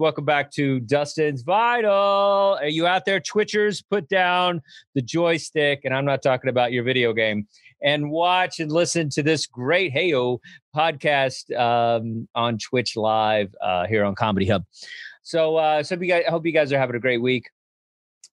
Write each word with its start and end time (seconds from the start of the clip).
Welcome 0.00 0.24
back 0.24 0.52
to 0.52 0.78
Dustin's 0.78 1.42
Vinyl. 1.42 2.56
Are 2.60 2.68
you 2.68 2.86
out 2.86 3.04
there, 3.04 3.18
Twitchers? 3.18 3.82
Put 3.90 4.08
down 4.08 4.62
the 4.94 5.02
joystick, 5.02 5.80
and 5.82 5.92
I'm 5.92 6.04
not 6.04 6.22
talking 6.22 6.50
about 6.50 6.70
your 6.70 6.84
video 6.84 7.12
game, 7.12 7.48
and 7.82 8.08
watch 8.08 8.60
and 8.60 8.70
listen 8.70 9.10
to 9.10 9.24
this 9.24 9.46
great 9.46 9.92
Heyo 9.92 10.38
podcast 10.72 11.52
um, 11.58 12.28
on 12.36 12.58
Twitch 12.58 12.96
Live 12.96 13.52
uh, 13.60 13.88
here 13.88 14.04
on 14.04 14.14
Comedy 14.14 14.46
Hub. 14.46 14.62
So, 15.24 15.56
uh, 15.56 15.82
so 15.82 15.96
you 15.96 16.06
guys, 16.06 16.22
I 16.28 16.30
hope 16.30 16.46
you 16.46 16.52
guys 16.52 16.72
are 16.72 16.78
having 16.78 16.94
a 16.94 17.00
great 17.00 17.20
week. 17.20 17.50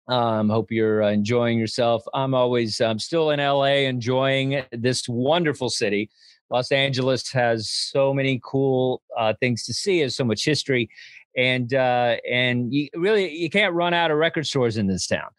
Um, 0.08 0.50
hope 0.50 0.70
you're 0.70 1.02
uh, 1.02 1.10
enjoying 1.10 1.58
yourself. 1.58 2.04
I'm 2.14 2.36
always, 2.36 2.80
I'm 2.80 3.00
still 3.00 3.32
in 3.32 3.40
LA, 3.40 3.88
enjoying 3.88 4.62
this 4.72 5.10
wonderful 5.10 5.72
city. 5.72 6.12
Los 6.52 6.72
Angeles 6.72 7.32
has 7.32 7.72
so 7.72 8.14
many 8.14 8.40
cool 8.44 9.02
uh, 9.18 9.34
things 9.40 9.66
to 9.66 9.74
see, 9.74 10.02
has 10.02 10.16
so 10.16 10.24
much 10.24 10.46
history, 10.46 10.92
and 11.36 11.74
uh, 11.74 12.18
and 12.30 12.74
you 12.74 12.90
really 12.96 13.34
you 13.34 13.50
can't 13.50 13.74
run 13.74 13.94
out 13.94 14.12
of 14.12 14.18
record 14.18 14.48
stores 14.48 14.78
in 14.78 14.88
this 14.88 15.08
town. 15.08 15.30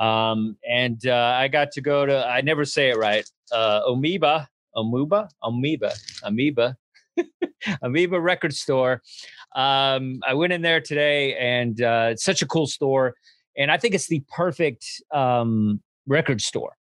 Um, 0.00 0.56
and 0.68 1.04
uh, 1.06 1.34
I 1.36 1.48
got 1.48 1.72
to 1.72 1.80
go 1.80 2.06
to 2.06 2.26
I 2.26 2.40
never 2.40 2.64
say 2.64 2.90
it 2.90 2.96
right. 2.96 3.28
Uh, 3.52 3.82
Amoeba, 3.88 4.48
Amoeba, 4.76 5.28
Amoeba, 5.42 5.92
Amoeba, 6.22 6.76
Amoeba 7.82 8.20
record 8.20 8.54
store. 8.54 9.02
Um, 9.54 10.20
I 10.26 10.34
went 10.34 10.52
in 10.52 10.62
there 10.62 10.80
today, 10.80 11.36
and 11.36 11.80
uh, 11.82 12.08
it's 12.12 12.24
such 12.24 12.42
a 12.42 12.46
cool 12.46 12.66
store, 12.66 13.14
and 13.56 13.70
I 13.70 13.76
think 13.76 13.94
it's 13.94 14.06
the 14.06 14.22
perfect 14.30 14.86
um, 15.12 15.82
record 16.06 16.40
store. 16.40 16.76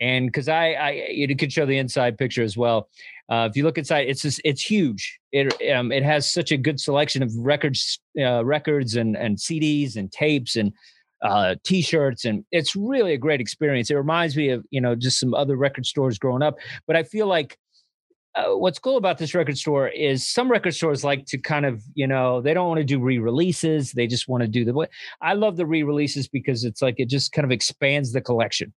And 0.00 0.26
because 0.26 0.48
I, 0.48 0.72
I, 0.72 0.90
you 1.10 1.34
could 1.36 1.52
show 1.52 1.66
the 1.66 1.76
inside 1.76 2.16
picture 2.16 2.42
as 2.42 2.56
well. 2.56 2.88
Uh, 3.30 3.48
if 3.48 3.56
you 3.56 3.62
look 3.62 3.78
inside, 3.78 4.08
it's 4.08 4.22
just, 4.22 4.40
it's 4.44 4.60
huge. 4.60 5.18
It 5.30 5.54
um, 5.72 5.92
it 5.92 6.02
has 6.02 6.30
such 6.30 6.50
a 6.50 6.56
good 6.56 6.80
selection 6.80 7.22
of 7.22 7.32
records, 7.36 8.00
uh, 8.20 8.44
records 8.44 8.96
and 8.96 9.16
and 9.16 9.36
CDs 9.36 9.94
and 9.96 10.10
tapes 10.10 10.56
and 10.56 10.72
uh, 11.22 11.54
t-shirts 11.64 12.24
and 12.24 12.44
it's 12.50 12.74
really 12.74 13.12
a 13.12 13.18
great 13.18 13.40
experience. 13.40 13.90
It 13.90 13.94
reminds 13.94 14.36
me 14.36 14.48
of 14.48 14.64
you 14.70 14.80
know 14.80 14.94
just 14.94 15.20
some 15.20 15.34
other 15.34 15.56
record 15.56 15.86
stores 15.86 16.18
growing 16.18 16.42
up. 16.42 16.56
But 16.86 16.96
I 16.96 17.04
feel 17.04 17.26
like 17.26 17.56
uh, 18.34 18.56
what's 18.56 18.78
cool 18.78 18.96
about 18.96 19.18
this 19.18 19.34
record 19.34 19.58
store 19.58 19.88
is 19.88 20.26
some 20.26 20.50
record 20.50 20.74
stores 20.74 21.04
like 21.04 21.26
to 21.26 21.38
kind 21.38 21.66
of 21.66 21.82
you 21.94 22.06
know 22.06 22.40
they 22.40 22.54
don't 22.54 22.68
want 22.68 22.78
to 22.78 22.84
do 22.84 22.98
re-releases. 23.00 23.92
They 23.92 24.06
just 24.06 24.28
want 24.28 24.42
to 24.42 24.48
do 24.48 24.64
the. 24.64 24.88
I 25.20 25.34
love 25.34 25.56
the 25.56 25.66
re-releases 25.66 26.26
because 26.26 26.64
it's 26.64 26.82
like 26.82 26.96
it 26.98 27.08
just 27.08 27.32
kind 27.32 27.44
of 27.44 27.52
expands 27.52 28.12
the 28.12 28.20
collection 28.20 28.72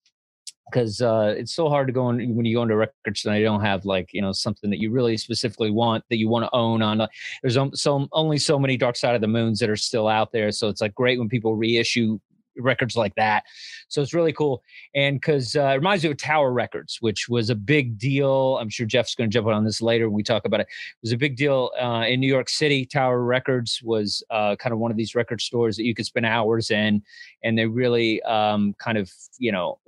because 0.71 1.01
uh, 1.01 1.35
it's 1.37 1.55
so 1.55 1.69
hard 1.69 1.87
to 1.89 1.93
go 1.93 2.09
in 2.11 2.35
when 2.35 2.45
you 2.45 2.57
go 2.57 2.63
into 2.63 2.77
records 2.77 3.25
and 3.25 3.35
they 3.35 3.43
don't 3.43 3.61
have 3.61 3.85
like 3.85 4.11
you 4.13 4.23
know 4.23 4.33
something 4.33 4.71
that 4.71 4.81
you 4.81 4.91
really 4.91 5.17
specifically 5.17 5.71
want 5.71 6.05
that 6.11 6.17
you 6.17 6.29
want 6.29 6.45
to 6.45 6.51
own 6.53 6.83
on. 6.83 7.01
Uh, 7.01 7.09
there's 7.43 7.59
so 7.75 8.09
only 8.13 8.39
so 8.39 8.59
many 8.59 8.77
Dark 8.77 8.97
Side 8.97 9.15
of 9.15 9.21
the 9.21 9.29
Moons 9.29 9.59
that 9.61 9.71
are 9.71 9.77
still 9.77 10.09
out 10.09 10.33
there, 10.33 10.51
so 10.53 10.69
it's 10.69 10.81
like 10.81 10.95
great 10.95 11.19
when 11.19 11.29
people 11.29 11.57
reissue 11.57 12.19
records 12.57 12.97
like 12.97 13.15
that. 13.17 13.45
So 13.89 14.03
it's 14.03 14.15
really 14.15 14.33
cool. 14.33 14.63
And 14.95 15.21
because 15.21 15.57
uh, 15.57 15.73
it 15.73 15.77
reminds 15.77 16.05
me 16.05 16.11
of 16.11 16.17
Tower 16.17 16.53
Records, 16.53 16.99
which 17.01 17.29
was 17.29 17.51
a 17.51 17.55
big 17.55 17.99
deal. 17.99 18.59
I'm 18.61 18.69
sure 18.69 18.87
Jeff's 18.87 19.15
going 19.15 19.31
to 19.31 19.33
jump 19.33 19.47
on 19.47 19.65
this 19.65 19.83
later 19.83 20.09
when 20.09 20.17
we 20.17 20.23
talk 20.23 20.45
about 20.45 20.61
it. 20.61 20.65
It 20.65 21.03
was 21.03 21.13
a 21.13 21.17
big 21.17 21.37
deal 21.37 21.71
uh, 21.81 22.05
in 22.07 22.21
New 22.21 22.29
York 22.29 22.49
City. 22.49 22.85
Tower 22.85 23.23
Records 23.23 23.81
was 23.83 24.23
uh, 24.31 24.57
kind 24.57 24.73
of 24.73 24.79
one 24.79 24.91
of 24.91 24.97
these 24.97 25.15
record 25.15 25.41
stores 25.41 25.77
that 25.77 25.85
you 25.85 25.95
could 25.95 26.07
spend 26.07 26.27
hours 26.27 26.71
in, 26.71 27.03
and 27.43 27.59
they 27.59 27.67
really 27.67 28.23
um, 28.23 28.75
kind 28.79 28.99
of, 28.99 29.11
you 29.39 29.53
know, 29.53 29.79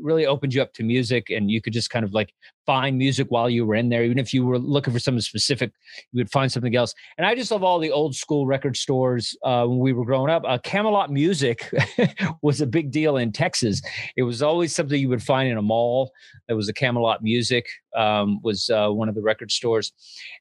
really 0.00 0.26
opened 0.26 0.54
you 0.54 0.62
up 0.62 0.72
to 0.74 0.82
music 0.82 1.30
and 1.30 1.50
you 1.50 1.60
could 1.60 1.72
just 1.72 1.90
kind 1.90 2.04
of 2.04 2.12
like 2.12 2.32
find 2.66 2.98
music 2.98 3.28
while 3.30 3.48
you 3.48 3.64
were 3.64 3.74
in 3.74 3.88
there. 3.88 4.04
Even 4.04 4.18
if 4.18 4.34
you 4.34 4.44
were 4.44 4.58
looking 4.58 4.92
for 4.92 4.98
something 4.98 5.20
specific 5.20 5.72
you 6.12 6.18
would 6.18 6.30
find 6.30 6.50
something 6.50 6.74
else. 6.74 6.94
And 7.16 7.26
i 7.26 7.34
just 7.34 7.50
love 7.50 7.62
all 7.62 7.78
the 7.78 7.90
old 7.90 8.14
school 8.14 8.46
record 8.46 8.76
stores 8.76 9.36
uh, 9.44 9.64
when 9.66 9.78
we 9.78 9.92
were 9.92 10.04
growing 10.04 10.30
up. 10.30 10.42
Uh, 10.46 10.58
camelot 10.58 11.10
music 11.10 11.72
was 12.42 12.60
a 12.60 12.66
big 12.66 12.90
deal 12.90 13.16
in 13.16 13.32
texas. 13.32 13.80
It 14.16 14.22
was 14.22 14.42
always 14.42 14.74
something 14.74 15.00
you 15.00 15.08
would 15.08 15.22
find 15.22 15.48
in 15.48 15.56
a 15.56 15.62
mall. 15.62 16.12
There 16.48 16.56
was 16.56 16.68
a 16.68 16.74
camelot 16.74 17.22
music 17.22 17.66
um, 17.96 18.40
was 18.42 18.70
uh, 18.70 18.88
one 18.90 19.08
of 19.08 19.14
the 19.14 19.22
record 19.22 19.50
stores. 19.50 19.92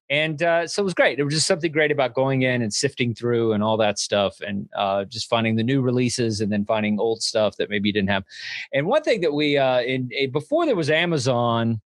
And 0.09 0.41
uh, 0.43 0.67
so 0.67 0.81
it 0.81 0.85
was 0.85 0.93
great. 0.93 1.15
There 1.15 1.25
was 1.25 1.33
just 1.33 1.47
something 1.47 1.71
great 1.71 1.91
about 1.91 2.13
going 2.13 2.43
in 2.43 2.61
and 2.61 2.73
sifting 2.73 3.15
through 3.15 3.53
and 3.53 3.63
all 3.63 3.77
that 3.77 3.97
stuff 3.97 4.39
and 4.41 4.69
uh, 4.77 5.05
just 5.05 5.29
finding 5.29 5.55
the 5.55 5.63
new 5.63 5.81
releases 5.81 6.41
and 6.41 6.51
then 6.51 6.65
finding 6.65 6.99
old 6.99 7.23
stuff 7.23 7.55
that 7.57 7.69
maybe 7.69 7.89
you 7.89 7.93
didn't 7.93 8.09
have. 8.09 8.23
And 8.73 8.85
one 8.85 9.03
thing 9.03 9.21
that 9.21 9.33
we 9.33 9.57
uh, 9.57 9.81
in, 9.81 10.09
in 10.11 10.31
before 10.31 10.65
there 10.65 10.75
was 10.75 10.89
amazon 10.89 11.81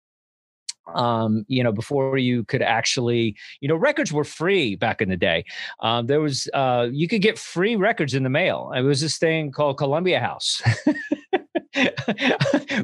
um, 0.96 1.46
you 1.48 1.64
know, 1.64 1.72
before 1.72 2.18
you 2.18 2.44
could 2.46 2.62
actually, 2.62 3.36
you 3.62 3.68
know, 3.68 3.76
records 3.76 4.12
were 4.12 4.24
free 4.24 4.76
back 4.76 5.02
in 5.02 5.10
the 5.10 5.18
day. 5.18 5.46
Um, 5.82 6.08
there 6.08 6.22
was, 6.22 6.50
uh, 6.54 6.88
you 6.92 7.08
could 7.08 7.22
get 7.22 7.38
free 7.38 7.76
records 7.76 8.14
in 8.14 8.24
the 8.24 8.30
mail. 8.30 8.72
It 8.76 8.82
was 8.82 9.02
this 9.02 9.18
thing 9.18 9.52
called 9.52 9.78
Columbia 9.78 10.20
House. 10.20 10.62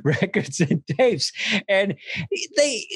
records 0.03 0.59
and 0.59 0.85
tapes 0.88 1.31
and 1.67 1.95
they 2.55 2.88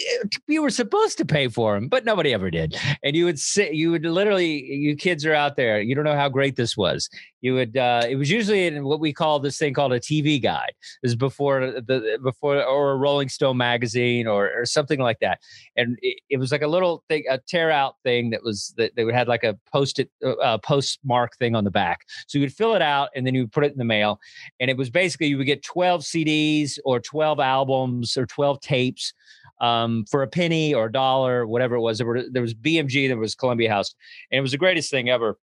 you 0.48 0.62
were 0.62 0.70
supposed 0.70 1.18
to 1.18 1.26
pay 1.26 1.48
for 1.48 1.74
them 1.74 1.88
but 1.88 2.06
nobody 2.06 2.34
ever 2.34 2.52
did 2.52 2.76
and 3.04 3.16
you 3.16 3.26
would 3.26 3.40
sit 3.40 3.74
you 3.74 3.90
would 3.90 4.06
literally 4.06 4.64
you 4.64 4.96
kids 4.96 5.26
are 5.26 5.34
out 5.34 5.56
there 5.56 5.82
you 5.82 5.96
don't 5.96 6.04
know 6.04 6.16
how 6.16 6.30
great 6.30 6.56
this 6.56 6.78
was 6.78 7.10
you 7.42 7.54
would 7.54 7.78
uh 7.78 8.04
it 8.08 8.16
was 8.16 8.30
usually 8.30 8.68
in 8.68 8.84
what 8.84 9.00
we 9.00 9.14
call 9.14 9.40
this 9.40 9.58
thing 9.58 9.74
called 9.74 9.94
a 9.94 10.00
tv 10.00 10.42
guide. 10.42 10.74
Is 11.04 11.16
before 11.16 11.60
the 11.60 12.20
before 12.24 12.64
or 12.64 12.92
a 12.92 12.96
rolling 12.96 13.30
stone 13.30 13.58
magazine 13.58 14.28
or, 14.28 14.52
or 14.54 14.66
something 14.66 15.00
like 15.00 15.20
that. 15.20 15.40
And 15.76 15.98
it, 16.02 16.20
it 16.30 16.38
was 16.38 16.52
like 16.52 16.62
a 16.62 16.68
little 16.68 17.04
thing 17.10 17.24
a 17.30 17.38
tear 17.38 17.72
out 17.72 17.96
thing 18.04 18.30
that 18.32 18.44
was 18.44 18.74
that 18.78 18.96
they 18.96 19.04
would 19.04 19.16
had 19.16 19.28
like 19.28 19.44
a 19.44 19.58
post 19.72 20.00
it 20.00 20.10
uh, 20.24 20.58
postmark 20.60 21.38
thing 21.38 21.56
on 21.56 21.64
the 21.64 21.72
back. 21.72 22.02
So 22.28 22.38
you 22.38 22.44
would 22.44 22.54
fill 22.54 22.76
it 22.76 22.82
out 22.82 23.10
and 23.16 23.26
then 23.26 23.34
you 23.34 23.42
would 23.42 23.52
put 23.52 23.66
it 23.66 23.72
in 23.72 23.78
the 23.78 23.86
mail. 23.86 24.20
And 24.60 24.70
it 24.70 24.78
was 24.78 24.90
basically 24.90 25.28
you 25.28 25.38
would 25.38 25.46
get 25.46 25.64
12 25.64 26.02
CDs 26.02 26.80
or 26.86 27.00
12 27.00 27.40
albums 27.40 28.18
or 28.18 28.26
12 28.26 28.60
tapes 28.62 29.14
um, 29.62 30.06
for 30.10 30.24
a 30.24 30.28
penny 30.28 30.74
or 30.74 30.86
a 30.86 30.92
dollar, 30.92 31.46
whatever 31.46 31.76
it 31.76 31.82
was. 31.82 31.98
There, 31.98 32.08
were, 32.08 32.24
there 32.32 32.42
was 32.42 32.54
BMG, 32.54 33.08
there 33.08 33.18
was 33.18 33.36
Columbia 33.36 33.70
House, 33.70 33.94
and 34.32 34.40
it 34.40 34.42
was 34.42 34.52
the 34.52 34.58
greatest 34.58 34.90
thing 34.90 35.10
ever. 35.10 35.38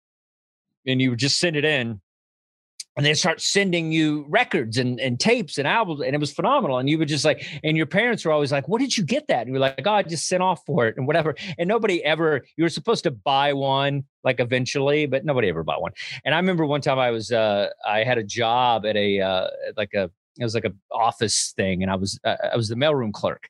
And 0.86 1.02
you 1.02 1.12
would 1.12 1.20
just 1.20 1.40
send 1.40 1.56
it 1.56 1.66
in, 1.66 2.02
and 2.96 3.06
they 3.06 3.14
start 3.14 3.42
sending 3.42 3.92
you 3.92 4.26
records 4.30 4.78
and, 4.78 5.00
and 5.00 5.20
tapes 5.20 5.58
and 5.58 5.68
albums 5.68 6.02
and 6.02 6.16
it 6.16 6.20
was 6.20 6.32
phenomenal 6.32 6.78
and 6.78 6.90
you 6.90 6.98
would 6.98 7.08
just 7.08 7.26
like 7.26 7.46
and 7.64 7.76
your 7.76 7.86
parents 7.86 8.24
were 8.24 8.32
always 8.32 8.52
like 8.52 8.68
what 8.68 8.80
did 8.80 8.96
you 8.96 9.04
get 9.04 9.28
that? 9.28 9.46
And 9.46 9.50
you're 9.50 9.60
like 9.60 9.82
oh 9.86 9.92
i 9.92 10.04
just 10.04 10.28
sent 10.28 10.44
off 10.44 10.64
for 10.66 10.88
it 10.88 10.96
and 10.98 11.08
whatever 11.08 11.36
and 11.58 11.68
nobody 11.68 12.04
ever 12.04 12.46
you 12.58 12.64
were 12.64 12.70
supposed 12.70 13.04
to 13.04 13.12
buy 13.12 13.54
one 13.54 14.04
like 14.24 14.40
eventually 14.40 15.06
but 15.06 15.26
nobody 15.26 15.50
ever 15.50 15.64
bought 15.64 15.82
one 15.82 15.92
and 16.26 16.36
i 16.36 16.38
remember 16.38 16.66
one 16.66 16.82
time 16.82 17.00
i 17.00 17.10
was 17.10 17.32
uh 17.32 17.70
i 17.88 18.04
had 18.04 18.18
a 18.18 18.24
job 18.24 18.86
at 18.86 18.96
a 18.96 19.20
uh 19.20 19.48
like 19.76 19.94
a 19.94 20.10
it 20.40 20.44
was 20.44 20.56
like 20.56 20.66
a 20.66 20.74
office 20.92 21.54
thing 21.56 21.84
and 21.84 21.92
i 21.92 21.96
was 21.96 22.20
uh, 22.24 22.36
i 22.52 22.56
was 22.56 22.70
the 22.70 22.76
mailroom 22.76 23.14
clerk 23.14 23.50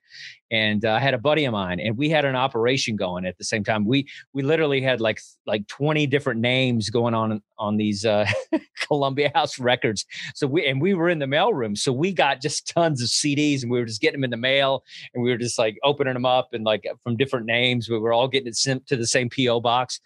and 0.51 0.85
uh, 0.85 0.94
i 0.94 1.00
had 1.00 1.13
a 1.13 1.18
buddy 1.18 1.45
of 1.45 1.53
mine 1.53 1.80
and 1.80 1.97
we 1.97 2.09
had 2.09 2.25
an 2.25 2.35
operation 2.35 2.95
going 2.95 3.25
at 3.25 3.38
the 3.38 3.44
same 3.44 3.63
time. 3.63 3.85
We 3.85 4.07
we 4.33 4.41
literally 4.41 4.81
had 4.81 5.01
like 5.01 5.19
like 5.45 5.68
20 5.68 6.07
different 6.07 6.41
names 6.41 6.89
going 6.89 7.13
on 7.13 7.41
on 7.57 7.77
these 7.77 8.06
uh, 8.06 8.25
columbia 8.88 9.31
house 9.33 9.59
records. 9.59 10.06
So 10.35 10.47
we 10.47 10.65
and 10.68 10.81
we 10.81 10.94
were 10.94 11.09
in 11.09 11.19
the 11.19 11.25
mailroom 11.25 11.77
so 11.77 11.91
we 11.91 12.13
got 12.13 12.41
just 12.41 12.68
tons 12.75 13.01
of 13.01 13.09
cds 13.09 13.63
and 13.63 13.71
we 13.71 13.79
were 13.79 13.86
just 13.86 14.01
getting 14.01 14.19
them 14.19 14.25
in 14.25 14.31
the 14.31 14.38
mail 14.38 14.83
and 15.13 15.24
we 15.24 15.29
were 15.29 15.38
just 15.38 15.57
like 15.57 15.77
opening 15.83 16.13
them 16.13 16.25
up 16.25 16.50
and 16.53 16.63
like 16.63 16.86
from 17.03 17.18
different 17.18 17.45
names 17.45 17.89
we 17.89 17.97
were 17.97 18.13
all 18.13 18.27
getting 18.27 18.47
it 18.47 18.56
sent 18.56 18.86
to 18.88 18.95
the 18.95 19.07
same 19.07 19.29
po 19.29 19.59
box. 19.59 20.00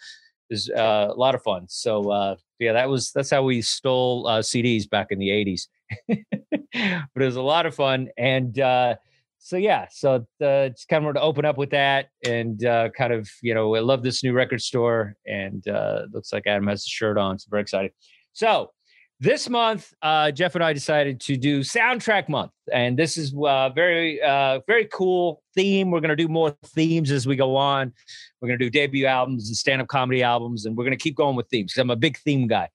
It 0.50 0.54
was 0.54 0.70
uh, 0.70 1.08
a 1.10 1.20
lot 1.20 1.36
of 1.36 1.44
fun. 1.44 1.66
So 1.68 2.10
uh, 2.10 2.36
yeah 2.60 2.74
that 2.74 2.90
was 2.90 3.12
that's 3.12 3.30
how 3.30 3.44
we 3.44 3.62
stole 3.62 4.28
uh, 4.28 4.42
cds 4.42 4.90
back 4.90 5.08
in 5.12 5.20
the 5.20 5.30
80s 5.30 5.68
but 7.14 7.24
it 7.24 7.26
was 7.26 7.36
a 7.36 7.42
lot 7.42 7.66
of 7.66 7.76
fun. 7.76 8.10
And 8.18 8.60
uh, 8.60 8.96
so, 9.40 9.58
yeah, 9.58 9.88
so 9.92 10.16
uh, 10.42 10.68
it's 10.70 10.86
kind 10.86 11.06
of 11.06 11.16
to 11.16 11.22
open 11.22 11.46
up 11.46 11.58
with 11.58 11.72
that 11.72 12.10
and 12.26 12.64
uh, 12.66 12.90
kind 12.90 13.14
of, 13.14 13.30
you 13.42 13.54
know, 13.54 13.76
I 13.76 13.80
love 13.80 14.04
this 14.04 14.24
new 14.24 14.34
record 14.34 14.62
store. 14.62 15.16
And 15.26 15.68
uh, 15.68 16.04
looks 16.12 16.34
like 16.34 16.48
Adam 16.48 16.68
has 16.68 16.86
a 16.86 16.90
shirt 16.90 17.18
on. 17.18 17.40
So, 17.40 17.48
very 17.50 17.62
excited. 17.62 17.92
So, 18.34 18.72
this 19.20 19.50
month, 19.50 19.92
uh, 20.04 20.30
Jeff 20.30 20.54
and 20.54 20.64
I 20.64 20.74
decided 20.74 21.20
to 21.22 21.38
do 21.38 21.62
soundtrack 21.62 22.30
month, 22.30 22.52
and 22.72 23.00
this 23.00 23.18
is 23.18 23.34
uh, 23.34 23.70
very, 23.70 24.22
uh, 24.22 24.60
very 24.68 24.86
cool 24.94 25.42
theme. 25.56 25.90
We're 25.90 26.02
going 26.02 26.10
to 26.10 26.16
do 26.16 26.28
more 26.28 26.56
themes 26.66 27.10
as 27.10 27.26
we 27.26 27.36
go 27.36 27.56
on. 27.56 27.92
We're 28.40 28.50
going 28.50 28.60
to 28.60 28.66
do 28.66 28.70
debut 28.70 29.08
albums 29.08 29.48
and 29.48 29.58
stand-up 29.58 29.88
comedy 29.88 30.22
albums, 30.22 30.68
and 30.68 30.78
we're 30.78 30.84
going 30.84 30.96
to 30.96 31.02
keep 31.02 31.16
going 31.16 31.36
with 31.36 31.48
themes 31.48 31.72
because 31.72 31.82
I'm 31.82 31.90
a 31.90 31.96
big 31.96 32.20
theme 32.20 32.46
guy. 32.46 32.70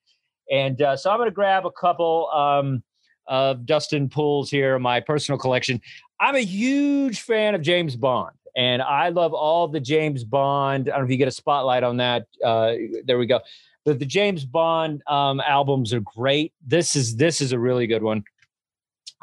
And 0.51 0.83
uh, 0.83 0.97
so 0.97 1.11
I'm 1.11 1.19
going 1.19 1.31
to 1.31 1.35
grab 1.35 1.65
a 1.65 1.71
couple 1.71 2.29
um, 2.31 2.83
of 3.27 3.67
Dustin 3.67 4.09
pulls 4.09 4.51
here, 4.51 4.79
my 4.79 5.01
personal 5.01 5.39
collection. 5.39 5.81
I'm 6.21 6.37
a 6.37 6.45
huge 6.45 7.21
fan 7.21 7.55
of 7.55 7.63
James 7.63 7.97
Bond, 7.97 8.37
and 8.57 8.83
I 8.83 9.09
love 9.09 9.35
all 9.35 9.69
the 9.69 9.81
James 9.81 10.25
Bond. 10.25 10.89
I 10.89 10.93
don't 10.93 11.01
know 11.01 11.05
if 11.07 11.11
you 11.11 11.17
get 11.17 11.29
a 11.29 11.33
spotlight 11.33 11.83
on 11.83 11.97
that. 11.99 12.27
Uh, 12.45 12.75
there 13.05 13.19
we 13.19 13.27
go 13.27 13.41
the, 13.85 13.95
the 13.95 14.07
James 14.07 14.45
Bond 14.45 15.03
um, 15.07 15.41
albums 15.41 15.93
are 15.93 16.01
great. 16.01 16.53
This 16.67 16.95
is 16.95 17.17
this 17.17 17.41
is 17.41 17.53
a 17.53 17.59
really 17.59 17.87
good 17.87 18.03
one. 18.03 18.25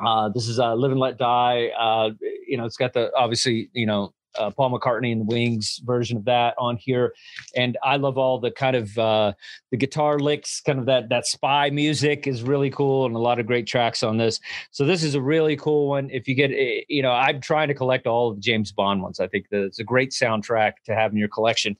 Uh, 0.06 0.30
this 0.30 0.48
is 0.48 0.60
uh, 0.60 0.76
"Live 0.76 0.92
and 0.92 1.00
Let 1.00 1.18
Die." 1.18 1.68
Uh, 1.78 2.12
you 2.48 2.58
know, 2.58 2.66
it's 2.66 2.78
got 2.78 2.94
the 2.94 3.12
obviously 3.16 3.70
you 3.74 3.86
know 3.86 4.14
uh, 4.40 4.50
Paul 4.52 4.72
McCartney 4.72 5.12
and 5.12 5.22
the 5.22 5.26
Wings 5.26 5.82
version 5.84 6.18
of 6.18 6.26
that 6.26 6.56
on 6.58 6.78
here, 6.78 7.14
and 7.56 7.78
I 7.84 7.98
love 7.98 8.18
all 8.18 8.40
the 8.40 8.52
kind 8.52 8.76
of 8.76 8.98
uh, 8.98 9.34
the 9.72 9.78
guitar 9.78 10.18
licks, 10.20 10.62
kind 10.62 10.80
of 10.80 10.86
that 10.86 11.10
that 11.10 11.28
spy 11.28 11.70
music 11.70 12.28
is 12.28 12.42
really 12.44 12.70
cool, 12.70 13.06
and 13.06 13.16
a 13.16 13.20
lot 13.20 13.40
of 13.40 13.46
great 13.46 13.68
tracks 13.68 14.04
on 14.04 14.18
this. 14.18 14.40
So 14.72 14.86
this 14.86 15.04
is 15.04 15.16
a 15.16 15.22
really 15.22 15.56
cool 15.56 15.90
one. 15.90 16.10
If 16.10 16.28
you 16.28 16.36
get, 16.36 16.52
eh, 16.52 16.82
you 16.88 17.02
know, 17.02 17.12
I'm 17.12 17.42
trying 17.42 17.68
to 17.68 17.74
collect 17.74 18.08
all 18.08 18.30
of 18.30 18.36
the 18.36 18.42
James 18.42 18.72
Bond 18.72 19.02
ones. 19.02 19.20
I 19.20 19.28
think 19.28 19.50
that 19.50 19.64
it's 19.64 19.80
a 19.80 19.84
great 19.84 20.12
soundtrack 20.12 20.74
to 20.86 20.96
have 20.96 21.12
in 21.12 21.18
your 21.18 21.30
collection, 21.30 21.78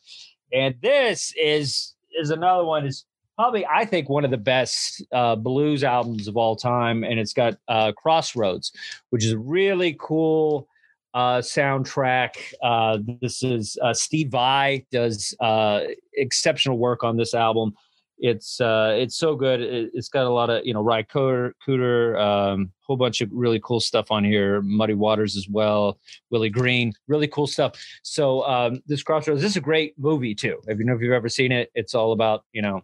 and 0.54 0.76
this 0.82 1.34
is 1.42 1.96
is 2.20 2.30
another 2.30 2.66
one. 2.66 2.86
Is 2.86 3.06
probably 3.36 3.66
I 3.66 3.86
think 3.86 4.10
one 4.10 4.26
of 4.26 4.32
the 4.32 4.38
best 4.38 5.04
uh, 5.12 5.36
blues 5.36 5.84
albums 5.84 6.28
of 6.28 6.38
all 6.38 6.56
time, 6.56 7.04
and 7.04 7.20
it's 7.20 7.34
got 7.34 7.56
uh, 7.68 7.92
Crossroads, 7.94 8.72
which 9.12 9.26
is 9.26 9.36
really 9.36 9.96
cool 10.00 10.69
uh, 11.14 11.40
soundtrack. 11.40 12.32
Uh, 12.62 13.00
this 13.22 13.44
is 13.44 13.78
uh, 13.82 13.94
Steve 13.94 14.30
Vai 14.30 14.86
does 14.92 15.36
uh, 15.40 15.82
exceptional 16.14 16.78
work 16.78 17.04
on 17.04 17.18
this 17.18 17.34
album. 17.34 17.74
It's 18.22 18.60
uh, 18.60 18.96
it's 18.98 19.16
so 19.16 19.36
good. 19.36 19.62
It, 19.62 19.92
has 19.96 20.10
got 20.10 20.26
a 20.26 20.30
lot 20.30 20.50
of 20.50 20.66
you 20.66 20.74
know 20.74 20.82
Ry 20.82 21.04
Cooder, 21.04 21.54
Cooder 21.66 22.20
um, 22.20 22.72
whole 22.82 22.98
bunch 22.98 23.22
of 23.22 23.30
really 23.32 23.62
cool 23.64 23.80
stuff 23.80 24.12
on 24.12 24.26
here. 24.26 24.62
Muddy 24.62 24.94
Waters 24.94 25.38
as 25.38 25.48
well. 25.48 26.00
Willie 26.30 26.50
Green, 26.50 26.92
really 27.08 27.28
cool 27.28 27.48
stuff. 27.48 27.82
So 28.04 28.46
um, 28.46 28.82
this 28.88 29.04
Crossroads, 29.04 29.42
this 29.42 29.52
is 29.52 29.58
a 29.58 29.62
great 29.62 29.94
movie 29.98 30.36
too. 30.36 30.60
If 30.68 30.80
you 30.80 30.86
know 30.86 30.96
if 30.96 31.02
you've 31.02 31.14
ever 31.14 31.30
seen 31.30 31.54
it, 31.54 31.72
it's 31.76 31.96
all 31.96 32.12
about 32.12 32.44
you 32.52 32.62
know 32.62 32.84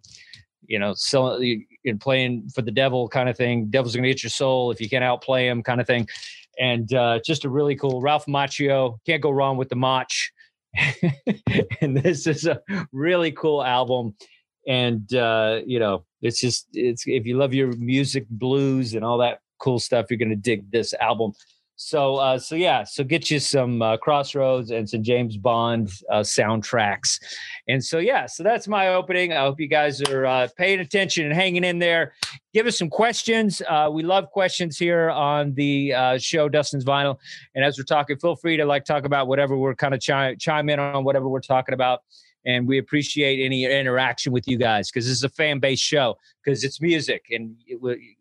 you 0.67 0.79
know, 0.79 0.93
selling 0.95 1.65
playing 1.99 2.49
for 2.53 2.61
the 2.61 2.71
devil 2.71 3.07
kind 3.07 3.29
of 3.29 3.37
thing. 3.37 3.67
Devil's 3.67 3.95
gonna 3.95 4.07
get 4.07 4.23
your 4.23 4.29
soul 4.29 4.71
if 4.71 4.81
you 4.81 4.89
can't 4.89 5.03
outplay 5.03 5.47
him, 5.47 5.63
kind 5.63 5.81
of 5.81 5.87
thing. 5.87 6.07
And 6.59 6.93
uh, 6.93 7.19
just 7.25 7.45
a 7.45 7.49
really 7.49 7.75
cool 7.75 8.01
Ralph 8.01 8.25
Macchio. 8.25 8.97
Can't 9.05 9.21
go 9.21 9.31
wrong 9.31 9.57
with 9.57 9.69
the 9.69 9.75
Mach. 9.75 10.09
and 11.81 11.97
this 11.97 12.27
is 12.27 12.45
a 12.45 12.61
really 12.91 13.31
cool 13.31 13.63
album 13.63 14.13
and 14.67 15.13
uh, 15.13 15.61
you 15.65 15.79
know 15.79 16.03
it's 16.21 16.39
just 16.39 16.67
it's 16.73 17.03
if 17.05 17.25
you 17.25 17.37
love 17.37 17.53
your 17.53 17.71
music 17.77 18.27
blues 18.29 18.93
and 18.93 19.05
all 19.05 19.17
that 19.17 19.39
cool 19.59 19.79
stuff 19.79 20.07
you're 20.09 20.17
gonna 20.17 20.35
dig 20.35 20.69
this 20.71 20.93
album 20.95 21.31
so 21.75 22.15
uh, 22.15 22.37
so 22.37 22.55
yeah 22.55 22.83
so 22.83 23.03
get 23.03 23.29
you 23.29 23.39
some 23.39 23.81
uh, 23.81 23.97
crossroads 23.97 24.71
and 24.71 24.89
some 24.89 25.03
james 25.03 25.37
bond 25.37 25.91
uh, 26.09 26.19
soundtracks. 26.19 27.19
And 27.67 27.83
so 27.83 27.99
yeah 27.99 28.25
so 28.25 28.43
that's 28.43 28.67
my 28.67 28.89
opening. 28.89 29.33
I 29.33 29.41
hope 29.41 29.59
you 29.59 29.67
guys 29.67 30.01
are 30.03 30.25
uh, 30.25 30.47
paying 30.57 30.79
attention 30.79 31.25
and 31.25 31.33
hanging 31.33 31.63
in 31.63 31.79
there. 31.79 32.13
Give 32.53 32.67
us 32.67 32.77
some 32.77 32.89
questions. 32.89 33.61
Uh, 33.67 33.89
we 33.91 34.03
love 34.03 34.29
questions 34.31 34.77
here 34.77 35.09
on 35.09 35.53
the 35.55 35.93
uh, 35.93 36.17
show. 36.17 36.47
Dustin's 36.47 36.85
vinyl. 36.85 37.17
And 37.55 37.65
as 37.65 37.77
we're 37.77 37.83
talking 37.83 38.17
feel 38.17 38.35
free 38.35 38.57
to 38.57 38.65
like 38.65 38.85
talk 38.85 39.05
about 39.05 39.27
whatever 39.27 39.57
we're 39.57 39.75
kind 39.75 39.93
of 39.93 39.99
chime, 39.99 40.37
chime 40.37 40.69
in 40.69 40.79
on 40.79 41.03
whatever 41.03 41.27
we're 41.27 41.41
talking 41.41 41.73
about 41.73 42.01
and 42.45 42.67
we 42.67 42.77
appreciate 42.77 43.43
any 43.43 43.65
interaction 43.65 44.31
with 44.31 44.47
you 44.47 44.57
guys 44.57 44.89
because 44.89 45.05
this 45.05 45.17
is 45.17 45.23
a 45.23 45.29
fan 45.29 45.59
based 45.59 45.83
show 45.83 46.17
because 46.43 46.63
it's 46.63 46.79
music 46.81 47.25
and 47.31 47.55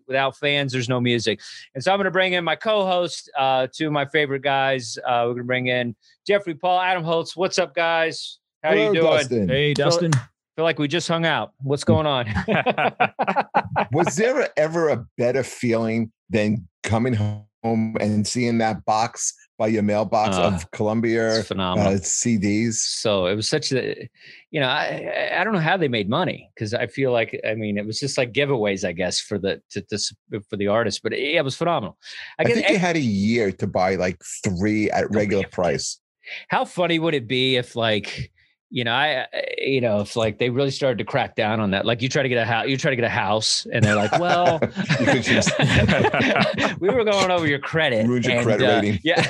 without 0.06 0.36
fans 0.36 0.72
there's 0.72 0.88
no 0.88 1.00
music. 1.00 1.40
And 1.74 1.82
so 1.82 1.92
i'm 1.92 1.98
going 1.98 2.04
to 2.04 2.10
bring 2.10 2.32
in 2.32 2.44
my 2.44 2.56
co-host 2.56 3.30
uh, 3.38 3.66
two 3.72 3.86
of 3.86 3.92
my 3.92 4.06
favorite 4.06 4.42
guys 4.42 4.98
uh, 5.06 5.24
we're 5.26 5.34
going 5.34 5.38
to 5.38 5.44
bring 5.44 5.66
in 5.68 5.94
jeffrey 6.26 6.54
paul 6.54 6.80
adam 6.80 7.04
holtz. 7.04 7.36
What's 7.36 7.58
up 7.58 7.74
guys? 7.74 8.38
How 8.62 8.70
Hello, 8.70 8.92
you 8.92 9.00
doing? 9.00 9.12
Dustin. 9.12 9.48
hey 9.48 9.74
dustin. 9.74 10.12
feel, 10.12 10.22
feel 10.56 10.64
like 10.64 10.78
we 10.78 10.88
just 10.88 11.08
hung 11.08 11.26
out. 11.26 11.52
What's 11.62 11.84
going 11.84 12.06
on? 12.06 12.26
Was 13.92 14.16
there 14.16 14.48
ever 14.56 14.88
a 14.88 15.04
better 15.18 15.42
feeling 15.42 16.12
than 16.30 16.66
coming 16.82 17.14
home 17.14 17.46
and 17.64 18.26
seeing 18.26 18.58
that 18.58 18.84
box 18.84 19.34
by 19.56 19.68
your 19.68 19.82
mailbox 19.82 20.36
uh, 20.36 20.42
of 20.42 20.70
Columbia 20.72 21.42
phenomenal. 21.42 21.94
Uh, 21.94 21.96
CDs. 21.96 22.74
So 22.74 23.26
it 23.26 23.34
was 23.34 23.48
such 23.48 23.72
a, 23.72 24.08
you 24.50 24.60
know, 24.60 24.66
I 24.66 25.30
I 25.34 25.44
don't 25.44 25.52
know 25.52 25.60
how 25.60 25.76
they 25.76 25.88
made 25.88 26.08
money 26.08 26.50
because 26.54 26.74
I 26.74 26.86
feel 26.86 27.12
like 27.12 27.38
I 27.48 27.54
mean 27.54 27.78
it 27.78 27.86
was 27.86 28.00
just 28.00 28.18
like 28.18 28.32
giveaways 28.32 28.86
I 28.86 28.92
guess 28.92 29.20
for 29.20 29.38
the 29.38 29.60
to, 29.70 29.80
to 29.82 30.40
for 30.50 30.56
the 30.56 30.68
artist, 30.68 31.02
but 31.02 31.12
it, 31.12 31.36
it 31.36 31.44
was 31.44 31.56
phenomenal. 31.56 31.98
I, 32.38 32.42
I 32.42 32.46
think 32.46 32.68
you 32.68 32.78
had 32.78 32.96
a 32.96 33.00
year 33.00 33.52
to 33.52 33.66
buy 33.66 33.94
like 33.96 34.20
three 34.42 34.90
at 34.90 35.10
regular 35.10 35.46
price. 35.46 36.00
How 36.48 36.64
funny 36.64 36.98
would 36.98 37.14
it 37.14 37.28
be 37.28 37.56
if 37.56 37.76
like 37.76 38.32
you 38.74 38.82
know, 38.82 38.92
I, 38.92 39.26
you 39.56 39.80
know, 39.80 40.00
if 40.00 40.16
like 40.16 40.38
they 40.38 40.50
really 40.50 40.72
started 40.72 40.98
to 40.98 41.04
crack 41.04 41.36
down 41.36 41.60
on 41.60 41.70
that, 41.70 41.86
like 41.86 42.02
you 42.02 42.08
try 42.08 42.24
to 42.24 42.28
get 42.28 42.38
a 42.38 42.44
house, 42.44 42.66
you 42.66 42.76
try 42.76 42.90
to 42.90 42.96
get 42.96 43.04
a 43.04 43.08
house, 43.08 43.68
and 43.72 43.84
they're 43.84 43.94
like, 43.94 44.18
well, 44.18 44.58
we 46.80 46.88
were 46.90 47.04
going 47.04 47.30
over 47.30 47.46
your 47.46 47.60
credit, 47.60 48.04
ruined 48.04 48.24
your 48.24 48.34
and, 48.34 48.44
credit 48.44 48.68
uh, 48.68 48.80
rating. 48.80 48.98
Yeah. 49.04 49.24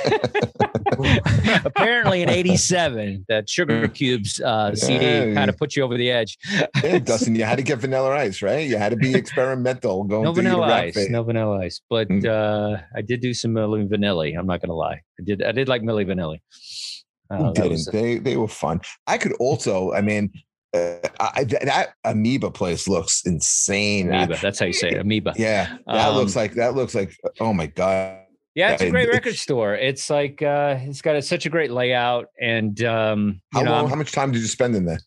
Apparently, 1.63 2.23
in 2.23 2.29
'87, 2.29 3.27
that 3.29 3.47
Sugar 3.47 3.87
Cubes 3.87 4.41
uh, 4.41 4.71
yeah, 4.73 4.83
CD 4.83 5.35
kind 5.35 5.47
of 5.47 5.57
put 5.57 5.75
you 5.75 5.83
over 5.83 5.95
the 5.95 6.09
edge. 6.09 6.39
yeah, 6.83 6.97
Dustin, 6.97 7.35
you 7.35 7.43
had 7.43 7.57
to 7.57 7.63
get 7.63 7.77
Vanilla 7.77 8.15
Ice, 8.15 8.41
right? 8.41 8.67
You 8.67 8.77
had 8.77 8.89
to 8.89 8.95
be 8.95 9.13
experimental. 9.13 10.05
Going 10.05 10.23
no 10.23 10.33
Vanilla 10.33 10.65
Ice, 10.73 11.07
no 11.11 11.21
Vanilla 11.21 11.59
Ice, 11.59 11.81
but 11.87 12.09
mm. 12.09 12.25
uh, 12.25 12.81
I 12.95 13.03
did 13.03 13.21
do 13.21 13.31
some 13.35 13.51
Milli 13.51 13.87
Vanilli. 13.87 14.35
I'm 14.35 14.47
not 14.47 14.59
going 14.61 14.69
to 14.69 14.75
lie, 14.75 15.01
I 15.19 15.23
did. 15.23 15.43
I 15.43 15.51
did 15.51 15.67
like 15.67 15.83
Milli 15.83 16.07
Vanilli. 16.07 16.39
Didn't? 17.31 17.91
they 17.91 18.19
they 18.19 18.37
were 18.37 18.47
fun. 18.47 18.81
I 19.07 19.17
could 19.17 19.33
also, 19.33 19.93
I 19.93 20.01
mean, 20.01 20.31
uh, 20.73 20.97
I, 21.19 21.43
that 21.43 21.93
amoeba 22.03 22.51
place 22.51 22.87
looks 22.87 23.25
insane. 23.25 24.09
Amoeba, 24.09 24.37
that's 24.41 24.59
how 24.59 24.65
you 24.65 24.73
say 24.73 24.89
it. 24.89 24.99
Amoeba. 24.99 25.33
Yeah, 25.35 25.77
that 25.87 26.09
um, 26.09 26.15
looks 26.15 26.35
like 26.35 26.53
that 26.53 26.75
looks 26.75 26.93
like. 26.93 27.15
Oh 27.39 27.53
my 27.53 27.67
god. 27.67 28.19
Yeah, 28.53 28.71
it's 28.71 28.83
a 28.83 28.89
great 28.89 29.09
record 29.09 29.35
store. 29.35 29.75
It's 29.75 30.09
like 30.09 30.41
uh, 30.41 30.77
it's 30.79 31.01
got 31.01 31.17
a, 31.17 31.21
such 31.21 31.45
a 31.45 31.49
great 31.49 31.71
layout, 31.71 32.27
and 32.39 32.81
um, 32.83 33.41
how 33.51 33.63
know, 33.63 33.71
long? 33.71 33.89
How 33.89 33.95
much 33.95 34.13
time 34.13 34.31
did 34.31 34.41
you 34.41 34.47
spend 34.47 34.75
in 34.75 34.85
there? 34.85 34.99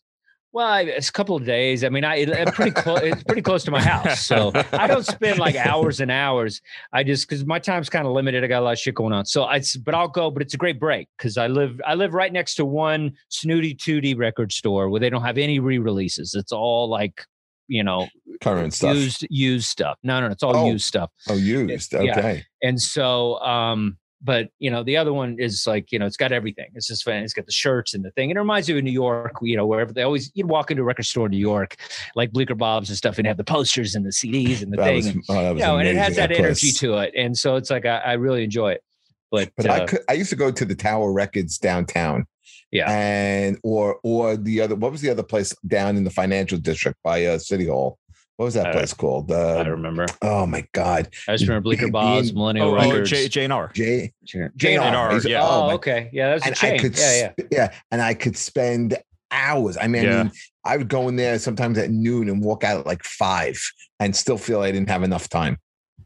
Well, 0.52 0.88
it's 0.88 1.11
a 1.11 1.12
couple 1.12 1.37
of 1.37 1.45
days. 1.45 1.85
I 1.85 1.90
mean, 1.90 2.05
I 2.05 2.17
it's 2.17 2.50
pretty 2.52 2.71
close. 2.71 3.00
It's 3.02 3.23
pretty 3.23 3.43
close 3.43 3.64
to 3.64 3.71
my 3.71 3.83
house, 3.83 4.25
so 4.25 4.50
I 4.73 4.87
don't 4.87 5.05
spend 5.07 5.38
like 5.38 5.55
hours 5.55 6.00
and 6.00 6.11
hours. 6.11 6.62
I 6.93 7.05
just 7.05 7.28
because 7.28 7.45
my 7.45 7.59
time's 7.59 7.90
kind 7.90 8.07
of 8.07 8.12
limited. 8.12 8.43
I 8.43 8.47
got 8.47 8.61
a 8.61 8.64
lot 8.64 8.73
of 8.73 8.78
shit 8.78 8.95
going 8.95 9.12
on, 9.12 9.26
so 9.26 9.45
I. 9.45 9.62
But 9.85 9.95
I'll 9.95 10.09
go. 10.09 10.31
But 10.31 10.43
it's 10.43 10.55
a 10.55 10.57
great 10.57 10.81
break 10.81 11.09
because 11.19 11.37
I 11.37 11.49
live. 11.49 11.81
I 11.87 11.95
live 11.95 12.14
right 12.14 12.33
next 12.33 12.55
to 12.57 12.64
one 12.64 13.12
snooty 13.28 13.75
tooty 13.75 14.14
record 14.14 14.50
store 14.50 14.88
where 14.88 15.00
they 15.00 15.11
don't 15.11 15.23
have 15.23 15.37
any 15.37 15.59
re-releases. 15.59 16.35
It's 16.35 16.52
all 16.52 16.88
like 16.88 17.25
you 17.69 17.85
know 17.85 18.09
current 18.40 18.73
stuff, 18.73 18.97
used 18.97 19.26
used 19.28 19.69
stuff. 19.69 19.99
No, 20.02 20.19
no, 20.21 20.28
no 20.28 20.33
it's 20.33 20.43
all 20.43 20.57
oh. 20.57 20.71
used 20.71 20.87
stuff. 20.87 21.11
Oh, 21.28 21.35
used. 21.35 21.95
Okay. 21.95 22.07
Yeah. 22.07 22.40
And 22.69 22.81
so, 22.81 23.38
um, 23.40 23.99
but 24.22 24.48
you 24.58 24.70
know 24.70 24.82
the 24.82 24.96
other 24.96 25.12
one 25.12 25.37
is 25.38 25.66
like 25.66 25.92
you 25.92 25.98
know 25.98 26.06
it's 26.06 26.16
got 26.16 26.32
everything 26.32 26.66
it's 26.75 26.88
just 26.88 27.04
fun 27.04 27.14
it's 27.14 27.32
got 27.32 27.46
the 27.46 27.52
shirts 27.52 27.94
and 27.94 28.04
the 28.04 28.10
thing 28.12 28.30
and 28.30 28.37
it 28.37 28.40
reminds 28.40 28.68
me 28.68 28.76
of 28.76 28.82
new 28.82 28.90
york 28.90 29.32
you 29.42 29.56
know 29.56 29.66
wherever 29.66 29.92
they 29.92 30.02
always 30.02 30.30
you'd 30.34 30.48
walk 30.48 30.70
into 30.70 30.82
a 30.82 30.84
record 30.84 31.04
store 31.04 31.26
in 31.26 31.30
new 31.30 31.38
york 31.38 31.76
like 32.16 32.32
bleecker 32.32 32.54
bob's 32.54 32.88
and 32.88 32.98
stuff 32.98 33.18
and 33.18 33.26
have 33.26 33.37
the 33.37 33.44
posters 33.44 33.94
and 33.94 34.04
the 34.04 34.10
cds 34.10 34.62
and 34.62 34.72
the 34.72 34.76
that 34.76 34.84
thing 34.84 34.96
was, 34.96 35.06
and, 35.06 35.25
oh, 35.28 35.54
you 35.54 35.60
know, 35.60 35.78
and 35.78 35.88
it 35.88 35.96
has 35.96 36.16
that 36.16 36.32
energy 36.32 36.72
to 36.72 36.94
it 36.98 37.12
and 37.16 37.37
so 37.37 37.56
it's 37.56 37.70
like 37.70 37.87
i, 37.87 37.98
I 37.98 38.12
really 38.14 38.42
enjoy 38.42 38.72
it 38.72 38.82
but 39.30 39.50
but 39.56 39.68
uh, 39.68 39.72
I 39.72 39.87
could, 39.87 40.00
I 40.08 40.14
used 40.14 40.30
to 40.30 40.37
go 40.37 40.50
to 40.50 40.64
the 40.64 40.75
Tower 40.75 41.12
Records 41.12 41.58
downtown. 41.58 42.26
Yeah. 42.70 42.90
And 42.90 43.58
or 43.62 43.98
or 44.02 44.37
the 44.37 44.60
other 44.60 44.75
what 44.75 44.92
was 44.92 45.00
the 45.00 45.10
other 45.10 45.22
place 45.22 45.54
down 45.66 45.96
in 45.96 46.04
the 46.04 46.10
financial 46.10 46.58
district 46.58 46.98
by 47.02 47.25
uh, 47.25 47.38
City 47.38 47.66
Hall? 47.66 47.98
What 48.38 48.45
was 48.45 48.54
that 48.54 48.73
place 48.73 48.95
called? 48.95 49.33
Uh, 49.33 49.57
I 49.57 49.66
remember. 49.66 50.07
Oh 50.23 50.47
my 50.47 50.64
god! 50.73 51.09
I 51.26 51.33
just 51.33 51.49
remember 51.49 51.64
Bleecker 51.64 51.90
Bob's, 51.90 52.33
Millennial 52.33 52.68
oh, 52.68 52.78
oh 52.78 52.90
Records, 52.90 53.11
J, 53.11 53.26
J&R. 53.26 53.73
J 53.75 54.12
J&R. 54.25 55.21
Yeah. 55.26 55.42
Oh, 55.42 55.71
oh 55.71 55.71
okay. 55.71 56.09
Yeah, 56.12 56.38
that's 56.38 56.47
a 56.47 56.54
chain. 56.54 56.78
Could, 56.78 56.97
yeah, 56.97 57.33
yeah, 57.37 57.45
yeah. 57.50 57.75
And 57.90 58.00
I 58.00 58.14
could 58.14 58.37
spend 58.37 58.97
hours. 59.33 59.76
I 59.76 59.88
mean, 59.88 60.04
yeah. 60.04 60.21
I 60.21 60.23
mean, 60.23 60.33
I 60.64 60.76
would 60.76 60.88
go 60.88 61.09
in 61.09 61.16
there 61.16 61.37
sometimes 61.40 61.78
at 61.78 61.90
noon 61.90 62.28
and 62.28 62.40
walk 62.40 62.62
out 62.62 62.78
at 62.78 62.87
like 62.87 63.02
five, 63.02 63.61
and 63.99 64.14
still 64.14 64.38
feel 64.38 64.61
I 64.61 64.71
didn't 64.71 64.88
have 64.88 65.02
enough 65.02 65.28
time. 65.28 65.59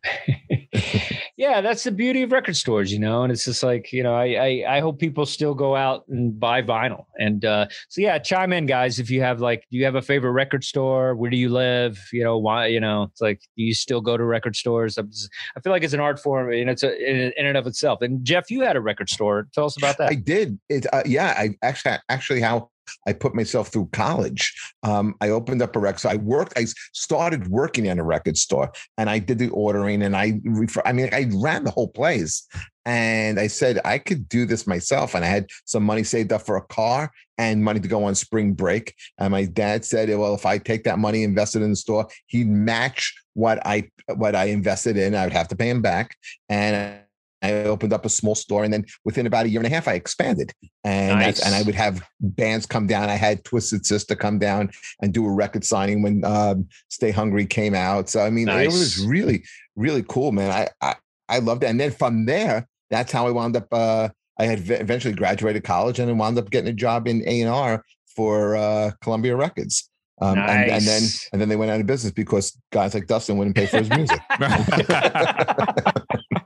yeah, 1.43 1.61
that's 1.61 1.83
the 1.83 1.91
beauty 1.91 2.23
of 2.23 2.31
record 2.31 2.57
stores, 2.57 2.93
you 2.93 3.01
know. 3.01 3.25
And 3.25 3.33
it's 3.33 3.45
just 3.45 3.65
like, 3.65 3.93
you 3.93 4.05
know, 4.05 4.15
I 4.15 4.27
I, 4.27 4.77
I 4.77 4.81
hope 4.81 5.01
people 5.01 5.27
still 5.27 5.55
go 5.55 5.75
out 5.75 6.07
and 6.07 6.39
buy 6.39 6.63
vinyl. 6.63 7.07
And 7.19 7.45
uh, 7.45 7.67
so 7.89 8.01
yeah, 8.01 8.21
chime 8.21 8.53
in, 8.53 8.67
guys. 8.67 9.01
If 9.01 9.11
you 9.11 9.23
have 9.23 9.41
like, 9.41 9.67
do 9.69 9.77
you 9.77 9.85
have 9.85 9.97
a 9.97 10.03
favorite 10.03 10.31
record 10.31 10.63
store? 10.63 11.17
Where 11.17 11.33
do 11.33 11.37
you 11.37 11.49
live? 11.49 11.99
You 12.13 12.23
know, 12.23 12.39
why? 12.39 12.69
You 12.69 12.79
know, 12.79 13.09
it's 13.11 13.21
like, 13.21 13.41
do 13.57 13.65
you 13.65 13.75
still 13.75 14.01
go 14.01 14.17
to 14.17 14.23
record 14.23 14.55
stores? 14.55 14.95
Just, 14.95 15.31
i 15.57 15.61
feel 15.61 15.73
like 15.73 15.83
it's 15.83 15.95
an 15.95 15.99
art 15.99 16.21
form, 16.21 16.53
and 16.53 16.71
it's 16.71 16.85
a, 16.85 16.97
in, 16.97 17.33
in 17.37 17.47
and 17.47 17.57
of 17.57 17.67
itself. 17.67 18.03
And 18.03 18.25
Jeff, 18.25 18.49
you 18.49 18.61
had 18.61 18.77
a 18.77 18.81
record 18.81 19.09
store. 19.09 19.49
Tell 19.53 19.65
us 19.65 19.77
about 19.77 19.99
that. 19.99 20.11
I 20.11 20.15
did. 20.15 20.61
It 20.69 20.87
uh, 20.93 21.03
yeah. 21.05 21.35
I 21.37 21.57
actually 21.63 21.97
actually 22.09 22.41
how 22.41 22.71
I 23.07 23.13
put 23.13 23.35
myself 23.35 23.69
through 23.69 23.89
college. 23.93 24.55
Um, 24.83 25.15
I 25.21 25.31
opened 25.31 25.63
up 25.63 25.77
a 25.77 25.79
record. 25.79 26.01
So 26.01 26.11
I 26.11 26.17
worked. 26.17 26.55
I 26.57 26.67
started 26.93 27.49
working 27.49 27.87
in 27.87 27.99
a 27.99 28.05
record 28.05 28.37
store, 28.37 28.73
and 28.99 29.09
I 29.11 29.19
did 29.19 29.39
the 29.39 29.49
ordering, 29.49 30.03
and 30.03 30.17
I, 30.17 30.41
refer, 30.45 30.83
I 30.85 30.93
mean, 30.93 31.09
I 31.13 31.29
ran 31.35 31.65
the 31.65 31.71
whole 31.71 31.89
place. 31.89 32.47
And 32.85 33.39
I 33.39 33.47
said 33.47 33.79
I 33.85 33.99
could 33.99 34.29
do 34.29 34.45
this 34.45 34.67
myself, 34.67 35.15
and 35.15 35.25
I 35.25 35.29
had 35.29 35.47
some 35.65 35.85
money 35.85 36.03
saved 36.03 36.33
up 36.33 36.43
for 36.43 36.57
a 36.57 36.63
car 36.63 37.13
and 37.39 37.63
money 37.63 37.79
to 37.79 37.89
go 37.89 38.05
on 38.05 38.15
spring 38.17 38.55
break. 38.55 38.95
And 39.19 39.31
my 39.31 39.45
dad 39.45 39.85
said, 39.85 40.09
"Well, 40.09 40.35
if 40.35 40.45
I 40.45 40.59
take 40.59 40.83
that 40.85 40.99
money, 40.99 41.23
invested 41.23 41.63
in 41.63 41.71
the 41.71 41.77
store, 41.77 42.09
he'd 42.27 42.49
match 42.49 43.15
what 43.35 43.65
I 43.65 43.89
what 44.17 44.35
I 44.35 44.47
invested 44.47 44.97
in. 44.97 45.15
I 45.15 45.25
would 45.25 45.33
have 45.33 45.49
to 45.49 45.57
pay 45.57 45.71
him 45.71 45.81
back." 45.81 46.17
And 46.49 47.03
I 47.43 47.65
opened 47.65 47.93
up 47.93 48.05
a 48.05 48.09
small 48.09 48.35
store, 48.35 48.65
and 48.65 48.73
then 48.73 48.85
within 49.05 49.27
about 49.27 49.47
a 49.47 49.49
year 49.49 49.61
and 49.61 49.67
a 49.67 49.75
half, 49.75 49.89
I 49.89 49.95
expanded. 49.95 50.53
And 50.85 51.19
nice. 51.19 51.45
and 51.45 51.55
I 51.55 51.63
would 51.63 51.75
have 51.75 52.03
bands 52.21 52.67
come 52.67 52.87
down. 52.87 53.09
I 53.09 53.15
had 53.15 53.45
Twisted 53.45 53.87
Sister 53.87 54.15
come 54.15 54.39
down 54.39 54.71
and 55.01 55.13
do 55.13 55.27
a 55.27 55.33
record 55.33 55.65
signing 55.65 56.03
when 56.03 56.25
um, 56.25 56.69
Stay 56.89 57.11
Hungry 57.11 57.47
came 57.47 57.75
out. 57.75 58.09
So 58.09 58.25
I 58.25 58.31
mean, 58.31 58.47
nice. 58.47 58.67
it 58.67 58.79
was 58.79 59.05
really 59.05 59.45
really 59.77 60.05
cool, 60.09 60.33
man. 60.33 60.51
I, 60.51 60.87
I 60.87 60.95
I 61.29 61.39
loved 61.39 61.65
it. 61.65 61.67
And 61.67 61.81
then 61.81 61.91
from 61.91 62.27
there, 62.27 62.69
that's 62.91 63.13
how 63.13 63.27
I 63.27 63.31
wound 63.31 63.57
up. 63.57 63.69
Uh, 63.73 64.09
I 64.39 64.45
had 64.45 64.71
eventually 64.71 65.15
graduated 65.15 65.65
college 65.65 65.99
and 65.99 66.09
then 66.09 66.19
wound 66.19 66.39
up 66.39 66.51
getting 66.51 66.71
a 66.71 66.75
job 66.75 67.07
in 67.07 67.23
A 67.27 67.43
and 67.43 67.51
R 67.51 67.85
for 68.15 68.57
uh, 68.57 68.93
Columbia 69.01 69.37
Records. 69.37 69.89
Um, 70.21 70.37
nice. 70.37 70.51
and, 70.51 70.71
and, 70.71 70.85
then 70.85 71.03
and 71.33 71.41
then 71.41 71.49
they 71.49 71.57
went 71.57 71.71
out 71.71 71.81
of 71.81 71.87
business 71.87 72.13
because 72.13 72.57
guys 72.71 72.95
like 72.95 73.07
Dustin 73.07 73.39
wouldn't 73.39 73.57
pay 73.57 73.67
for 73.67 73.79
his 73.79 73.91
music. 73.91 74.21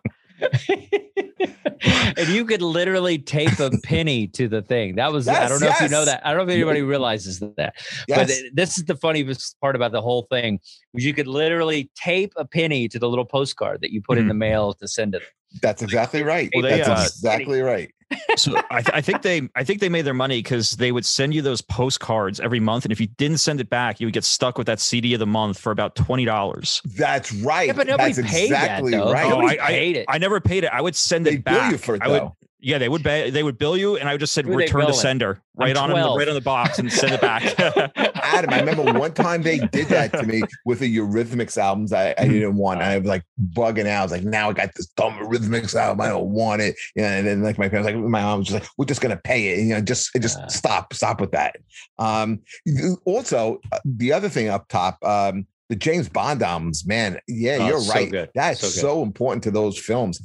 and 2.17 2.29
you 2.29 2.45
could 2.45 2.63
literally 2.63 3.19
tape 3.19 3.59
a 3.59 3.71
penny 3.83 4.27
to 4.29 4.49
the 4.49 4.63
thing. 4.63 4.97
That 4.97 5.13
was 5.13 5.27
yes, 5.27 5.37
I 5.37 5.49
don't 5.49 5.61
know 5.61 5.67
yes. 5.67 5.77
if 5.77 5.83
you 5.83 5.89
know 5.89 6.05
that. 6.05 6.25
I 6.25 6.31
don't 6.31 6.47
know 6.47 6.53
if 6.53 6.57
anybody 6.57 6.83
realizes 6.83 7.41
that. 7.57 7.75
Yes. 8.09 8.19
But 8.19 8.31
this 8.55 8.79
is 8.79 8.85
the 8.85 8.97
funniest 8.97 9.59
part 9.61 9.77
about 9.77 9.93
the 9.93 10.03
whole 10.03 10.27
thing. 10.31 10.61
You 10.95 11.13
could 11.15 11.27
literally 11.27 11.91
tape 11.95 12.33
a 12.37 12.45
penny 12.45 12.89
to 12.89 12.99
the 12.99 13.09
little 13.09 13.27
postcard 13.27 13.81
that 13.83 13.91
you 13.91 14.03
put 14.03 14.17
mm. 14.17 14.23
in 14.23 14.29
the 14.29 14.33
mm-hmm. 14.33 14.39
mail 14.39 14.75
to 14.75 14.89
send 14.89 15.15
it. 15.15 15.23
That's 15.63 15.83
exactly 15.83 16.23
right. 16.23 16.51
Well, 16.55 16.63
they, 16.63 16.79
That's 16.79 16.89
uh, 16.89 17.05
exactly 17.07 17.61
right 17.61 17.93
so 18.37 18.57
I, 18.71 18.83
th- 18.83 18.95
I, 18.95 19.01
think 19.01 19.23
they 19.23 19.49
I 19.57 19.65
think 19.65 19.81
they 19.81 19.89
made 19.89 20.03
their 20.03 20.15
money 20.15 20.39
because 20.39 20.73
they 20.73 20.93
would 20.93 21.05
send 21.05 21.35
you 21.35 21.43
those 21.43 21.61
postcards 21.61 22.39
every 22.39 22.61
month, 22.61 22.85
and 22.85 22.93
if 22.93 23.01
you 23.01 23.07
didn't 23.07 23.39
send 23.39 23.61
it 23.61 23.69
back, 23.69 24.01
you 24.01 24.07
would 24.07 24.15
get 24.15 24.25
stuck 24.25 24.59
with 24.59 24.67
that 24.69 24.79
CD 24.81 25.15
of 25.15 25.21
the 25.21 25.27
month 25.27 25.59
for 25.59 25.73
about 25.73 25.97
twenty 25.97 26.25
dollars. 26.25 26.81
That's 26.97 27.33
right. 27.33 27.67
Yeah, 27.67 27.73
but 27.73 27.87
nobody 27.87 28.13
That's 28.13 28.31
paid 28.31 28.45
exactly 28.45 28.93
that, 28.93 28.99
though. 28.99 29.13
right. 29.13 29.33
Oh, 29.33 29.47
I, 29.47 29.57
paid 29.57 29.97
it. 29.97 30.07
I 30.09 30.19
never 30.19 30.41
paid 30.41 30.65
it. 30.65 30.71
I 30.73 30.81
would 30.81 30.95
send 30.95 31.27
they 31.27 31.35
it 31.35 31.45
back. 31.45 31.71
Bill 31.71 31.73
you 31.73 31.79
for 31.79 31.95
it, 31.97 32.03
I 32.03 32.09
would, 32.09 32.31
yeah, 32.59 32.79
they 32.79 32.89
would 32.89 33.03
ba- 33.03 33.31
they 33.31 33.43
would 33.43 33.59
bill 33.59 33.77
you, 33.77 33.97
and 33.97 34.09
I 34.09 34.13
would 34.13 34.21
just 34.21 34.33
said 34.33 34.47
Who 34.47 34.55
return 34.55 34.87
to 34.87 34.95
sender 34.95 35.43
right 35.57 35.77
on 35.77 35.91
them, 35.91 36.17
right 36.17 36.29
on 36.29 36.35
the 36.35 36.41
box 36.41 36.79
and 36.79 36.91
send 36.91 37.13
it 37.13 37.21
back. 37.21 37.43
Adam, 38.17 38.53
I 38.53 38.61
remember 38.61 38.93
one 38.99 39.13
time 39.13 39.43
they 39.43 39.59
did 39.59 39.89
that 39.89 40.13
to 40.15 40.23
me 40.23 40.43
with 40.65 40.79
the 40.79 40.97
Eurythmics 40.97 41.59
albums 41.59 41.93
I, 41.93 42.15
I 42.17 42.27
didn't 42.27 42.57
want. 42.57 42.81
I 42.81 42.99
was 42.99 43.07
like 43.07 43.25
bugging 43.53 43.87
out. 43.87 44.01
I 44.01 44.03
was 44.03 44.13
like, 44.13 44.25
now 44.25 44.51
I 44.51 44.53
got 44.55 44.75
this 44.75 44.87
dumb 44.87 45.15
Eurythmics 45.15 45.75
album. 45.75 46.01
I 46.01 46.09
don't 46.09 46.31
want 46.31 46.63
it. 46.63 46.77
You 46.95 47.03
know, 47.03 47.09
and 47.09 47.27
then 47.27 47.43
like 47.43 47.59
my 47.59 47.69
parents, 47.69 47.87
like 47.87 47.97
my 47.97 48.23
mom 48.23 48.39
was 48.39 48.49
just 48.49 48.61
like, 48.61 48.71
we're 48.79 48.87
just 48.87 49.01
gonna 49.01 49.17
pay 49.17 49.49
it. 49.49 49.59
And, 49.59 49.69
you 49.69 49.75
know, 49.75 49.81
just 49.81 50.11
just 50.21 50.39
uh, 50.39 50.49
stop, 50.49 50.95
stop 50.95 51.21
with 51.21 51.33
that. 51.33 51.57
Um, 51.99 52.41
also, 53.05 53.61
uh, 53.71 53.79
the 53.85 54.13
other 54.13 54.29
thing 54.29 54.49
up 54.49 54.69
top, 54.69 55.03
um, 55.05 55.47
the 55.69 55.77
James 55.77 56.09
Bond 56.09 56.43
albums, 56.43 56.87
man. 56.87 57.19
Yeah, 57.29 57.59
oh, 57.61 57.67
you're 57.67 57.81
right. 57.83 58.11
So 58.11 58.27
That's 58.35 58.61
so, 58.61 58.69
so, 58.69 59.03
important 59.03 59.43
to 59.45 59.51
those 59.51 59.79
films. 59.79 60.21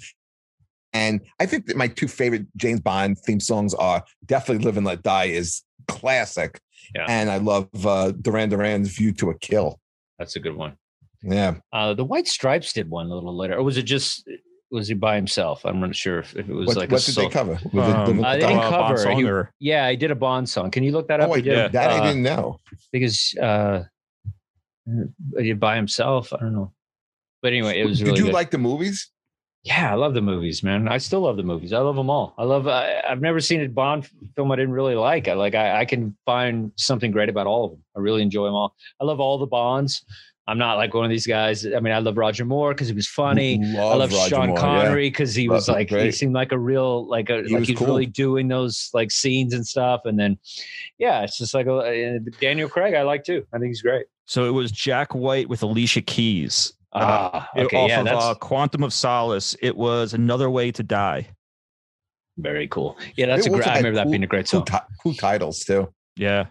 And 0.94 1.22
I 1.40 1.46
think 1.46 1.68
that 1.68 1.78
my 1.78 1.88
two 1.88 2.08
favorite 2.08 2.46
James 2.58 2.82
Bond 2.82 3.18
theme 3.20 3.40
songs 3.40 3.74
are 3.74 4.04
definitely 4.26 4.66
Live 4.66 4.78
and 4.78 4.86
Let 4.86 5.04
Die 5.04 5.26
is 5.26 5.64
classic. 5.88 6.60
Yeah. 6.96 7.06
And 7.08 7.30
I 7.30 7.38
love 7.38 7.70
uh, 7.86 8.12
Duran 8.12 8.50
Duran's 8.50 8.90
View 8.90 9.14
to 9.14 9.30
a 9.30 9.38
Kill. 9.38 9.80
That's 10.20 10.36
a 10.36 10.40
good 10.40 10.56
one. 10.56 10.78
Yeah. 11.24 11.56
Uh, 11.72 11.94
the 11.94 12.04
White 12.04 12.28
Stripes 12.28 12.74
did 12.74 12.90
one 12.90 13.08
a 13.08 13.14
little 13.16 13.36
later. 13.36 13.56
Or 13.56 13.64
was 13.64 13.78
it 13.78 13.84
just 13.84 14.28
was 14.72 14.88
he 14.88 14.94
by 14.94 15.16
himself? 15.16 15.66
I'm 15.66 15.80
not 15.80 15.96
sure 15.96 16.20
if, 16.20 16.36
if 16.36 16.50
it 16.50 16.54
was 16.54 16.68
what, 16.68 16.78
like 16.78 16.92
what 16.92 17.04
did 17.04 17.16
they 17.16 17.30
cover? 17.30 17.54
Um, 17.54 18.18
the, 18.18 18.26
uh, 18.26 18.34
they 18.34 18.40
didn't 18.40 18.62
cover. 18.62 19.50
He, 19.60 19.68
yeah, 19.68 19.86
I 19.86 19.96
did 19.96 20.12
a 20.12 20.16
Bond 20.16 20.50
song. 20.50 20.72
Can 20.72 20.84
you 20.84 20.92
look 20.92 21.08
that 21.10 21.20
up? 21.20 21.30
Oh, 21.30 21.34
I 21.34 21.42
did. 21.42 21.54
Yeah. 21.54 21.68
That 21.68 21.92
uh, 21.92 21.96
I 21.96 22.08
didn't 22.08 22.24
know 22.24 22.60
because 22.92 23.36
uh, 23.42 23.84
by 25.58 25.76
himself. 25.76 26.34
I 26.34 26.38
don't 26.38 26.54
know. 26.54 26.74
But 27.42 27.50
anyway, 27.50 27.80
it 27.80 27.86
was. 27.86 28.00
Did 28.00 28.18
you 28.18 28.26
good. 28.26 28.34
like 28.34 28.52
the 28.52 28.58
movies? 28.58 29.12
Yeah, 29.64 29.92
I 29.92 29.96
love 29.96 30.16
the 30.16 30.22
movies, 30.22 30.64
man. 30.64 30.88
I 30.88 30.98
still 30.98 31.22
love 31.22 31.38
the 31.38 31.44
movies. 31.44 31.72
I 31.72 31.80
love 31.80 31.96
them 31.96 32.10
all. 32.10 32.34
I 32.38 32.44
love. 32.44 32.68
I, 32.68 33.02
have 33.08 33.22
never 33.22 33.40
seen 33.40 33.62
a 33.62 33.68
Bond 33.68 34.10
film 34.36 34.52
I 34.52 34.56
didn't 34.56 34.74
really 34.74 34.96
like. 34.96 35.28
I 35.28 35.34
like. 35.34 35.54
I, 35.54 35.82
I, 35.82 35.86
can 35.86 36.16
find 36.26 36.72
something 36.78 37.12
great 37.12 37.30
about 37.30 37.46
all 37.46 37.66
of 37.66 37.72
them. 37.72 37.84
I 37.96 38.00
really 38.00 38.24
enjoy 38.24 38.46
them 38.46 38.56
all. 38.56 38.76
I 39.00 39.04
love 39.04 39.20
all 39.20 39.38
the 39.38 39.46
Bonds. 39.46 40.04
I'm 40.48 40.58
not 40.58 40.78
like 40.78 40.96
one 40.96 41.06
of 41.06 41.12
these 41.12 41.28
guys. 41.28 41.66
I 41.66 41.80
mean, 41.80 41.94
I 41.94 42.00
love 42.00 42.18
Roger 42.18 42.44
Moore 42.44 42.74
because 42.74 42.88
he 42.88 42.94
was 42.96 43.08
funny. 43.08 43.60
Love 43.64 43.92
I 43.92 43.96
love 43.96 44.12
Roger 44.12 44.36
Sean 44.36 44.48
Moore, 44.50 44.58
Connery 44.58 45.10
because 45.10 45.38
yeah. 45.38 45.42
he 45.44 45.50
was 45.50 45.70
like 45.70 45.90
he 45.90 46.12
seemed 46.12 46.34
like 46.34 46.52
a 46.52 46.58
real 46.58 47.08
like 47.08 47.30
a 47.30 47.44
he 47.44 47.54
like 47.54 47.64
he's 47.66 47.78
cool. 47.78 47.88
really 47.88 48.08
doing 48.08 48.48
those 48.48 48.90
like 48.94 49.12
scenes 49.12 49.54
and 49.54 49.66
stuff. 49.66 50.02
And 50.06 50.20
then, 50.20 50.40
yeah, 50.98 51.22
it's 51.22 51.38
just 51.38 51.54
like 51.54 51.68
a, 51.68 52.20
Daniel 52.40 52.68
Craig. 52.68 52.96
I 52.96 53.04
like 53.04 53.24
too. 53.24 53.46
I 53.54 53.60
think 53.60 53.70
he's 53.70 53.84
great. 53.84 54.08
So 54.26 54.46
it 54.46 54.52
was 54.52 54.72
Jack 54.72 55.14
White 55.14 55.48
with 55.48 55.62
Alicia 55.62 56.02
Keys. 56.02 56.74
Ah, 56.94 57.50
uh, 57.56 57.62
okay, 57.62 57.78
off 57.78 57.90
yeah, 57.90 58.02
of 58.02 58.08
uh, 58.08 58.36
Quantum 58.36 58.84
of 58.84 58.94
Solace. 58.94 59.56
It 59.62 59.76
was 59.78 60.14
another 60.14 60.50
way 60.50 60.72
to 60.72 60.84
die. 60.84 61.30
Very 62.38 62.68
cool. 62.68 62.98
Yeah, 63.16 63.28
that's 63.28 63.46
it 63.46 63.54
a 63.54 63.56
great. 63.56 63.68
I 63.68 63.78
remember 63.78 63.98
cool, 63.98 64.06
that 64.06 64.12
being 64.12 64.24
a 64.24 64.28
great 64.28 64.48
song. 64.48 64.66
Cool, 64.66 64.80
cool 65.02 65.14
titles 65.14 65.60
too. 65.60 65.94
Yeah. 66.18 66.48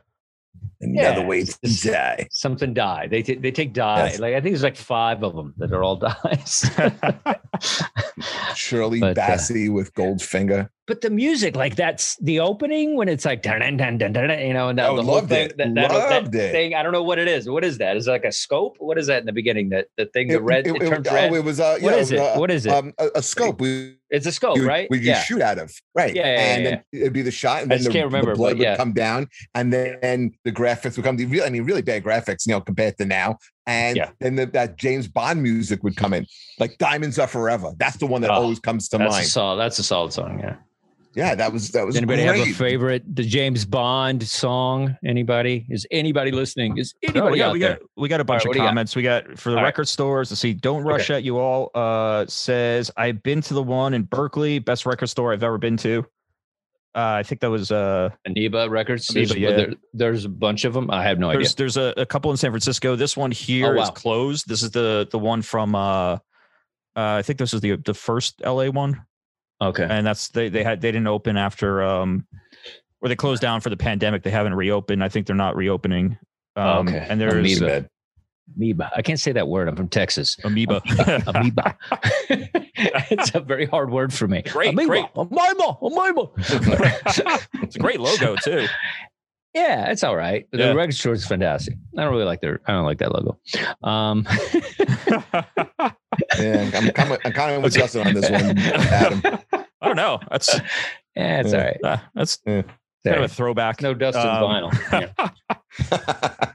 Another 0.80 1.20
yeah, 1.20 1.26
way 1.26 1.44
to 1.44 1.90
die. 1.90 2.26
Something 2.30 2.74
die. 2.74 3.06
They 3.06 3.22
t- 3.22 3.36
they 3.36 3.50
take 3.50 3.72
die. 3.72 4.06
Yes. 4.06 4.18
Like 4.18 4.34
I 4.34 4.40
think 4.40 4.54
there's 4.54 4.62
like 4.62 4.76
five 4.76 5.22
of 5.22 5.34
them 5.34 5.54
that 5.58 5.72
are 5.72 5.82
all 5.82 5.96
dies. 6.24 6.70
Shirley 8.54 9.00
but, 9.00 9.16
uh, 9.16 9.20
Bassey 9.20 9.68
uh, 9.68 9.72
with 9.72 9.94
Goldfinger 9.94 10.68
but 10.90 11.02
the 11.02 11.10
music, 11.10 11.54
like 11.54 11.76
that's 11.76 12.16
the 12.16 12.40
opening 12.40 12.96
when 12.96 13.08
it's 13.08 13.24
like 13.24 13.42
dun, 13.42 13.60
dun, 13.60 13.76
dun, 13.76 13.96
dun, 13.96 14.12
dun, 14.12 14.28
you 14.40 14.52
know, 14.52 14.70
and 14.70 14.78
that, 14.80 14.92
the 14.92 15.02
whole 15.04 15.20
thing, 15.20 15.50
it. 15.50 15.56
That, 15.56 15.72
that, 15.76 15.92
loved 15.92 16.32
that 16.32 16.46
it. 16.46 16.50
thing. 16.50 16.74
I 16.74 16.82
don't 16.82 16.90
know 16.90 17.04
what 17.04 17.20
it 17.20 17.28
is. 17.28 17.48
What 17.48 17.62
is 17.62 17.78
that? 17.78 17.96
Is 17.96 18.08
it 18.08 18.10
like 18.10 18.24
a 18.24 18.32
scope? 18.32 18.74
What 18.80 18.98
is 18.98 19.06
that 19.06 19.20
in 19.20 19.26
the 19.26 19.32
beginning? 19.32 19.68
That 19.68 19.86
the 19.96 20.06
thing, 20.06 20.26
the 20.26 20.42
red, 20.42 20.66
it, 20.66 20.74
it, 20.74 20.82
it 20.82 21.08
red. 21.08 21.30
Oh, 21.30 21.36
it 21.36 21.44
was 21.44 21.60
uh, 21.60 21.78
what 21.80 21.94
is 21.94 22.10
it? 22.10 22.18
Uh, 22.18 22.34
what 22.38 22.50
is 22.50 22.66
it? 22.66 22.72
Um, 22.72 22.92
a, 22.98 23.08
a, 23.14 23.22
scope. 23.22 23.60
We, 23.60 23.98
it's 24.10 24.26
a 24.26 24.32
scope, 24.32 24.56
you, 24.56 24.66
right? 24.66 24.88
You 24.90 24.98
yeah. 24.98 25.20
shoot 25.22 25.40
out 25.40 25.60
of, 25.60 25.72
right? 25.94 26.12
Yeah, 26.12 26.26
yeah, 26.26 26.40
and 26.40 26.64
yeah, 26.64 26.70
then 26.70 26.84
it'd 26.92 27.12
be 27.12 27.22
the 27.22 27.30
shot, 27.30 27.62
and 27.62 27.70
then 27.70 27.84
the, 27.84 28.02
remember, 28.02 28.32
the 28.32 28.36
blood 28.36 28.58
would 28.58 28.76
come 28.76 28.92
down, 28.92 29.28
and 29.54 29.72
then 29.72 30.32
the 30.42 30.50
graphics 30.50 30.96
would 30.96 31.04
come. 31.04 31.16
The 31.16 31.26
real, 31.26 31.44
I 31.44 31.50
mean, 31.50 31.62
really 31.62 31.82
bad 31.82 32.02
graphics, 32.02 32.48
you 32.48 32.52
know, 32.52 32.60
compared 32.60 32.98
to 32.98 33.04
now. 33.04 33.38
And 33.68 33.96
yeah. 33.96 34.10
then 34.18 34.34
the, 34.34 34.46
that 34.46 34.76
James 34.76 35.06
Bond 35.06 35.40
music 35.40 35.84
would 35.84 35.94
come 35.94 36.14
in, 36.14 36.26
like 36.58 36.76
"Diamonds 36.78 37.20
Are 37.20 37.28
Forever." 37.28 37.74
That's 37.76 37.98
the 37.98 38.06
one 38.06 38.22
that 38.22 38.32
oh, 38.32 38.42
always 38.42 38.58
comes 38.58 38.88
to 38.88 38.98
that's 38.98 39.12
mind. 39.12 39.26
A 39.26 39.28
solid, 39.28 39.60
that's 39.60 39.78
a 39.78 39.84
solid 39.84 40.12
song, 40.12 40.40
yeah 40.40 40.56
yeah, 41.14 41.34
that 41.34 41.52
was 41.52 41.70
that 41.72 41.84
was. 41.84 41.96
Anybody 41.96 42.24
great. 42.24 42.38
have 42.38 42.48
a 42.48 42.52
favorite 42.52 43.02
the 43.16 43.24
James 43.24 43.64
Bond 43.64 44.22
song? 44.22 44.96
Anybody? 45.04 45.66
Is 45.68 45.86
anybody 45.90 46.30
listening? 46.30 46.78
Is 46.78 46.94
anybody 47.02 47.20
no, 47.20 47.30
we 47.32 47.38
got, 47.38 47.46
out 47.48 47.52
we 47.52 47.58
there? 47.58 47.74
Got, 47.74 47.82
we 47.96 48.08
got 48.08 48.20
a 48.20 48.24
bunch 48.24 48.44
right, 48.44 48.56
of 48.56 48.62
comments. 48.62 48.94
Got? 48.94 48.96
We 48.96 49.02
got 49.02 49.38
for 49.38 49.50
the 49.50 49.58
all 49.58 49.64
record 49.64 49.82
right. 49.82 49.88
stores. 49.88 50.28
to 50.28 50.36
see. 50.36 50.52
Don't 50.52 50.84
rush 50.84 51.10
okay. 51.10 51.16
at 51.16 51.24
you 51.24 51.38
all. 51.38 51.70
Uh, 51.74 52.26
says 52.26 52.90
I've 52.96 53.22
been 53.22 53.40
to 53.42 53.54
the 53.54 53.62
one 53.62 53.94
in 53.94 54.04
Berkeley, 54.04 54.60
best 54.60 54.86
record 54.86 55.08
store 55.08 55.32
I've 55.32 55.42
ever 55.42 55.58
been 55.58 55.76
to. 55.78 56.06
Uh, 56.94 57.18
I 57.18 57.22
think 57.22 57.40
that 57.40 57.50
was 57.50 57.70
uh 57.70 58.10
Amoeba 58.26 58.68
Records. 58.68 59.10
Amoeba, 59.10 59.38
yeah. 59.38 59.50
There, 59.50 59.74
there's 59.92 60.24
a 60.24 60.28
bunch 60.28 60.64
of 60.64 60.74
them. 60.74 60.90
I 60.90 61.04
have 61.04 61.18
no 61.18 61.28
there's, 61.30 61.48
idea. 61.48 61.56
There's 61.56 61.76
a, 61.76 61.94
a, 61.96 62.06
couple 62.06 62.30
in 62.32 62.36
San 62.36 62.50
Francisco. 62.50 62.96
This 62.96 63.16
one 63.16 63.30
here 63.30 63.74
oh, 63.74 63.76
wow. 63.76 63.82
is 63.82 63.90
closed. 63.90 64.48
This 64.48 64.62
is 64.62 64.72
the 64.72 65.06
the 65.10 65.18
one 65.18 65.42
from 65.42 65.74
uh, 65.74 65.78
uh 65.78 66.18
I 66.96 67.22
think 67.22 67.38
this 67.38 67.54
is 67.54 67.60
the 67.60 67.76
the 67.76 67.94
first 67.94 68.40
LA 68.44 68.66
one. 68.66 69.04
Okay. 69.60 69.86
And 69.88 70.06
that's 70.06 70.28
they 70.28 70.48
they 70.48 70.64
had 70.64 70.80
they 70.80 70.90
didn't 70.90 71.06
open 71.06 71.36
after 71.36 71.82
um 71.82 72.26
or 73.02 73.08
they 73.08 73.16
closed 73.16 73.42
down 73.42 73.60
for 73.60 73.70
the 73.70 73.76
pandemic. 73.76 74.22
They 74.22 74.30
haven't 74.30 74.54
reopened. 74.54 75.02
I 75.02 75.08
think 75.08 75.26
they're 75.26 75.36
not 75.36 75.56
reopening. 75.56 76.18
Um, 76.56 76.88
okay. 76.88 77.06
And 77.08 77.20
there's 77.20 77.60
amoeba. 77.60 77.88
amoeba. 78.56 78.90
I 78.94 79.02
can't 79.02 79.20
say 79.20 79.32
that 79.32 79.48
word. 79.48 79.68
I'm 79.68 79.76
from 79.76 79.88
Texas. 79.88 80.36
Amoeba. 80.44 80.82
amoeba. 81.26 81.76
it's 83.10 83.34
a 83.34 83.40
very 83.40 83.66
hard 83.66 83.90
word 83.90 84.12
for 84.12 84.28
me. 84.28 84.42
Great. 84.42 84.70
Amoeba. 84.70 84.88
Great. 84.88 85.06
Amoeba. 85.14 85.78
Amoeba. 85.82 86.30
it's 87.62 87.76
a 87.76 87.78
great 87.78 88.00
logo 88.00 88.36
too. 88.36 88.66
Yeah, 89.54 89.90
it's 89.90 90.04
all 90.04 90.14
right. 90.16 90.46
The 90.52 90.58
Yeah. 90.58 90.72
record 90.72 90.94
store 90.94 91.12
is 91.14 91.26
fantastic. 91.26 91.74
I 91.98 92.02
don't 92.04 92.12
really 92.12 92.24
like 92.24 92.40
their. 92.40 92.60
I 92.66 92.72
don't 92.72 92.84
like 92.84 92.98
that 92.98 93.12
logo. 93.12 93.38
Um, 93.82 94.26
Yeah, 96.38 96.70
I'm 96.74 96.92
kind 96.92 97.12
of, 97.12 97.18
I'm 97.24 97.32
kind 97.32 97.54
of 97.56 97.62
with 97.62 97.72
Justin 97.74 98.06
on 98.06 98.14
this 98.14 98.30
one, 98.30 98.58
Adam. 98.58 99.22
I 99.80 99.86
don't 99.86 99.96
know. 99.96 100.18
That's 100.30 100.54
yeah, 101.16 101.40
it's 101.40 101.52
Yeah. 101.52 101.58
all 101.58 101.64
right. 101.64 101.78
uh, 101.84 101.96
that's 102.14 102.38
Yeah. 102.46 102.62
kind 103.04 103.16
of 103.18 103.22
a 103.24 103.28
throwback. 103.28 103.80
no 103.82 103.94
Dustin's 103.94 104.24
Um, 104.26 104.42
vinyl. 104.42 105.30
Yeah. 106.42 106.52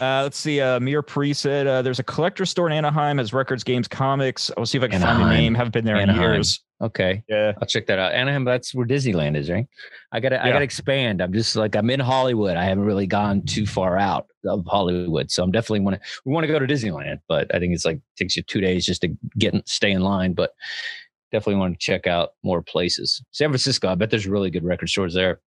Uh, 0.00 0.22
let's 0.22 0.38
see. 0.38 0.60
Uh, 0.60 0.78
Mir 0.80 1.02
Pre 1.02 1.32
said 1.32 1.66
uh, 1.66 1.82
there's 1.82 1.98
a 1.98 2.04
collector 2.04 2.46
store 2.46 2.68
in 2.68 2.72
Anaheim 2.72 3.18
has 3.18 3.32
records, 3.32 3.64
games, 3.64 3.88
comics. 3.88 4.50
I'll 4.56 4.66
see 4.66 4.78
if 4.78 4.84
I 4.84 4.88
can 4.88 5.00
find 5.00 5.20
the 5.20 5.28
name. 5.28 5.54
Haven't 5.54 5.72
been 5.72 5.84
there 5.84 5.96
in 5.96 6.02
Anaheim. 6.08 6.34
years. 6.34 6.62
Okay, 6.80 7.24
Yeah. 7.28 7.54
I'll 7.60 7.66
check 7.66 7.88
that 7.88 7.98
out. 7.98 8.12
Anaheim, 8.12 8.44
that's 8.44 8.72
where 8.72 8.86
Disneyland 8.86 9.36
is, 9.36 9.50
right? 9.50 9.66
I 10.12 10.20
gotta, 10.20 10.40
I 10.40 10.52
gotta 10.52 10.64
expand. 10.64 11.20
I'm 11.20 11.32
just 11.32 11.56
like 11.56 11.74
I'm 11.74 11.90
in 11.90 11.98
Hollywood. 11.98 12.56
I 12.56 12.62
haven't 12.62 12.84
really 12.84 13.08
gone 13.08 13.42
too 13.42 13.66
far 13.66 13.98
out 13.98 14.26
of 14.46 14.64
Hollywood, 14.64 15.32
so 15.32 15.42
I'm 15.42 15.50
definitely 15.50 15.80
want 15.80 16.00
to. 16.00 16.08
We 16.24 16.32
want 16.32 16.44
to 16.44 16.52
go 16.52 16.60
to 16.60 16.66
Disneyland, 16.66 17.18
but 17.26 17.52
I 17.52 17.58
think 17.58 17.74
it's 17.74 17.84
like 17.84 18.00
takes 18.16 18.36
you 18.36 18.44
two 18.44 18.60
days 18.60 18.86
just 18.86 19.00
to 19.00 19.08
get 19.36 19.54
in, 19.54 19.62
stay 19.66 19.90
in 19.90 20.02
line. 20.02 20.34
But 20.34 20.52
definitely 21.32 21.56
want 21.58 21.74
to 21.74 21.84
check 21.84 22.06
out 22.06 22.30
more 22.44 22.62
places. 22.62 23.20
San 23.32 23.48
Francisco, 23.48 23.88
I 23.88 23.96
bet 23.96 24.10
there's 24.10 24.28
really 24.28 24.50
good 24.50 24.62
record 24.62 24.88
stores 24.88 25.14
there. 25.14 25.40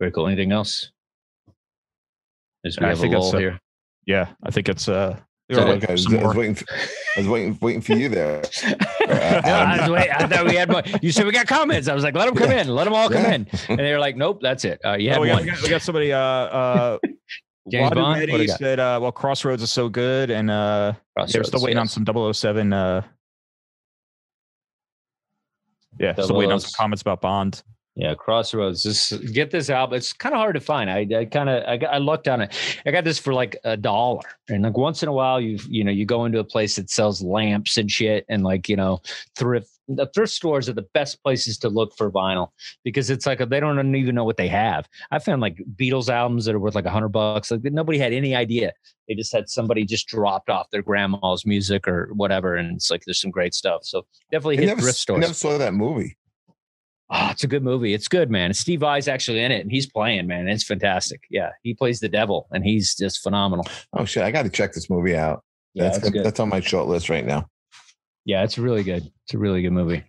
Very 0.00 0.10
cool. 0.10 0.26
Anything 0.26 0.52
else? 0.52 0.90
As 2.64 2.78
we 2.78 2.86
I 2.86 2.90
have 2.90 2.98
think 3.00 3.14
a 3.14 3.16
it's, 3.18 3.26
lull 3.26 3.36
uh, 3.36 3.38
here. 3.38 3.60
Yeah. 4.06 4.28
I 4.42 4.50
think 4.50 4.68
it's 4.68 4.88
uh. 4.88 5.18
So, 5.52 5.62
there 5.62 5.74
okay, 5.74 5.86
I, 5.88 5.92
was, 5.92 6.06
I 6.06 6.22
was 6.24 6.36
waiting. 6.36 6.54
For, 6.54 6.64
I 6.72 7.20
was 7.20 7.28
waiting, 7.28 7.58
waiting 7.60 7.82
for 7.82 7.92
you 7.92 8.08
there. 8.08 8.42
No, 9.06 9.12
I, 9.12 9.80
was 9.82 9.90
wait, 9.90 10.08
I 10.10 10.26
thought 10.26 10.46
we 10.46 10.54
had 10.54 10.70
more. 10.70 10.82
You 11.02 11.12
said 11.12 11.26
we 11.26 11.32
got 11.32 11.46
comments. 11.46 11.86
I 11.88 11.94
was 11.94 12.02
like, 12.02 12.14
let 12.14 12.24
them 12.24 12.34
come 12.34 12.50
in. 12.50 12.68
Let 12.68 12.84
them 12.84 12.94
all 12.94 13.10
come 13.10 13.22
Yeah. 13.22 13.34
in. 13.34 13.48
And 13.68 13.78
they 13.78 13.92
were 13.92 13.98
like, 13.98 14.16
nope, 14.16 14.38
that's 14.40 14.64
it. 14.64 14.80
Uh, 14.82 14.94
you 14.94 15.12
Oh, 15.12 15.20
we, 15.20 15.26
got, 15.28 15.40
one. 15.40 15.46
got, 15.46 15.62
we 15.62 15.68
got 15.68 15.82
somebody. 15.82 16.10
Uh, 16.14 16.18
uh, 16.18 16.98
James 17.70 17.90
Wadu 17.90 17.94
Bond? 17.96 18.20
What 18.20 18.28
Reddy 18.30 18.38
we 18.38 18.46
said, 18.48 18.80
uh, 18.80 18.98
"Well, 19.02 19.12
Crossroads 19.12 19.62
is 19.62 19.70
so 19.70 19.90
good, 19.90 20.30
and 20.30 20.50
uh, 20.50 20.94
they're 21.16 21.26
still 21.26 21.42
Crossroads, 21.42 21.62
waiting 21.64 21.78
on 21.78 21.84
yes. 21.84 21.92
some 21.92 22.32
007. 22.34 22.72
Uh, 22.72 23.02
yeah, 25.98 26.12
still 26.14 26.36
waiting 26.36 26.52
on 26.52 26.60
some 26.60 26.72
comments 26.76 27.02
about 27.02 27.20
Bond. 27.20 27.62
Yeah, 27.96 28.14
Crossroads. 28.14 28.82
This 28.82 29.12
get 29.12 29.52
this 29.52 29.70
album. 29.70 29.96
It's 29.96 30.12
kind 30.12 30.34
of 30.34 30.40
hard 30.40 30.54
to 30.56 30.60
find. 30.60 30.90
I, 30.90 31.06
I 31.16 31.24
kind 31.26 31.48
of 31.48 31.62
I, 31.62 31.78
I 31.86 31.98
looked 31.98 32.26
on 32.26 32.40
it. 32.40 32.52
I 32.84 32.90
got 32.90 33.04
this 33.04 33.20
for 33.20 33.32
like 33.32 33.56
a 33.62 33.76
dollar, 33.76 34.20
and 34.48 34.64
like 34.64 34.76
once 34.76 35.04
in 35.04 35.08
a 35.08 35.12
while, 35.12 35.40
you 35.40 35.60
you 35.68 35.84
know 35.84 35.92
you 35.92 36.04
go 36.04 36.24
into 36.24 36.40
a 36.40 36.44
place 36.44 36.74
that 36.74 36.90
sells 36.90 37.22
lamps 37.22 37.76
and 37.76 37.88
shit, 37.88 38.24
and 38.28 38.42
like 38.42 38.68
you 38.68 38.74
know 38.74 39.00
thrift 39.36 39.68
the 39.86 40.06
thrift 40.14 40.32
stores 40.32 40.68
are 40.68 40.72
the 40.72 40.86
best 40.94 41.22
places 41.22 41.58
to 41.58 41.68
look 41.68 41.94
for 41.96 42.10
vinyl 42.10 42.48
because 42.84 43.10
it's 43.10 43.26
like 43.26 43.38
they 43.48 43.60
don't 43.60 43.94
even 43.94 44.14
know 44.14 44.24
what 44.24 44.38
they 44.38 44.48
have. 44.48 44.88
I 45.10 45.18
found 45.18 45.40
like 45.40 45.62
Beatles 45.76 46.08
albums 46.08 46.46
that 46.46 46.54
are 46.54 46.58
worth 46.58 46.74
like 46.74 46.86
a 46.86 46.90
hundred 46.90 47.10
bucks. 47.10 47.50
Like 47.50 47.62
nobody 47.64 47.98
had 47.98 48.12
any 48.12 48.34
idea. 48.34 48.72
They 49.08 49.14
just 49.14 49.32
had 49.32 49.48
somebody 49.48 49.84
just 49.84 50.08
dropped 50.08 50.48
off 50.48 50.70
their 50.70 50.82
grandma's 50.82 51.44
music 51.44 51.86
or 51.86 52.10
whatever, 52.14 52.56
and 52.56 52.74
it's 52.74 52.90
like 52.90 53.04
there's 53.04 53.20
some 53.20 53.30
great 53.30 53.54
stuff. 53.54 53.84
So 53.84 54.06
definitely 54.32 54.56
hit 54.56 54.66
never, 54.66 54.80
thrift 54.80 54.96
I 54.96 54.98
stores. 54.98 55.20
never 55.20 55.34
saw 55.34 55.58
that 55.58 55.74
movie. 55.74 56.16
Oh, 57.10 57.28
it's 57.30 57.44
a 57.44 57.46
good 57.46 57.62
movie. 57.62 57.92
It's 57.92 58.08
good, 58.08 58.30
man. 58.30 58.54
Steve 58.54 58.80
Vai's 58.80 59.08
actually 59.08 59.40
in 59.40 59.52
it, 59.52 59.60
and 59.60 59.70
he's 59.70 59.86
playing, 59.86 60.26
man. 60.26 60.48
It's 60.48 60.64
fantastic. 60.64 61.22
Yeah, 61.30 61.50
he 61.62 61.74
plays 61.74 62.00
the 62.00 62.08
devil, 62.08 62.46
and 62.50 62.64
he's 62.64 62.94
just 62.94 63.22
phenomenal. 63.22 63.66
Oh 63.92 64.04
shit! 64.04 64.22
I 64.22 64.30
got 64.30 64.44
to 64.44 64.48
check 64.50 64.72
this 64.72 64.88
movie 64.88 65.14
out. 65.16 65.44
Yeah, 65.74 65.90
that's 65.90 66.08
good. 66.10 66.24
that's 66.24 66.40
on 66.40 66.48
my 66.48 66.60
short 66.60 66.88
list 66.88 67.10
right 67.10 67.24
now. 67.26 67.46
Yeah, 68.24 68.42
it's 68.42 68.56
really 68.56 68.82
good. 68.84 69.02
It's 69.26 69.34
a 69.34 69.38
really 69.38 69.60
good 69.60 69.72
movie. 69.72 70.02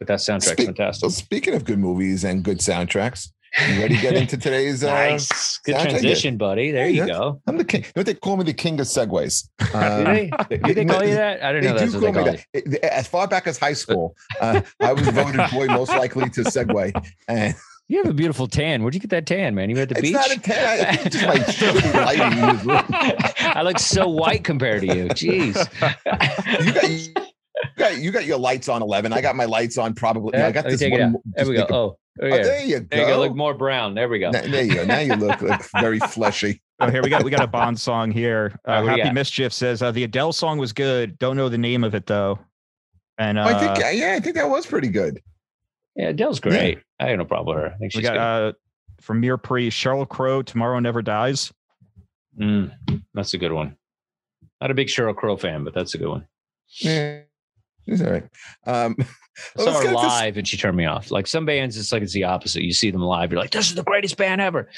But 0.00 0.08
that 0.08 0.18
soundtrack's 0.18 0.52
Speak- 0.52 0.66
fantastic. 0.66 1.00
So 1.02 1.08
speaking 1.14 1.54
of 1.54 1.64
good 1.64 1.78
movies 1.78 2.24
and 2.24 2.42
good 2.42 2.58
soundtracks, 2.58 3.28
you 3.68 3.80
ready 3.80 3.96
to 3.96 4.00
get 4.02 4.14
into 4.14 4.36
today's? 4.36 4.82
Uh, 4.82 4.88
nice, 4.92 5.58
good 5.58 5.78
transition, 5.80 6.36
buddy. 6.36 6.70
There 6.70 6.88
you 6.88 7.00
Yeah. 7.02 7.06
go. 7.06 7.42
I'm 7.46 7.56
the 7.58 7.64
king. 7.64 7.84
Don't 7.94 8.04
they 8.06 8.14
call 8.14 8.36
me 8.36 8.44
the 8.44 8.52
king 8.54 8.80
of 8.80 8.86
segues? 8.86 9.48
Do 9.58 9.78
Um, 9.78 10.04
they? 10.04 10.30
Do 10.58 10.74
they 10.74 10.84
call 10.84 11.04
you 11.04 11.14
that? 11.14 11.42
I 11.42 11.52
didn't 11.52 11.64
know 11.64 11.72
They 11.74 11.78
that's 11.80 11.92
do 11.92 12.00
what 12.00 12.06
they 12.06 12.12
call 12.12 12.32
me 12.32 12.38
call 12.38 12.62
you. 12.72 12.78
that. 12.80 12.94
As 12.94 13.06
far 13.06 13.28
back 13.28 13.46
as 13.46 13.58
high 13.58 13.72
school, 13.74 14.14
uh, 14.40 14.60
I 14.80 14.92
was 14.92 15.06
voted 15.08 15.40
boy 15.52 15.66
most 15.66 15.90
likely 15.90 16.30
to 16.30 16.40
segue, 16.42 16.92
and 17.28 17.54
You 17.88 17.98
have 17.98 18.08
a 18.08 18.14
beautiful 18.14 18.46
tan. 18.46 18.82
Where'd 18.82 18.94
you 18.94 19.00
get 19.00 19.10
that 19.10 19.26
tan, 19.26 19.54
man? 19.54 19.68
You 19.68 19.76
were 19.76 19.82
at 19.82 19.88
the 19.90 19.96
it's 19.98 20.02
beach. 20.02 20.12
not 20.14 20.30
a 20.30 20.40
ten. 20.40 20.86
I 20.88 20.96
just 21.08 21.26
my 21.92 22.04
lighting 22.04 22.38
in 22.38 22.56
this 22.56 22.64
room. 22.64 22.84
I 23.54 23.62
look 23.62 23.78
so 23.78 24.08
white 24.08 24.44
compared 24.44 24.80
to 24.82 24.86
you. 24.86 25.08
Jeez. 25.08 25.56
You 26.64 26.72
got, 26.72 27.24
you 27.62 27.68
got 27.76 27.98
you 27.98 28.10
got 28.10 28.24
your 28.26 28.38
lights 28.38 28.68
on 28.68 28.82
eleven. 28.82 29.12
I 29.12 29.20
got 29.20 29.36
my 29.36 29.44
lights 29.44 29.78
on 29.78 29.94
probably. 29.94 30.38
I 30.38 30.50
got 30.52 30.64
this 30.64 30.80
take 30.80 30.92
one. 30.92 31.16
There 31.24 31.46
we 31.48 31.54
go. 31.54 31.62
a- 31.62 31.72
Oh, 31.74 31.96
oh, 32.20 32.26
oh, 32.26 32.28
there 32.42 32.62
you 32.64 32.80
go. 32.80 32.86
There 32.90 33.00
you 33.00 33.06
go. 33.14 33.18
Look 33.20 33.34
more 33.34 33.54
brown. 33.54 33.94
There 33.94 34.08
we 34.08 34.18
go. 34.18 34.30
Now- 34.30 34.42
there 34.42 34.62
you 34.64 34.74
go. 34.74 34.84
Now 34.84 34.98
you 34.98 35.14
look, 35.14 35.40
look 35.40 35.62
very 35.80 35.98
fleshy. 35.98 36.60
Oh, 36.80 36.90
here 36.90 37.02
we 37.02 37.08
got 37.08 37.22
we 37.24 37.30
got 37.30 37.42
a 37.42 37.46
Bond 37.46 37.78
song 37.80 38.10
here. 38.10 38.58
Uh, 38.66 38.82
what 38.82 38.90
Happy 38.90 39.02
got? 39.04 39.14
Mischief 39.14 39.52
says 39.52 39.82
uh, 39.82 39.90
the 39.92 40.04
Adele 40.04 40.32
song 40.32 40.58
was 40.58 40.72
good. 40.72 41.18
Don't 41.18 41.36
know 41.36 41.48
the 41.48 41.58
name 41.58 41.84
of 41.84 41.94
it 41.94 42.06
though. 42.06 42.38
And 43.18 43.38
uh, 43.38 43.44
I 43.44 43.54
think 43.58 43.78
yeah, 43.98 44.14
I 44.16 44.20
think 44.20 44.34
that 44.36 44.48
was 44.50 44.66
pretty 44.66 44.88
good. 44.88 45.22
Yeah, 45.96 46.08
Adele's 46.08 46.40
great. 46.40 46.78
I 47.00 47.08
have 47.08 47.18
no 47.18 47.24
problem 47.24 47.54
with 47.56 47.64
her. 47.64 47.70
I 47.74 47.78
think 47.78 47.94
we 47.94 48.02
got 48.02 48.12
good. 48.12 48.18
uh, 48.18 48.52
from 49.00 49.20
Mir 49.20 49.36
Pre, 49.36 49.68
Sheryl 49.70 50.08
Crow, 50.08 50.42
Tomorrow 50.42 50.78
Never 50.80 51.02
Dies. 51.02 51.52
Mm, 52.38 52.72
that's 53.14 53.34
a 53.34 53.38
good 53.38 53.52
one. 53.52 53.76
Not 54.60 54.70
a 54.70 54.74
big 54.74 54.88
Sheryl 54.88 55.14
Crow 55.16 55.36
fan, 55.36 55.64
but 55.64 55.74
that's 55.74 55.94
a 55.94 55.98
good 55.98 56.08
one. 56.08 56.26
Yeah, 56.78 57.20
it's 57.86 58.02
all 58.02 58.10
right. 58.10 58.24
Um, 58.66 58.96
I 59.00 59.04
well, 59.56 59.66
saw 59.66 59.72
her 59.78 59.82
get 59.84 59.90
this- 59.90 59.96
live 59.96 60.36
and 60.36 60.46
she 60.46 60.56
turned 60.56 60.76
me 60.76 60.84
off. 60.86 61.10
Like 61.10 61.26
some 61.26 61.46
bands, 61.46 61.76
it's 61.76 61.92
like 61.92 62.02
it's 62.02 62.12
the 62.12 62.24
opposite. 62.24 62.62
You 62.62 62.72
see 62.72 62.90
them 62.90 63.02
live, 63.02 63.32
you're 63.32 63.40
like, 63.40 63.50
this 63.50 63.68
is 63.68 63.74
the 63.74 63.82
greatest 63.82 64.16
band 64.16 64.40
ever. 64.40 64.68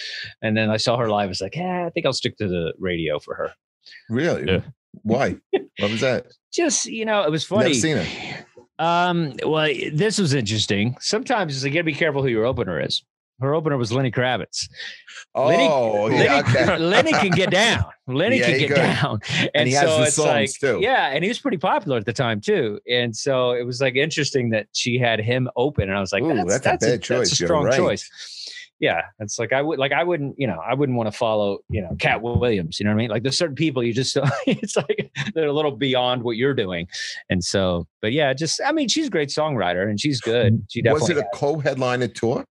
And 0.43 0.57
then 0.57 0.71
I 0.71 0.77
saw 0.77 0.97
her 0.97 1.09
live. 1.09 1.31
It's 1.31 1.41
like, 1.41 1.57
yeah, 1.57 1.87
I 1.87 1.91
think 1.91 2.07
I'll 2.07 2.13
stick 2.13 2.37
to 2.39 2.49
the 2.49 2.73
radio 2.79 3.19
for 3.19 3.35
her. 3.35 3.53
Really? 4.09 4.45
Yeah. 4.47 4.61
Why? 5.03 5.37
What 5.79 5.91
was 5.91 6.01
that? 6.03 6.27
Just, 6.53 6.87
you 6.87 7.05
know, 7.05 7.23
it 7.23 7.31
was 7.31 7.45
funny. 7.45 7.65
Never 7.65 7.75
seen 7.75 7.97
it. 7.97 8.45
Um, 8.79 9.35
well, 9.45 9.73
this 9.93 10.19
was 10.19 10.35
interesting. 10.35 10.97
Sometimes 11.01 11.65
you 11.65 11.71
gotta 11.71 11.85
be 11.85 11.95
careful 11.95 12.23
who 12.23 12.29
your 12.29 12.45
opener 12.45 12.81
is. 12.81 13.05
Her 13.41 13.55
opener 13.55 13.77
was 13.77 13.93
Lenny 13.93 14.11
Kravitz. 14.13 14.69
Lenny- 15.35 15.67
Oh, 15.69 16.05
Lenny, 16.05 16.25
yeah. 16.25 16.39
Okay. 16.47 16.79
Lenny 16.79 17.13
can 17.13 17.31
get 17.31 17.51
down. 17.51 17.85
Lenny 18.07 18.39
Yeah, 18.39 18.47
can 18.47 18.59
get 18.59 18.69
could. 18.69 18.77
down. 18.77 19.21
And, 19.55 19.67
he 19.69 19.75
has 19.75 19.89
so 19.89 19.99
the 19.99 20.03
it's 20.05 20.17
songs, 20.17 20.27
like, 20.29 20.51
too. 20.61 20.79
yeah, 20.81 21.09
and 21.09 21.25
he 21.25 21.29
was 21.29 21.39
pretty 21.41 21.57
popular 21.59 21.97
at 21.97 22.07
the 22.07 22.13
time 22.13 22.41
too. 22.41 22.79
And 22.89 23.15
so 23.15 23.51
it 23.53 23.65
was 23.65 23.81
like 23.81 23.97
interesting 23.97 24.51
that 24.51 24.69
she 24.73 24.99
had 24.99 25.19
him 25.21 25.49
open, 25.57 25.89
and 25.89 25.97
I 25.97 26.01
was 26.01 26.13
like, 26.13 26.23
Ooh, 26.23 26.35
that's, 26.35 26.61
that's 26.61 26.85
a 26.85 26.89
bad 26.89 26.93
that's 26.99 27.07
choice. 27.07 27.33
a 27.33 27.37
strong 27.37 27.65
right. 27.65 27.77
choice. 27.77 28.11
Yeah, 28.81 29.03
it's 29.21 29.39
like 29.39 29.53
I 29.53 29.63
would 29.63 29.79
like 29.79 29.93
I 29.93 30.03
wouldn't, 30.05 30.35
you 30.39 30.47
know, 30.47 30.59
I 30.59 30.75
wouldn't 30.75 30.99
want 30.99 31.11
to 31.11 31.17
follow, 31.17 31.59
you 31.71 31.81
know, 31.81 31.97
Katt 31.99 32.23
Williams. 32.23 32.79
You 32.79 32.85
know 32.85 32.91
what 32.91 32.97
I 32.97 32.99
mean? 32.99 33.09
Like 33.11 33.23
there's 33.23 33.39
certain 33.39 33.55
people 33.55 33.83
you 33.83 33.95
just 33.95 34.17
it's 34.47 34.77
like 34.77 35.11
they're 35.35 35.47
a 35.47 35.53
little 35.53 35.71
beyond 35.71 36.23
what 36.23 36.37
you're 36.37 36.55
doing, 36.55 36.87
and 37.31 37.43
so, 37.43 37.87
but 38.03 38.13
yeah, 38.13 38.33
just 38.35 38.61
I 38.65 38.73
mean, 38.73 38.89
she's 38.89 39.07
a 39.07 39.11
great 39.11 39.29
songwriter 39.29 39.89
and 39.89 39.99
she's 40.01 40.21
good. 40.21 40.67
She 40.71 40.83
Was 40.83 41.09
it 41.09 41.17
a 41.17 41.25
co-headliner 41.35 42.09
tour? 42.09 42.45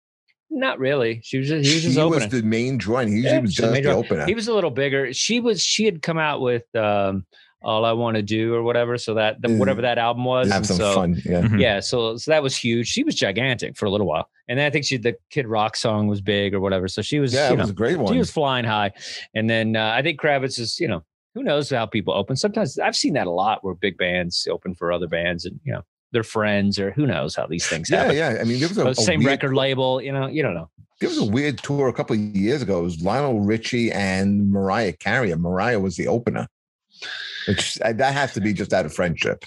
Not 0.53 0.79
really. 0.79 1.21
She 1.25 1.39
was 1.39 1.49
just, 1.49 1.67
he 1.69 1.75
was 1.75 1.83
He 1.85 1.95
just 1.95 2.11
was 2.11 2.29
the 2.29 2.43
main 2.43 2.79
draw, 2.79 2.99
and 2.99 3.13
he 3.13 3.21
Yeah, 3.21 3.39
was 3.41 3.55
she's 3.55 3.65
the 3.65 3.71
the 3.73 3.93
opener. 3.93 4.27
he 4.27 4.35
was 4.35 4.49
a 4.49 4.55
little 4.55 4.71
bigger. 4.71 5.13
She 5.13 5.41
was 5.41 5.63
she 5.63 5.85
had 5.85 6.03
come 6.03 6.19
out 6.19 6.41
with 6.41 6.65
um 6.77 7.25
all 7.65 7.85
I 7.85 7.93
want 7.93 8.17
to 8.17 8.23
do 8.23 8.53
or 8.55 8.63
whatever. 8.65 8.99
So 8.99 9.15
that 9.15 9.41
the, 9.41 9.47
Mm. 9.49 9.59
whatever 9.59 9.83
that 9.83 9.97
album 9.97 10.25
was. 10.25 10.51
Have 10.51 10.67
some 10.67 10.77
so, 10.79 10.95
fun. 10.97 11.23
Yeah. 11.25 11.43
Mhm. 11.43 11.61
Yeah, 11.61 11.79
so 11.81 12.17
so 12.17 12.31
that 12.33 12.43
was 12.43 12.57
huge. 12.57 12.89
She 12.89 13.05
was 13.05 13.15
gigantic 13.15 13.77
for 13.77 13.87
a 13.87 13.91
little 13.91 14.07
while, 14.07 14.29
and 14.49 14.59
then 14.59 14.67
I 14.67 14.71
think 14.71 14.85
she 14.85 14.97
the 14.97 15.15
Kid 15.31 15.47
Rock 15.47 15.77
song 15.77 16.07
was 16.09 16.21
big 16.21 16.55
or 16.55 16.61
whatever. 16.61 16.89
So 16.89 17.03
she 17.03 17.19
was, 17.21 17.33
Yeah, 17.33 17.49
you 17.49 17.55
it 17.55 17.57
know, 17.59 17.63
was 17.63 17.71
a 17.71 17.75
great 17.75 17.99
one. 17.99 18.13
she 18.13 18.19
was 18.19 18.31
flying 18.31 18.65
high. 18.65 18.91
And 19.35 19.49
then 19.49 19.77
uh, 19.77 19.93
I 19.97 20.03
think 20.03 20.21
Kravitz 20.21 20.59
is, 20.59 20.79
you 20.81 20.89
know, 20.89 21.05
who 21.35 21.43
knows 21.45 21.71
how 21.71 21.87
people 21.87 22.13
open. 22.15 22.35
Sometimes 22.37 22.79
I've 22.81 22.97
seen 22.97 23.15
that 23.15 23.27
a 23.27 23.31
lot 23.31 23.63
where 23.65 23.75
big 23.75 23.97
bands 23.97 24.47
open 24.51 24.75
for 24.75 24.93
other 24.93 25.07
bands, 25.07 25.45
and 25.47 25.59
you 25.65 25.73
know, 25.73 25.83
they're 26.13 26.23
friends 26.23 26.79
or 26.79 26.91
who 26.93 27.07
knows 27.07 27.35
how 27.35 27.47
these 27.47 27.67
things 27.67 27.89
happen. 27.89 28.15
yeah. 28.17 28.35
yeah. 28.35 28.41
I 28.41 28.45
mean, 28.45 28.61
there 28.61 28.69
was 28.69 28.79
a, 28.79 28.95
same 29.03 29.21
weird, 29.21 29.31
record 29.43 29.55
label, 29.55 30.01
you 30.01 30.13
know, 30.13 30.27
you 30.27 30.43
don't 30.43 30.55
know. 30.55 30.71
There 31.01 31.09
was 31.09 31.19
a 31.19 31.25
weird 31.25 31.59
tour 31.59 31.89
a 31.89 31.93
couple 31.93 32.15
of 32.15 32.21
years 32.21 32.63
ago. 32.63 32.81
It 32.81 32.85
was 32.85 33.03
Lionel 33.03 33.41
Richie 33.41 33.91
and 33.91 34.51
Mariah 34.51 34.93
Carey. 34.93 35.33
and 35.33 35.43
Mariah 35.43 35.81
was 35.81 35.97
the 35.97 36.07
opener, 36.07 36.47
which 37.49 37.81
uh, 37.81 37.93
that 37.95 38.13
has 38.15 38.35
to 38.35 38.41
be 38.41 38.53
just 38.53 38.73
out 38.73 38.87
of 38.87 38.95
friendship. 38.95 39.45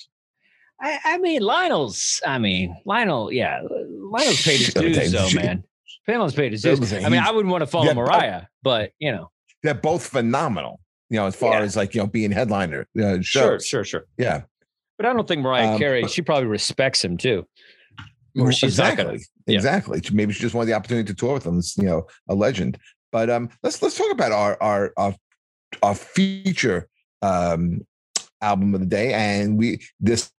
I, 0.82 1.00
I 1.06 1.18
mean, 1.20 1.42
Lionel's. 1.42 2.22
I 2.28 2.38
mean, 2.40 2.76
Lionel. 2.86 3.32
Yeah, 3.32 3.62
Lionel's 3.90 4.44
paid 4.44 4.60
his 4.60 4.74
dues, 4.74 5.12
though, 5.14 5.30
man. 5.32 5.64
Lionel's 6.08 6.36
paid 6.36 6.52
his 6.52 6.62
dues. 6.62 6.92
I 6.94 7.08
mean, 7.10 7.22
I 7.22 7.32
wouldn't 7.32 7.52
want 7.52 7.62
to 7.62 7.68
follow 7.68 7.86
Yeah, 7.86 7.94
Mariah, 7.94 8.42
but 8.62 8.92
you 9.00 9.12
know, 9.14 9.32
They're 9.64 9.74
both 9.74 10.06
phenomenal. 10.06 10.82
You 11.10 11.18
know, 11.20 11.28
as 11.28 11.36
far 11.36 11.54
Yeah. 11.54 11.62
as 11.62 11.78
like 11.78 11.96
you 11.96 12.02
know, 12.02 12.08
being 12.08 12.32
headliner 12.32 12.88
uh, 13.02 13.18
sure, 13.22 13.60
sure, 13.60 13.84
sure. 13.86 14.06
Yeah, 14.18 14.42
But 14.98 15.06
I 15.06 15.14
don't 15.14 15.28
think 15.28 15.42
Mariah 15.42 15.74
Um, 15.74 15.78
Carey. 15.78 16.08
She 16.08 16.22
probably 16.22 16.48
respects 16.48 17.04
him 17.04 17.18
too. 17.18 17.46
Or 18.38 18.52
she's 18.52 18.78
exactly, 18.80 19.24
yeah. 19.48 19.56
exactly. 19.56 20.02
Maybe 20.12 20.34
she 20.34 20.42
just 20.42 20.54
wanted 20.54 20.68
the 20.68 20.74
opportunity 20.74 21.08
to 21.08 21.14
tour 21.14 21.36
with 21.36 21.46
him. 21.46 21.58
It's, 21.58 21.78
you 21.78 21.86
know, 21.86 22.08
a 22.28 22.36
legend. 22.36 22.78
But 23.12 23.30
um, 23.30 23.50
let's 23.64 23.82
let's 23.82 23.98
talk 23.98 24.12
about 24.12 24.34
our 24.34 24.62
our 24.62 24.94
our, 24.98 25.16
our 25.82 25.96
feature 25.96 26.90
um 27.22 27.86
album 28.42 28.74
of 28.74 28.82
the 28.82 28.86
day, 28.86 29.14
and 29.14 29.58
we 29.58 29.82
this 30.02 30.32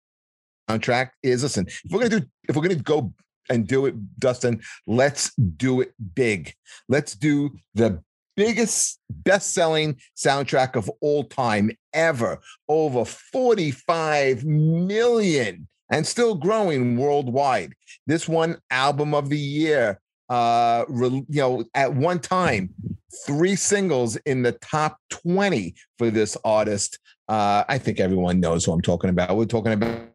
soundtrack 0.69 1.11
is 1.23 1.43
listen. 1.43 1.67
If 1.67 1.91
we're 1.91 2.01
gonna 2.01 2.21
do, 2.21 2.27
if 2.49 2.55
we're 2.55 2.63
gonna 2.63 2.75
go 2.77 3.15
and 3.49 3.67
do 3.67 3.87
it, 3.87 3.95
Dustin. 4.19 4.61
Let's 4.87 5.35
do 5.35 5.81
it 5.81 5.95
big. 6.15 6.53
Let's 6.89 7.15
do 7.15 7.57
the 7.75 8.03
biggest 8.37 9.01
best-selling 9.09 9.99
soundtrack 10.15 10.77
of 10.77 10.91
all 11.01 11.25
time 11.25 11.71
ever. 11.97 12.39
Over 12.69 13.05
45 13.05 14.45
million 14.45 15.67
and 15.91 16.07
still 16.07 16.37
growing 16.37 16.97
worldwide. 16.97 17.73
This 18.07 18.29
one 18.29 18.59
album 18.71 19.15
of 19.15 19.29
the 19.29 19.39
year 19.39 20.01
uh 20.29 20.85
re, 20.89 21.09
you 21.29 21.41
know 21.41 21.65
at 21.75 21.95
one 21.95 22.19
time 22.19 22.69
three 23.25 23.55
singles 23.55 24.17
in 24.27 24.43
the 24.43 24.53
top 24.53 24.99
20 25.11 25.73
for 25.99 26.11
this 26.11 26.37
artist 26.45 26.99
uh 27.29 27.63
i 27.69 27.79
think 27.79 28.01
everyone 28.01 28.41
knows 28.41 28.65
who 28.65 28.73
i'm 28.73 28.81
talking 28.81 29.09
about 29.09 29.37
we're 29.37 29.45
talking 29.45 29.73
about 29.73 30.09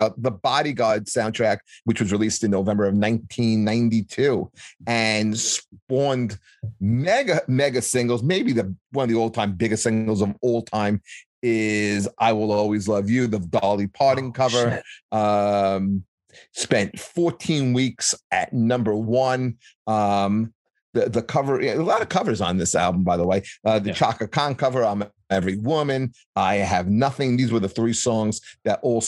uh, 0.00 0.10
the 0.16 0.30
Bodyguard 0.30 1.06
soundtrack, 1.06 1.58
which 1.84 2.00
was 2.00 2.12
released 2.12 2.44
in 2.44 2.50
November 2.50 2.84
of 2.84 2.94
1992 2.94 4.50
and 4.86 5.38
spawned 5.38 6.38
mega, 6.80 7.42
mega 7.48 7.82
singles. 7.82 8.22
Maybe 8.22 8.52
the 8.52 8.74
one 8.92 9.04
of 9.04 9.10
the 9.10 9.16
all 9.16 9.30
time 9.30 9.52
biggest 9.52 9.82
singles 9.82 10.22
of 10.22 10.34
all 10.42 10.62
time 10.62 11.00
is 11.42 12.08
I 12.18 12.32
Will 12.32 12.52
Always 12.52 12.88
Love 12.88 13.08
You, 13.08 13.26
the 13.26 13.38
Dolly 13.38 13.86
Parton 13.86 14.26
oh, 14.26 14.32
cover. 14.32 14.82
Um, 15.12 16.04
spent 16.52 16.98
14 16.98 17.72
weeks 17.72 18.14
at 18.30 18.52
number 18.52 18.94
one. 18.94 19.56
Um, 19.86 20.52
the, 20.94 21.08
the 21.10 21.22
cover, 21.22 21.60
a 21.60 21.74
lot 21.76 22.00
of 22.00 22.08
covers 22.08 22.40
on 22.40 22.56
this 22.56 22.74
album, 22.74 23.04
by 23.04 23.16
the 23.16 23.26
way. 23.26 23.42
Uh, 23.64 23.78
the 23.78 23.90
yeah. 23.90 23.94
Chaka 23.94 24.28
Khan 24.28 24.54
cover, 24.54 24.82
I'm 24.82 25.04
Every 25.28 25.56
Woman, 25.56 26.12
I 26.34 26.56
Have 26.56 26.88
Nothing. 26.88 27.36
These 27.36 27.52
were 27.52 27.60
the 27.60 27.68
three 27.68 27.92
songs 27.92 28.40
that 28.64 28.80
all 28.82 29.02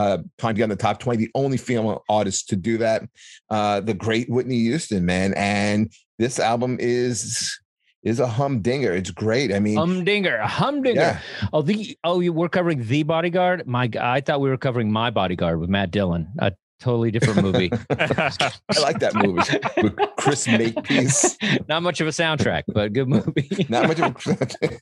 uh, 0.00 0.18
trying 0.38 0.54
to 0.54 0.58
get 0.58 0.64
in 0.64 0.70
the 0.70 0.76
top 0.76 0.98
20, 0.98 1.18
the 1.18 1.30
only 1.34 1.58
female 1.58 2.02
artist 2.08 2.48
to 2.48 2.56
do 2.56 2.78
that. 2.78 3.02
Uh, 3.50 3.80
the 3.80 3.92
great 3.92 4.30
Whitney 4.30 4.60
Houston, 4.60 5.04
man. 5.04 5.34
And 5.34 5.92
this 6.18 6.38
album 6.38 6.78
is 6.80 7.58
is 8.02 8.18
a 8.18 8.26
humdinger. 8.26 8.92
It's 8.92 9.10
great. 9.10 9.52
I 9.52 9.58
mean, 9.58 9.76
humdinger, 9.76 10.36
a 10.36 10.46
humdinger. 10.46 11.00
Yeah. 11.00 11.20
Oh, 11.52 11.60
the 11.60 11.98
oh, 12.02 12.20
you 12.20 12.32
were 12.32 12.48
covering 12.48 12.86
the 12.86 13.02
Bodyguard. 13.02 13.66
My, 13.66 13.90
I 14.00 14.22
thought 14.22 14.40
we 14.40 14.48
were 14.48 14.56
covering 14.56 14.90
My 14.90 15.10
Bodyguard 15.10 15.60
with 15.60 15.68
Matt 15.68 15.90
Dillon. 15.90 16.32
A 16.38 16.52
totally 16.80 17.10
different 17.10 17.42
movie. 17.42 17.70
I 17.90 18.80
like 18.80 19.00
that 19.00 19.14
movie 19.14 19.42
with 19.82 20.16
Chris 20.16 20.48
Makepeace. 20.48 21.36
Not 21.68 21.82
much 21.82 22.00
of 22.00 22.06
a 22.06 22.10
soundtrack, 22.10 22.62
but 22.68 22.94
good 22.94 23.08
movie. 23.08 23.66
Not 23.68 23.86
much 23.88 24.00
of 24.00 24.26
a. 24.62 24.78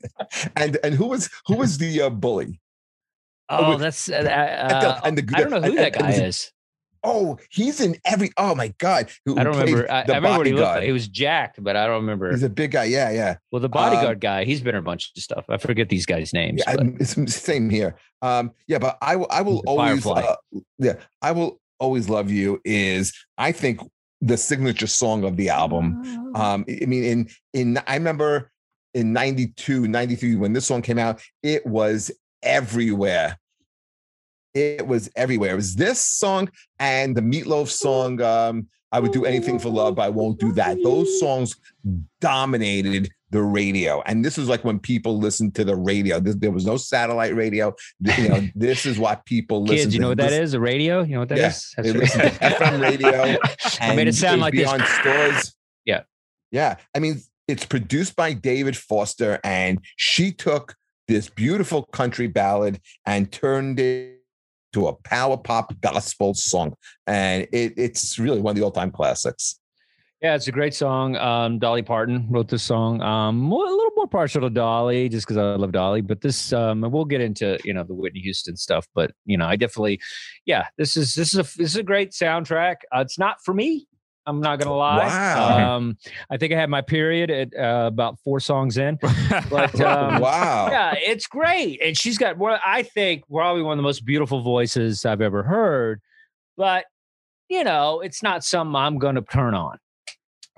and 0.54 0.78
and 0.84 0.94
who 0.94 1.08
was 1.08 1.28
who 1.46 1.56
was 1.56 1.78
the 1.78 2.02
uh, 2.02 2.10
bully? 2.10 2.60
Oh, 3.48 3.70
with, 3.70 3.80
that's 3.80 4.08
uh, 4.08 4.14
uh, 4.16 5.00
and 5.04 5.16
the, 5.16 5.22
the, 5.22 5.36
I 5.36 5.40
don't 5.40 5.50
know 5.50 5.60
who 5.60 5.70
and, 5.70 5.78
that 5.78 5.98
guy 5.98 6.10
is. 6.24 6.52
Oh, 7.04 7.38
he's 7.50 7.80
in 7.80 7.96
every. 8.04 8.30
Oh 8.36 8.54
my 8.54 8.74
god! 8.78 9.08
Who, 9.24 9.38
I 9.38 9.44
don't 9.44 9.56
remember. 9.56 9.90
I, 9.90 10.00
I, 10.00 10.16
remember 10.16 10.38
what 10.38 10.46
he 10.46 10.52
looked 10.52 10.66
like. 10.66 10.82
He 10.82 10.92
was 10.92 11.06
jacked, 11.06 11.62
but 11.62 11.76
I 11.76 11.86
don't 11.86 12.00
remember. 12.00 12.30
He's 12.30 12.42
a 12.42 12.48
big 12.48 12.72
guy. 12.72 12.84
Yeah, 12.84 13.10
yeah. 13.10 13.36
Well, 13.52 13.60
the 13.60 13.68
bodyguard 13.68 14.16
um, 14.16 14.20
guy, 14.20 14.44
he's 14.44 14.60
been 14.60 14.74
in 14.74 14.80
a 14.80 14.82
bunch 14.82 15.12
of 15.16 15.22
stuff. 15.22 15.44
I 15.48 15.58
forget 15.58 15.88
these 15.88 16.06
guys' 16.06 16.32
names. 16.32 16.62
Yeah, 16.66 16.74
it's 16.98 17.34
same 17.34 17.70
here. 17.70 17.96
Um, 18.20 18.52
yeah, 18.66 18.78
but 18.78 18.98
I, 19.00 19.14
I 19.14 19.42
will 19.42 19.62
always. 19.66 20.04
Uh, 20.04 20.34
yeah, 20.78 20.94
I 21.22 21.30
will 21.30 21.60
always 21.78 22.08
love 22.08 22.30
you. 22.30 22.60
Is 22.64 23.12
I 23.38 23.52
think 23.52 23.80
the 24.20 24.36
signature 24.36 24.86
song 24.86 25.24
of 25.24 25.36
the 25.36 25.50
album. 25.50 26.02
Oh. 26.34 26.42
Um, 26.42 26.64
I 26.68 26.84
mean, 26.86 27.04
in 27.04 27.28
in 27.52 27.78
I 27.86 27.94
remember 27.94 28.50
in 28.94 29.12
92, 29.12 29.86
93, 29.86 30.34
when 30.36 30.52
this 30.52 30.66
song 30.66 30.82
came 30.82 30.98
out, 30.98 31.22
it 31.42 31.64
was 31.66 32.10
everywhere. 32.42 33.38
It 34.54 34.86
was 34.86 35.10
everywhere. 35.14 35.52
It 35.52 35.56
was 35.56 35.76
this 35.76 36.00
song 36.00 36.50
and 36.78 37.16
the 37.16 37.20
Meatloaf 37.20 37.68
song, 37.68 38.20
um, 38.22 38.68
I 38.90 39.00
would 39.00 39.12
do 39.12 39.26
anything 39.26 39.58
for 39.58 39.68
love, 39.68 39.96
but 39.96 40.02
I 40.02 40.08
won't 40.08 40.40
do 40.40 40.52
that. 40.52 40.78
Those 40.82 41.20
songs 41.20 41.54
dominated 42.20 43.10
the 43.30 43.42
radio. 43.42 44.02
And 44.06 44.24
this 44.24 44.38
is 44.38 44.48
like 44.48 44.64
when 44.64 44.78
people 44.78 45.18
listened 45.18 45.54
to 45.56 45.64
the 45.64 45.76
radio. 45.76 46.18
This, 46.20 46.36
there 46.36 46.50
was 46.50 46.64
no 46.64 46.78
satellite 46.78 47.34
radio. 47.34 47.74
You 48.00 48.28
know, 48.28 48.48
this 48.54 48.86
is 48.86 48.98
what 48.98 49.26
people 49.26 49.62
listen 49.62 49.76
Kids, 49.76 49.94
you 49.94 50.00
know 50.00 50.08
what 50.08 50.18
that 50.18 50.32
is? 50.32 50.54
A 50.54 50.60
radio? 50.60 51.02
You 51.02 51.14
know 51.14 51.20
what 51.20 51.28
that 51.28 51.38
yeah, 51.38 51.48
is? 51.48 51.74
They 51.76 51.92
listen 51.92 52.20
to 52.20 52.30
FM 52.30 52.80
radio. 52.80 53.36
I 53.80 53.94
made 53.94 54.08
it 54.08 54.14
sound 54.14 54.40
like 54.40 54.54
this. 54.54 54.66
on 54.66 54.80
stores. 55.00 55.54
Yeah. 55.84 56.02
Yeah. 56.50 56.76
I 56.94 57.00
mean, 57.00 57.20
it's 57.46 57.66
produced 57.66 58.16
by 58.16 58.32
David 58.32 58.76
Foster, 58.76 59.38
and 59.44 59.80
she 59.96 60.32
took 60.32 60.74
this 61.08 61.28
beautiful 61.28 61.84
country 61.84 62.26
ballad 62.26 62.80
and 63.06 63.32
turned 63.32 63.80
it 63.80 64.22
to 64.74 64.86
a 64.86 64.92
power 64.92 65.36
pop 65.36 65.72
gospel 65.80 66.34
song. 66.34 66.74
And 67.06 67.48
it, 67.52 67.74
it's 67.76 68.18
really 68.18 68.40
one 68.40 68.52
of 68.52 68.56
the 68.56 68.62
all 68.62 68.70
time 68.70 68.90
classics. 68.90 69.58
Yeah, 70.20 70.34
it's 70.34 70.48
a 70.48 70.52
great 70.52 70.74
song. 70.74 71.16
Um, 71.16 71.60
Dolly 71.60 71.82
Parton 71.82 72.26
wrote 72.28 72.48
this 72.48 72.64
song. 72.64 73.00
Um, 73.02 73.52
a 73.52 73.56
little 73.56 73.92
more 73.94 74.08
partial 74.08 74.40
to 74.40 74.50
Dolly, 74.50 75.08
just 75.08 75.24
because 75.24 75.36
I 75.36 75.54
love 75.54 75.70
Dolly. 75.70 76.00
But 76.00 76.20
this, 76.20 76.52
um, 76.52 76.80
we'll 76.80 77.04
get 77.04 77.20
into 77.20 77.56
you 77.64 77.72
know 77.72 77.84
the 77.84 77.94
Whitney 77.94 78.20
Houston 78.20 78.56
stuff. 78.56 78.86
But 78.94 79.12
you 79.26 79.36
know, 79.36 79.46
I 79.46 79.54
definitely, 79.54 80.00
yeah, 80.44 80.66
this 80.76 80.96
is 80.96 81.14
this 81.14 81.34
is 81.34 81.38
a 81.38 81.42
this 81.56 81.70
is 81.70 81.76
a 81.76 81.84
great 81.84 82.10
soundtrack. 82.10 82.76
Uh, 82.92 83.00
it's 83.00 83.18
not 83.18 83.36
for 83.44 83.54
me. 83.54 83.86
I'm 84.28 84.40
not 84.40 84.58
gonna 84.58 84.76
lie. 84.76 85.06
Wow. 85.06 85.76
Um, 85.76 85.96
I 86.30 86.36
think 86.36 86.52
I 86.52 86.56
had 86.56 86.68
my 86.68 86.82
period 86.82 87.30
at 87.30 87.56
uh, 87.56 87.86
about 87.86 88.18
four 88.20 88.40
songs 88.40 88.76
in. 88.76 88.98
But 89.50 89.80
um, 89.80 90.20
wow, 90.20 90.68
yeah, 90.70 90.94
it's 90.96 91.26
great, 91.26 91.80
and 91.82 91.96
she's 91.96 92.18
got 92.18 92.36
what 92.36 92.60
I 92.64 92.82
think 92.82 93.24
probably 93.30 93.62
one 93.62 93.72
of 93.72 93.78
the 93.78 93.82
most 93.82 94.04
beautiful 94.04 94.42
voices 94.42 95.04
I've 95.06 95.20
ever 95.20 95.42
heard. 95.42 96.00
But 96.56 96.84
you 97.48 97.64
know, 97.64 98.00
it's 98.00 98.22
not 98.22 98.44
something 98.44 98.74
I'm 98.74 98.98
gonna 98.98 99.22
turn 99.22 99.54
on. 99.54 99.78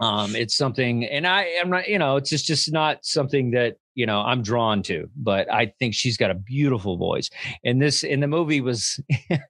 Um, 0.01 0.35
it's 0.35 0.57
something, 0.57 1.05
and 1.05 1.27
I 1.27 1.45
am 1.63 1.71
not, 1.71 1.89
you 1.89 1.99
know, 1.99 2.17
it's 2.17 2.31
just 2.31 2.47
just 2.47 2.73
not 2.73 3.05
something 3.05 3.53
that 3.53 3.77
you 3.95 4.07
know 4.07 4.21
I'm 4.21 4.43
drawn 4.43 4.83
to. 4.85 5.09
But 5.17 5.53
I 5.53 5.73
think 5.79 5.95
she's 5.95 6.17
got 6.17 6.31
a 6.31 6.35
beautiful 6.35 6.97
voice, 6.97 7.31
and 7.65 7.81
this 7.81 8.03
in 8.03 8.21
the 8.21 8.29
movie 8.29 8.61
was 8.61 9.01
the 9.29 9.41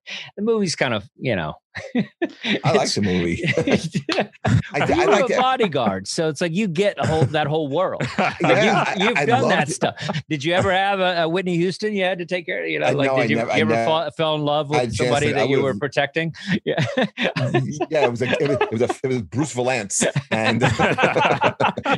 movie's 0.42 0.76
kind 0.76 0.94
of 0.94 1.08
you 1.18 1.36
know 1.36 1.54
I 2.64 2.72
like 2.72 2.92
the 2.92 3.02
movie. 3.02 3.42
I, 4.74 4.80
I 4.80 5.04
like 5.04 5.30
a 5.30 5.36
bodyguard, 5.36 6.08
so 6.08 6.28
it's 6.28 6.40
like 6.40 6.52
you 6.52 6.66
get 6.66 6.98
a 6.98 7.06
whole 7.06 7.24
that 7.26 7.46
whole 7.46 7.68
world. 7.68 8.02
Like 8.18 8.40
yeah, 8.40 8.98
you, 8.98 9.14
have 9.14 9.28
done 9.28 9.48
that 9.48 9.68
it. 9.68 9.72
stuff. 9.72 10.22
Did 10.28 10.42
you 10.42 10.52
ever 10.54 10.72
have 10.72 10.98
a, 10.98 11.22
a, 11.22 11.28
Whitney 11.28 11.56
Houston 11.56 11.94
you 11.94 12.02
had 12.02 12.18
to 12.18 12.26
take 12.26 12.46
care 12.46 12.64
of? 12.64 12.68
You 12.68 12.80
know, 12.80 12.92
like 12.92 13.14
did 13.16 13.30
you, 13.30 13.36
never, 13.36 13.56
you 13.56 13.62
ever 13.62 13.84
fall, 13.84 14.10
fell 14.16 14.34
in 14.34 14.42
love 14.42 14.68
with 14.68 14.94
somebody 14.96 15.32
that 15.32 15.48
you 15.48 15.62
were 15.62 15.74
protecting? 15.74 16.34
Yeah, 16.64 16.84
yeah. 17.88 18.04
It 18.04 18.10
was 18.10 18.20
like 18.20 18.40
it 18.40 18.48
was, 18.48 18.58
it 18.60 18.72
was, 18.72 18.82
a, 18.82 18.88
it 19.04 19.06
was 19.06 19.22
Bruce 19.22 19.54
Vilanch, 19.54 20.06
and 20.30 20.62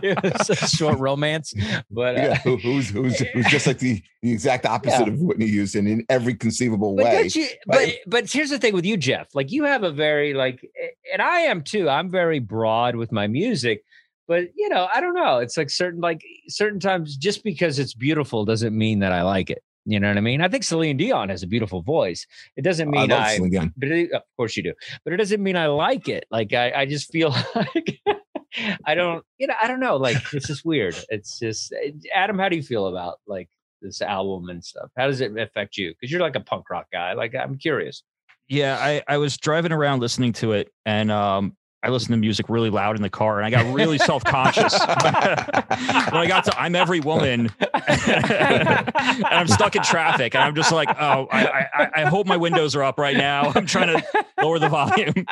it 0.03 0.23
was 0.23 0.51
a 0.51 0.57
short 0.69 0.99
romance. 0.99 1.55
But 1.91 2.19
uh, 2.19 2.21
yeah, 2.21 2.32
who, 2.45 2.57
who's 2.59 2.91
who's 2.91 3.19
who's 3.19 3.47
just 3.47 3.67
like 3.67 3.79
the, 3.79 4.03
the 4.21 4.33
exact 4.33 4.67
opposite 4.67 5.07
yeah. 5.07 5.13
of 5.13 5.21
Whitney 5.21 5.49
Houston 5.49 5.87
in 5.87 6.05
every 6.11 6.35
conceivable 6.35 6.95
but 6.95 7.05
way. 7.07 7.31
You, 7.33 7.47
but, 7.67 7.89
but 8.07 8.31
here's 8.31 8.51
the 8.51 8.59
thing 8.59 8.75
with 8.75 8.85
you, 8.85 8.99
Jeff. 8.99 9.35
Like 9.35 9.51
you 9.51 9.63
you 9.63 9.69
have 9.69 9.85
a 9.85 9.93
very 9.93 10.35
like 10.35 10.69
and 11.13 11.23
I 11.23 11.41
am 11.41 11.63
too. 11.63 11.89
I'm 11.89 12.11
very 12.11 12.41
broad 12.41 12.97
with 12.97 13.13
my 13.13 13.27
music, 13.27 13.85
but 14.27 14.49
you 14.57 14.69
know, 14.69 14.89
I 14.93 15.01
don't 15.01 15.15
know. 15.15 15.39
It's 15.39 15.57
like 15.57 15.71
certain 15.71 16.01
like 16.01 16.23
certain 16.49 16.81
times 16.81 17.17
just 17.17 17.45
because 17.45 17.79
it's 17.79 17.95
beautiful 17.95 18.45
doesn't 18.45 18.77
mean 18.77 18.99
that 19.01 19.13
I 19.13 19.23
like 19.23 19.51
it. 19.51 19.63
You 19.85 19.99
know 19.99 20.09
what 20.09 20.17
I 20.17 20.21
mean? 20.21 20.41
I 20.41 20.49
think 20.49 20.63
Celine 20.63 20.97
Dion 20.97 21.29
has 21.29 21.43
a 21.43 21.47
beautiful 21.47 21.83
voice. 21.83 22.27
It 22.57 22.63
doesn't 22.63 22.89
mean 22.89 23.11
I, 23.11 23.35
I 23.35 23.39
but 23.77 23.89
it, 23.89 24.13
of 24.13 24.23
course 24.37 24.57
you 24.57 24.63
do. 24.63 24.75
But 25.05 25.13
it 25.13 25.17
doesn't 25.17 25.43
mean 25.43 25.57
I 25.57 25.67
like 25.67 26.09
it. 26.09 26.25
Like 26.31 26.53
I, 26.53 26.73
I 26.73 26.87
just 26.87 27.11
feel 27.11 27.31
like 27.55 28.01
I 28.85 28.95
don't, 28.95 29.25
you 29.39 29.47
know, 29.47 29.55
I 29.61 29.69
don't 29.69 29.81
know. 29.81 29.97
Like 29.97 30.17
it's 30.33 30.47
just 30.47 30.65
weird. 30.65 30.97
It's 31.09 31.39
just 31.39 31.75
Adam. 32.15 32.39
How 32.39 32.49
do 32.49 32.57
you 32.57 32.63
feel 32.63 32.87
about 32.87 33.21
like 33.27 33.49
this 33.81 34.03
album 34.03 34.49
and 34.49 34.65
stuff? 34.65 34.91
How 34.97 35.07
does 35.07 35.21
it 35.21 35.37
affect 35.39 35.77
you? 35.77 35.91
Because 35.93 36.11
you're 36.11 36.21
like 36.21 36.37
a 36.37 36.41
punk 36.41 36.71
rock 36.71 36.87
guy. 36.93 37.13
Like 37.15 37.35
I'm 37.35 37.57
curious. 37.57 38.03
Yeah, 38.49 38.77
I, 38.79 39.03
I 39.09 39.19
was 39.19 39.37
driving 39.37 39.73
around 39.73 40.01
listening 40.01 40.33
to 40.35 40.53
it 40.53 40.73
and 40.85 41.11
um 41.11 41.57
I 41.85 41.89
listened 41.89 42.13
to 42.13 42.17
music 42.17 42.47
really 42.49 42.71
loud 42.71 42.95
in 42.95 43.03
the 43.03 43.11
car 43.11 43.41
and 43.41 43.47
I 43.47 43.51
got 43.51 43.75
really 43.75 43.99
self 43.99 44.23
conscious. 44.23 44.73
when 44.79 44.87
I 44.87 46.27
got 46.29 46.45
to 46.45 46.57
I'm 46.59 46.77
every 46.77 47.01
woman 47.01 47.51
and 47.89 48.93
I'm 49.25 49.49
stuck 49.49 49.75
in 49.75 49.83
traffic 49.83 50.37
and 50.37 50.45
I'm 50.45 50.55
just 50.55 50.71
like, 50.71 50.89
oh, 50.91 51.27
I, 51.33 51.67
I, 51.75 51.89
I 51.97 52.05
hope 52.05 52.27
my 52.29 52.37
windows 52.37 52.77
are 52.77 52.85
up 52.85 52.99
right 52.99 53.17
now. 53.17 53.51
I'm 53.57 53.67
trying 53.67 53.99
to 53.99 54.25
lower 54.41 54.61
the 54.61 54.69
volume. 54.69 55.27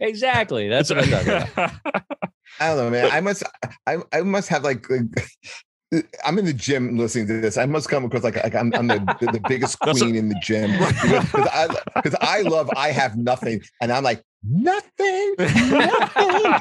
Exactly. 0.00 0.68
That's 0.68 0.90
what 0.90 1.04
I'm 1.04 1.10
talking 1.10 1.52
about. 1.52 1.72
I 2.60 2.68
don't 2.68 2.76
know, 2.76 2.90
man. 2.90 3.10
I 3.12 3.20
must 3.20 3.42
I, 3.86 3.98
I 4.12 4.22
must 4.22 4.48
have 4.48 4.64
like, 4.64 4.86
I'm 6.24 6.38
in 6.38 6.44
the 6.44 6.52
gym 6.52 6.98
listening 6.98 7.26
to 7.28 7.40
this. 7.40 7.56
I 7.56 7.66
must 7.66 7.88
come 7.88 8.04
across 8.04 8.24
like, 8.24 8.36
like 8.36 8.54
I'm, 8.54 8.74
I'm 8.74 8.88
the, 8.88 9.28
the, 9.32 9.40
biggest 9.48 9.78
queen 9.80 10.16
in 10.16 10.28
the 10.28 10.38
gym 10.42 10.72
because, 10.78 11.48
I 11.52 11.68
because 11.94 12.16
I 12.20 12.42
love 12.42 12.68
I 12.76 12.90
have 12.90 13.16
nothing, 13.16 13.60
and 13.80 13.92
I'm 13.92 14.02
like 14.02 14.22
nothing, 14.42 15.34
nothing. 15.38 16.54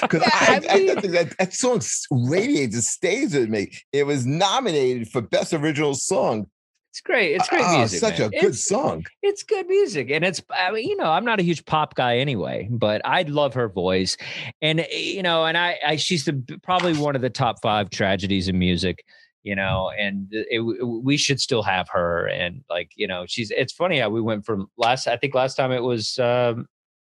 Because 0.00 0.22
yeah, 0.22 0.30
I, 0.32 0.60
I, 0.70 0.78
mean, 0.78 0.90
I, 0.90 0.94
that, 0.94 1.34
that 1.38 1.54
song 1.54 1.80
radiates, 2.10 2.76
it 2.76 2.82
stays 2.82 3.34
with 3.34 3.50
me. 3.50 3.72
It 3.92 4.06
was 4.06 4.26
nominated 4.26 5.08
for 5.08 5.20
best 5.20 5.52
original 5.52 5.94
song 5.94 6.46
It's 6.90 7.00
great. 7.00 7.34
It's 7.36 7.48
great 7.48 7.62
Oh, 7.64 7.78
music. 7.78 8.00
such 8.00 8.18
man. 8.18 8.28
a 8.28 8.30
good 8.30 8.36
It's- 8.38 8.64
song. 8.64 9.04
it's 9.22 9.42
good 9.44 9.66
music 9.68 10.10
and 10.10 10.24
it's 10.24 10.42
i 10.50 10.70
mean 10.72 10.88
you 10.88 10.96
know 10.96 11.04
i'm 11.10 11.24
not 11.24 11.38
a 11.38 11.42
huge 11.42 11.64
pop 11.64 11.94
guy 11.94 12.18
anyway 12.18 12.66
but 12.70 13.00
i 13.04 13.22
love 13.22 13.54
her 13.54 13.68
voice 13.68 14.16
and 14.60 14.80
eh, 14.80 14.86
you 14.96 15.22
know 15.22 15.44
and 15.44 15.56
i, 15.56 15.78
I 15.86 15.96
she's 15.96 16.24
the 16.24 16.42
probably 16.62 16.94
one 16.96 17.14
of 17.14 17.22
the 17.22 17.30
top 17.30 17.62
five 17.62 17.90
tragedies 17.90 18.48
in 18.48 18.58
music 18.58 19.04
you 19.44 19.54
know 19.54 19.90
and 19.96 20.26
it, 20.32 20.60
we 20.60 21.16
should 21.16 21.40
still 21.40 21.62
have 21.62 21.88
her 21.90 22.26
and 22.28 22.62
like 22.68 22.90
you 22.96 23.06
know 23.06 23.24
she's 23.28 23.50
it's 23.52 23.72
funny 23.72 24.00
how 24.00 24.08
we 24.10 24.20
went 24.20 24.44
from 24.44 24.66
last 24.76 25.06
i 25.06 25.16
think 25.16 25.32
last 25.34 25.54
time 25.54 25.70
it 25.70 25.82
was 25.82 26.18
um 26.18 26.66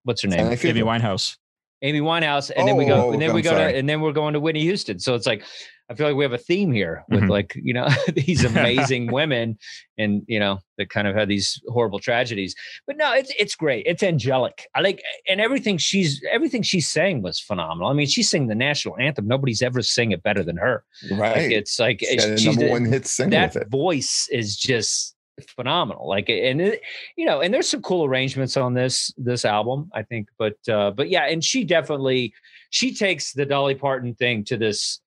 what's 0.03 0.21
her 0.21 0.29
name 0.29 0.39
And 0.39 0.49
I 0.49 0.55
feel 0.55 0.71
Amy 0.71 0.81
Winehouse. 0.83 1.35
amy 1.81 1.99
winehouse 2.01 2.49
and 2.55 2.65
then 2.67 2.77
we 2.77 2.85
go 2.85 3.07
Oh, 3.07 3.11
and 3.11 3.21
then 3.21 3.29
I'm 3.31 3.35
we 3.35 3.41
go 3.41 3.51
sorry. 3.51 3.73
to 3.73 3.77
and 3.77 3.89
then 3.89 3.99
we're 3.99 4.13
going 4.13 4.33
to 4.33 4.39
whitney 4.39 4.61
houston 4.61 4.99
so 4.99 5.15
it's 5.15 5.27
like 5.27 5.43
i 5.89 5.93
feel 5.95 6.07
like 6.07 6.15
we 6.15 6.23
have 6.23 6.33
a 6.33 6.37
theme 6.37 6.71
here 6.71 7.03
with 7.09 7.19
Mm-hmm. 7.19 7.27
Mhm. 7.27 7.29
like 7.29 7.53
you 7.55 7.73
know 7.73 7.87
these 8.13 8.43
amazing 8.51 9.11
women 9.11 9.57
and 9.97 10.23
you 10.27 10.39
know 10.39 10.59
that 10.77 10.89
kind 10.89 11.07
of 11.07 11.15
had 11.15 11.29
these 11.29 11.61
horrible 11.69 11.99
tragedies. 11.99 12.53
But 12.85 12.97
no 12.97 13.13
it's 13.13 13.31
it's 13.39 13.55
great. 13.55 13.85
It's 13.85 14.03
angelic. 14.03 14.67
I 14.75 14.81
like 14.81 15.01
and 15.29 15.39
everything 15.39 15.77
she's 15.77 16.21
everything 16.29 16.63
she's 16.63 16.87
saying 16.89 17.21
was 17.21 17.39
phenomenal. 17.39 17.89
I 17.89 17.93
mean 17.93 18.07
she's 18.07 18.29
singing 18.29 18.49
the 18.49 18.55
national 18.55 18.97
anthem. 18.99 19.25
Nobody's 19.25 19.61
ever 19.61 19.81
sang 19.81 20.11
it 20.11 20.21
better 20.21 20.43
than 20.43 20.57
her. 20.57 20.83
Right. 21.11 21.37
like 21.37 21.51
it's 21.51 21.79
like 21.79 21.99
She 22.01 22.17
she's 22.37 22.45
number 22.57 22.69
one 22.71 22.85
hit 22.85 23.07
single 23.07 23.39
that 23.39 23.69
voice 23.69 24.27
is 24.31 24.57
just 24.57 25.15
phenomenal. 25.55 26.09
Like 26.09 26.27
and 26.29 26.59
it, 26.61 26.81
you 27.15 27.25
know 27.25 27.39
and 27.41 27.53
there's 27.53 27.69
some 27.69 27.81
cool 27.81 28.03
arrangements 28.03 28.57
on 28.57 28.73
this 28.73 29.13
this 29.17 29.45
album 29.45 29.89
i 29.93 30.03
think. 30.03 30.27
But 30.37 30.57
uh 30.67 30.91
but 30.91 31.09
yeah 31.09 31.25
and 31.27 31.41
she 31.43 31.63
definitely 31.63 32.33
she 32.69 32.93
takes 32.93 33.31
the 33.31 33.45
dolly 33.45 33.75
parton 33.75 34.13
thing 34.15 34.43
to 34.45 34.57
this 34.57 34.99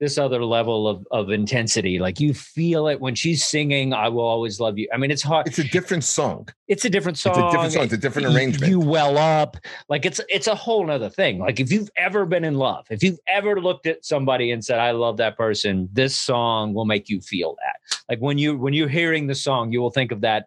this 0.00 0.18
other 0.18 0.44
level 0.44 0.88
of 0.88 1.06
of 1.10 1.30
intensity 1.30 1.98
like 1.98 2.18
you 2.20 2.34
feel 2.34 2.88
it 2.88 3.00
when 3.00 3.14
she's 3.14 3.44
singing 3.44 3.92
i 3.92 4.08
will 4.08 4.24
always 4.24 4.58
love 4.60 4.76
you 4.78 4.88
i 4.92 4.96
mean 4.96 5.10
it's 5.10 5.22
hard 5.22 5.46
It's 5.46 5.58
a 5.58 5.64
different 5.64 6.04
song. 6.04 6.48
it's 6.68 6.84
a 6.84 6.90
different 6.90 7.18
song 7.18 7.32
It's 7.32 7.38
a 7.38 7.50
different 7.50 7.72
song. 7.72 7.84
It's 7.84 7.92
a 7.92 7.98
different 7.98 8.28
arrangement. 8.34 8.70
You 8.70 8.80
well 8.80 9.18
up. 9.18 9.56
Like 9.88 10.04
it's 10.06 10.20
it's 10.28 10.46
a 10.46 10.54
whole 10.54 10.84
nother 10.86 11.10
thing. 11.10 11.38
Like 11.38 11.60
if 11.60 11.70
you've 11.70 11.90
ever 11.96 12.26
been 12.26 12.44
in 12.44 12.54
love, 12.54 12.86
if 12.90 13.02
you've 13.02 13.18
ever 13.28 13.60
looked 13.60 13.86
at 13.86 14.04
somebody 14.04 14.50
and 14.50 14.64
said, 14.64 14.78
I 14.78 14.92
love 14.92 15.16
that 15.18 15.36
person, 15.36 15.88
this 15.92 16.16
song 16.16 16.74
will 16.74 16.84
make 16.84 17.08
you 17.08 17.20
feel 17.20 17.56
that. 17.62 17.98
Like 18.08 18.20
when 18.20 18.38
you 18.38 18.56
when 18.56 18.74
you're 18.74 18.88
hearing 18.88 19.26
the 19.26 19.34
song, 19.34 19.72
you 19.72 19.80
will 19.80 19.90
think 19.90 20.12
of 20.12 20.20
that, 20.22 20.46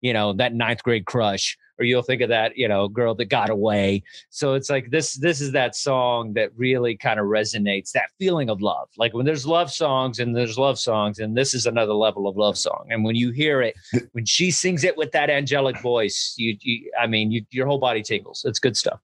you 0.00 0.12
know, 0.12 0.32
that 0.34 0.54
ninth 0.54 0.82
grade 0.82 1.06
crush, 1.06 1.56
or 1.78 1.84
you'll 1.84 2.02
think 2.02 2.22
of 2.22 2.28
that, 2.28 2.56
you 2.56 2.68
know, 2.68 2.88
girl 2.88 3.14
that 3.14 3.26
got 3.26 3.50
away. 3.50 4.02
So 4.30 4.54
it's 4.54 4.70
like 4.70 4.90
this 4.90 5.14
this 5.14 5.40
is 5.40 5.52
that 5.52 5.76
song 5.76 6.32
that 6.34 6.50
really 6.56 6.96
kind 6.96 7.20
of 7.20 7.26
resonates, 7.26 7.92
that 7.92 8.10
feeling 8.18 8.50
of 8.50 8.60
love. 8.60 8.88
Like 8.96 9.14
when 9.14 9.26
there's 9.26 9.46
love 9.46 9.70
songs 9.70 10.18
and 10.18 10.36
there's 10.36 10.58
love 10.58 10.78
songs, 10.78 11.18
and 11.18 11.36
this 11.36 11.54
is 11.54 11.66
another 11.66 11.94
level 11.94 12.26
of 12.26 12.36
love 12.36 12.58
song. 12.58 12.86
And 12.90 13.04
when 13.04 13.14
you 13.14 13.30
hear 13.30 13.62
it, 13.62 13.76
when 14.12 14.24
she 14.24 14.50
sings 14.50 14.84
it 14.84 14.96
with 14.96 15.12
that 15.12 15.30
angelic 15.30 15.80
voice, 15.80 16.34
you, 16.36 16.56
you 16.60 16.90
I 16.98 17.06
mean, 17.06 17.30
you, 17.30 17.44
your 17.50 17.66
whole 17.66 17.78
body 17.78 18.02
tingles. 18.02 18.44
It's 18.44 18.58
good 18.58 18.76
stuff. 18.76 19.00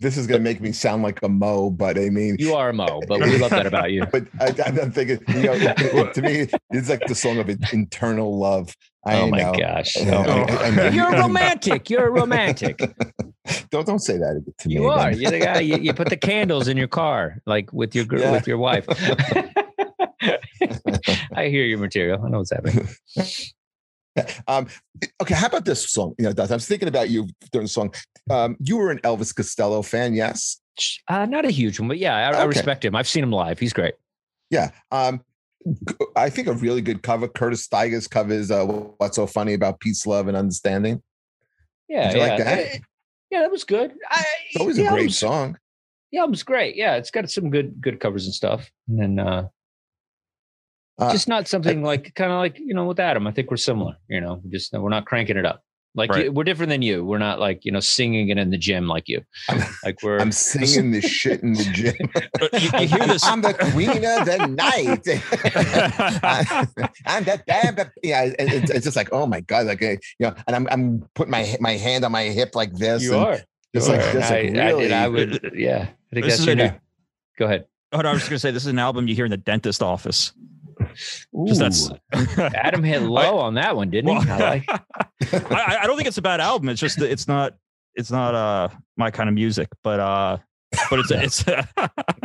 This 0.00 0.16
is 0.16 0.26
going 0.26 0.40
to 0.40 0.44
make 0.44 0.60
me 0.60 0.72
sound 0.72 1.02
like 1.02 1.22
a 1.22 1.28
Mo, 1.28 1.70
but 1.70 1.98
I 1.98 2.10
mean, 2.10 2.36
You 2.38 2.54
are 2.54 2.70
a 2.70 2.72
Mo, 2.72 3.00
but 3.06 3.20
we 3.20 3.38
love 3.38 3.50
that 3.50 3.66
about 3.66 3.92
you. 3.92 4.04
but 4.12 4.26
I, 4.40 4.54
I'm 4.66 4.92
thinking, 4.92 5.20
you 5.28 5.42
know, 5.44 6.12
to 6.12 6.22
me, 6.22 6.48
it's 6.70 6.88
like 6.88 7.06
the 7.06 7.14
song 7.14 7.38
of 7.38 7.48
internal 7.72 8.38
love. 8.38 8.74
I 9.06 9.20
oh 9.20 9.28
my 9.28 9.38
know. 9.42 9.52
gosh. 9.54 9.96
Yeah, 9.96 10.24
Oh. 10.26 10.54
I- 10.54 10.86
I- 10.86 10.88
You're 10.90 11.14
a 11.14 11.20
romantic. 11.20 11.90
You're 11.90 12.06
a 12.06 12.10
romantic. 12.10 12.78
Don't 13.70 13.86
don't 13.86 14.00
say 14.00 14.16
that 14.18 14.42
to 14.58 14.68
me. 14.68 14.74
You 14.74 14.88
are. 14.88 15.12
You're 15.12 15.30
the 15.30 15.38
guy. 15.38 15.60
You, 15.60 15.76
you 15.76 15.94
put 15.94 16.08
the 16.08 16.16
candles 16.16 16.66
in 16.66 16.76
your 16.76 16.88
car, 16.88 17.40
like 17.46 17.72
with 17.72 17.94
your 17.94 18.04
gr- 18.04 18.18
Yeah. 18.18 18.32
with 18.32 18.48
your 18.48 18.58
wife. 18.58 18.84
I 21.34 21.48
hear 21.48 21.64
your 21.64 21.78
material. 21.78 22.20
I 22.24 22.28
know 22.28 22.38
what's 22.38 22.50
happening. 22.50 22.88
Um, 24.48 24.66
okay, 25.22 25.34
how 25.34 25.46
about 25.46 25.64
this 25.64 25.88
song? 25.90 26.14
You 26.18 26.24
know, 26.24 26.32
Daz, 26.32 26.50
I 26.50 26.54
was 26.54 26.66
thinking 26.66 26.88
about 26.88 27.08
you 27.10 27.28
during 27.52 27.66
the 27.66 27.68
song. 27.68 27.94
Um, 28.30 28.56
you 28.58 28.76
were 28.78 28.90
an 28.90 28.98
Elvis 29.00 29.32
Costello 29.34 29.82
fan, 29.82 30.14
yes? 30.14 30.58
Uh, 31.06 31.26
not 31.26 31.44
a 31.44 31.50
huge 31.50 31.78
one, 31.78 31.88
but 31.88 31.98
yeah, 31.98 32.30
I, 32.30 32.40
I 32.40 32.44
respect 32.44 32.84
him. 32.84 32.96
I've 32.96 33.06
seen 33.08 33.22
him 33.22 33.30
live. 33.30 33.58
He's 33.60 33.74
great. 33.74 33.94
Yeah. 34.50 34.70
Um, 34.90 35.18
g- 35.18 35.22
I 36.14 36.30
think 36.30 36.48
a 36.48 36.52
really 36.52 36.80
good 36.80 37.02
cover. 37.02 37.28
Curtis 37.28 37.64
Stigers 37.64 38.06
covers 38.06 38.50
uh, 38.50 38.64
"What's 38.64 39.16
So 39.16 39.26
Funny 39.26 39.54
About 39.54 39.80
Peace, 39.80 40.06
Love, 40.06 40.28
and 40.28 40.36
Understanding." 40.36 41.02
Yeah, 41.88 42.12
you 42.12 42.18
yeah. 42.18 42.26
like 42.26 42.38
that? 42.38 42.80
Yeah, 43.30 43.40
that 43.40 43.50
was 43.50 43.64
good. 43.64 43.92
I, 44.08 44.24
It's 44.50 44.60
always 44.60 44.78
a 44.78 44.88
great 44.88 45.12
song. 45.12 45.58
The 46.12 46.18
album's 46.18 46.44
great. 46.44 46.76
Yeah, 46.76 46.94
it's 46.96 47.10
got 47.10 47.28
some 47.30 47.50
good 47.50 47.80
good 47.80 47.98
covers 47.98 48.26
and 48.26 48.34
stuff. 48.34 48.70
And 48.88 49.00
then 49.00 49.18
uh, 49.18 49.48
Uh, 50.98 51.12
just 51.12 51.28
not 51.28 51.46
something 51.46 51.82
like 51.82 52.14
kind 52.14 52.32
of 52.32 52.38
like 52.38 52.58
you 52.58 52.72
know 52.72 52.86
with 52.86 53.00
Adam. 53.00 53.26
I 53.26 53.32
think 53.32 53.50
we're 53.50 53.58
similar. 53.58 53.96
You 54.08 54.20
know, 54.20 54.40
just 54.48 54.72
we're 54.72 54.88
not 54.88 55.04
cranking 55.04 55.36
it 55.36 55.44
up. 55.44 55.62
Like 55.96 56.10
Right. 56.10 56.24
you, 56.26 56.32
we're 56.32 56.44
different 56.44 56.68
than 56.70 56.82
you. 56.82 57.04
We're 57.04 57.18
not 57.18 57.40
like 57.40 57.64
you 57.64 57.72
know 57.72 57.80
singing 57.80 58.28
it 58.28 58.36
in 58.38 58.50
the 58.50 58.58
gym 58.58 58.86
like 58.86 59.08
you. 59.08 59.22
I'm, 59.48 59.62
Like 59.82 60.02
we're 60.02 60.18
I'm 60.18 60.30
singing 60.30 60.90
this 60.92 61.06
shit 61.06 61.42
in 61.42 61.54
the 61.54 61.64
gym. 61.72 61.96
You, 62.52 62.80
you 62.80 62.86
hear 62.86 63.06
this. 63.06 63.24
I'm 63.24 63.40
the 63.40 63.54
queen 63.54 63.88
of 63.90 64.26
the 64.26 64.46
night. 64.46 65.06
I'm 67.06 67.24
the 67.24 67.42
damn. 67.46 67.76
Yeah, 68.02 68.24
it- 68.24 68.34
it's, 68.38 68.70
it's 68.70 68.84
just 68.84 68.96
like, 68.96 69.08
oh 69.12 69.26
my 69.26 69.40
god, 69.40 69.66
like 69.66 69.82
uh, 69.82 69.90
you 70.18 70.20
know, 70.20 70.34
and 70.46 70.56
I'm 70.56 70.68
I'm 70.70 71.08
putting 71.14 71.30
my 71.30 71.56
my 71.60 71.72
hand 71.72 72.04
on 72.04 72.12
my 72.12 72.24
hip 72.24 72.54
like 72.54 72.72
this. 72.74 73.02
you 73.02 73.16
are. 73.16 73.38
Just 73.74 73.88
like 73.88 74.00
are. 74.00 74.12
just 74.12 74.30
like 74.30 74.54
I, 74.54 74.60
I- 74.60 74.66
really. 74.70 74.84
and 74.84 74.94
I 74.94 75.08
would. 75.08 75.50
Yeah, 75.54 75.88
I 75.88 76.14
think 76.14 76.26
This 76.26 76.38
that's 76.38 76.40
is 76.40 76.46
your 76.46 76.52
a 76.52 76.56
new- 76.56 76.64
new. 76.64 76.72
Go 77.38 77.44
ahead. 77.46 77.66
Oh, 77.92 78.00
no, 78.00 78.08
I 78.08 78.12
was 78.12 78.22
just 78.22 78.30
gonna 78.30 78.38
say 78.38 78.50
this 78.50 78.64
is 78.64 78.68
an 78.72 78.78
album 78.78 79.08
you 79.08 79.14
hear 79.14 79.26
in 79.26 79.30
the 79.30 79.36
dentist 79.36 79.82
office. 79.82 80.32
Just 81.46 81.60
that's. 81.60 81.90
Adam 82.54 82.82
hit 82.82 83.02
low 83.02 83.38
on 83.38 83.54
that 83.54 83.76
one, 83.76 83.90
didn't 83.90 84.10
Well, 84.14 84.20
he? 84.22 84.30
I 84.30 84.38
like. 84.38 84.68
I, 85.52 85.78
I 85.82 85.86
don't 85.86 85.96
think 85.96 86.08
it's 86.08 86.18
a 86.18 86.22
bad 86.22 86.40
album. 86.40 86.68
It's 86.68 86.80
just 86.80 87.00
it's 87.00 87.26
not 87.28 87.54
it's 87.94 88.10
not 88.10 88.34
uh 88.34 88.68
my 88.96 89.10
kind 89.10 89.28
of 89.28 89.34
music, 89.34 89.68
but 89.82 90.00
uh 90.00 90.38
but 90.90 90.98
it's 91.00 91.10
it's 91.10 91.44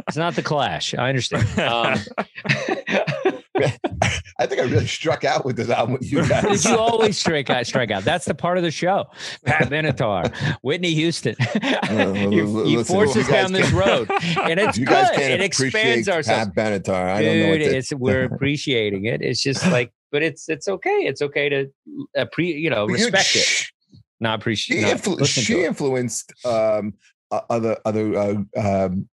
It's 0.08 0.18
not 0.18 0.36
the 0.36 0.42
Clash. 0.44 0.94
I 0.96 1.10
understand. 1.10 1.60
Um, 1.60 2.00
I 4.39 4.46
think 4.46 4.62
I 4.62 4.65
really 4.65 4.88
struck 4.88 5.24
out 5.24 5.46
with 5.46 5.56
this 5.56 5.70
album 5.70 5.94
with 5.94 6.12
you 6.12 6.28
guys. 6.30 6.65
you 6.65 6.76
always 6.78 7.17
strike 7.17 7.50
out. 7.50 7.65
Strike 7.72 7.91
out. 7.91 8.04
That's 8.04 8.26
the 8.26 8.34
part 8.36 8.58
of 8.58 8.63
the 8.63 8.72
show. 8.72 9.06
Pat 9.46 9.70
Benatar, 9.70 10.36
Whitney 10.62 10.94
Houston. 10.94 11.36
you, 12.32 12.65
you 12.65 12.84
force 12.84 13.15
us 13.15 13.28
down 13.28 13.54
this 13.54 13.72
road, 13.72 14.10
and 14.10 14.60
it's 14.60 14.78
good. 14.78 15.10
It 15.20 15.41
expands 15.41 16.10
ourselves. 16.10 16.52
Pat 16.54 16.56
Benatar. 16.56 17.10
I 17.12 17.22
don't 17.24 17.39
know 17.39 17.50
what 17.50 17.58
Dude, 17.60 17.70
to, 17.72 17.78
it's 17.78 17.94
we're 17.94 18.24
appreciating 18.26 19.06
it. 19.06 19.22
It's 19.22 19.41
just 19.41 19.65
like, 19.72 19.91
but 20.12 20.24
it's 20.24 20.50
it's 20.50 20.67
okay. 20.67 21.06
It's 21.06 21.22
okay 21.22 21.50
to 21.50 21.72
appre- 22.17 22.60
you 22.60 22.70
know 22.70 22.88
But 22.88 23.00
you- 23.00 23.06
respect 23.06 23.36
it, 23.36 23.67
not 24.20 24.39
appreciate. 24.39 24.78
She, 24.80 24.82
not 24.86 24.98
influ- 24.98 25.28
she 25.46 25.63
influenced 25.63 26.34
um, 26.46 26.94
uh, 27.32 27.41
other 27.50 27.78
other 27.86 28.15
uh, 28.17 28.36
um, 28.58 29.08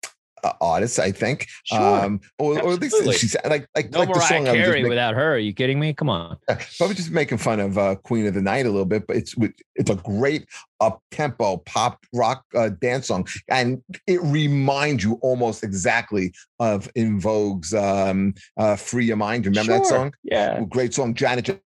uh, 0.44 0.54
artists, 0.62 1.00
I 1.00 1.12
think, 1.12 1.48
Sure. 1.66 1.80
um, 2.06 2.20
or, 2.40 2.62
or 2.62 2.74
at 2.74 2.80
least 2.82 3.20
she's 3.20 3.36
like 3.46 3.68
like 3.76 3.92
No 3.92 4.00
like 4.00 4.14
the 4.14 4.20
song 4.22 4.48
I 4.48 4.54
Carey 4.54 4.72
making- 4.76 4.90
without 4.90 5.16
her. 5.16 5.34
Are 5.36 5.38
you 5.38 5.54
kidding 5.54 5.80
me? 5.80 5.94
Come 5.94 6.10
on. 6.10 6.38
probably 6.78 6.96
just 6.96 7.12
making 7.12 7.38
fun 7.40 7.60
of 7.60 7.78
uh, 7.78 7.96
Queen 7.96 8.28
of 8.28 8.34
the 8.34 8.42
Night 8.42 8.66
a 8.66 8.70
little 8.70 8.86
bit, 8.86 9.08
but 9.08 9.16
it's 9.18 9.36
with- 9.36 9.54
it's 9.76 9.90
a 9.90 9.96
great 9.96 10.46
up 10.80 11.02
tempo 11.12 11.58
pop 11.58 12.00
rock 12.14 12.44
uh, 12.56 12.70
dance 12.82 13.08
song, 13.08 13.28
and 13.50 13.82
it 14.06 14.22
reminds 14.22 15.04
you 15.04 15.18
almost 15.22 15.64
exactly 15.64 16.32
of 16.60 16.88
En 16.96 17.20
Vogue's 17.20 17.74
um, 17.74 18.34
uh, 18.58 18.76
"Free 18.76 19.06
Your 19.06 19.18
Mind." 19.18 19.46
Remember 19.46 19.74
that 19.74 19.86
song? 19.88 20.14
Yeah. 20.24 20.62
Great 20.70 20.94
song, 20.94 21.14
Janet 21.16 21.62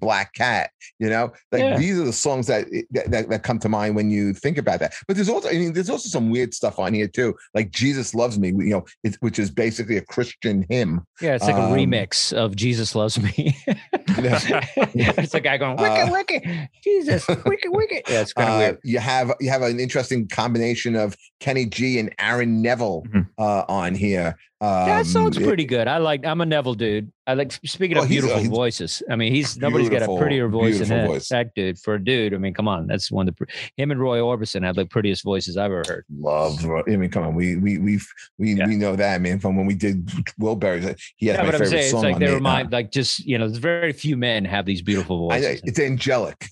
"Black 0.00 0.34
Cat." 0.34 0.70
You 0.98 1.08
know, 1.10 1.32
like 1.52 1.62
Yeah. 1.62 1.76
these 1.78 1.98
are 1.98 2.04
the 2.04 2.12
songs 2.12 2.46
that, 2.48 2.66
that 2.90 3.10
that 3.10 3.28
that 3.30 3.42
come 3.42 3.58
to 3.60 3.68
mind 3.68 3.94
when 3.96 4.10
you 4.10 4.34
think 4.34 4.58
about 4.58 4.80
that. 4.80 4.94
But 5.06 5.16
there's 5.16 5.28
also, 5.28 5.48
I 5.48 5.52
mean, 5.52 5.72
there's 5.72 5.90
also 5.90 6.08
some 6.08 6.30
weird 6.30 6.54
stuff 6.54 6.78
on 6.78 6.94
here 6.94 7.08
too, 7.08 7.34
like 7.54 7.70
"Jesus 7.70 8.14
Loves 8.14 8.38
Me," 8.38 8.48
you 8.48 8.70
know, 8.70 8.84
which 9.20 9.38
is 9.38 9.50
basically 9.50 9.96
a 9.96 10.02
Christian 10.02 10.66
hymn. 10.68 11.06
Yeah, 11.20 11.34
it's 11.34 11.44
like 11.44 11.54
Um, 11.54 11.72
a 11.72 11.74
remix 11.76 12.32
of 12.32 12.56
Jesus 12.56 12.94
Loves 12.94 13.18
Me. 13.20 13.56
yeah. 13.66 14.64
it's 14.94 15.34
a 15.34 15.40
guy 15.40 15.56
going, 15.56 15.76
wicked, 15.76 16.08
Uh, 16.08 16.12
wicked, 16.12 16.68
Jesus, 16.82 17.26
wicked, 17.28 17.70
wicked. 17.70 18.02
Yeah, 18.08 18.20
it's 18.22 18.32
kind 18.32 18.48
of 18.48 18.54
Uh, 18.54 18.58
weird. 18.58 18.78
You 18.84 18.98
have 18.98 19.32
you 19.40 19.50
have 19.50 19.62
an 19.62 19.78
interesting 19.80 20.26
combination 20.28 20.96
of 20.96 21.16
Kenny 21.40 21.66
G 21.66 21.98
and 21.98 22.12
Aaron 22.18 22.62
Neville 22.62 23.04
Mhm. 23.14 23.26
uh, 23.38 23.64
on 23.68 23.94
here. 23.94 24.36
Um, 24.62 24.86
that 24.88 25.06
song's 25.06 25.38
it- 25.38 25.44
pretty 25.44 25.64
good. 25.64 25.88
I 25.88 25.96
like. 25.96 26.26
I'm 26.26 26.42
a 26.42 26.46
Neville 26.46 26.74
dude. 26.74 27.10
I 27.26 27.32
like. 27.32 27.50
Speaking 27.64 27.96
Oh, 27.96 28.02
of 28.02 28.08
beautiful 28.08 28.42
voices, 28.44 29.02
I 29.10 29.16
mean, 29.16 29.32
he's 29.32 29.56
nobody's 29.56 29.88
got 29.88 30.02
a 30.02 30.18
prettier 30.18 30.48
voice 30.48 30.80
than 30.80 30.88
that, 30.90 31.06
voice. 31.06 31.28
that 31.30 31.54
dude. 31.54 31.78
For 31.78 31.94
a 31.94 32.04
dude, 32.04 32.34
I 32.34 32.36
mean, 32.36 32.52
come 32.52 32.68
on, 32.68 32.86
that's 32.86 33.10
one 33.10 33.26
of 33.26 33.34
the. 33.36 33.46
Him 33.78 33.90
and 33.90 33.98
Roy 33.98 34.18
Orbison 34.18 34.62
had 34.62 34.76
the 34.76 34.84
prettiest 34.84 35.24
voices 35.24 35.56
I've 35.56 35.66
ever 35.72 35.82
heard. 35.86 36.04
Love. 36.14 36.62
I 36.86 36.96
mean, 36.96 37.08
come 37.10 37.22
on, 37.24 37.34
we 37.34 37.56
we 37.56 37.78
we 37.78 38.00
we 38.36 38.52
Yeah. 38.54 38.66
we 38.66 38.76
know 38.76 38.96
that 38.96 39.22
man 39.22 39.38
from 39.38 39.56
when 39.56 39.64
we 39.64 39.74
did 39.74 40.04
Wilburys. 40.38 40.94
He 41.16 41.28
has 41.28 41.36
Yeah, 41.38 41.42
my 41.42 41.46
but 41.46 41.54
I'm 41.54 41.60
favorite 41.62 41.68
saying 41.70 41.84
it's 41.84 41.92
like 41.94 42.18
they 42.18 42.34
remind, 42.34 42.70
like 42.70 42.90
just 42.92 43.20
you 43.26 43.38
know, 43.38 43.46
there's 43.48 43.58
very 43.58 43.94
few 43.94 44.18
men 44.18 44.44
have 44.44 44.66
these 44.66 44.82
beautiful 44.82 45.30
I 45.32 45.40
voices. 45.40 45.62
it's 45.64 45.78
angelic. 45.80 46.44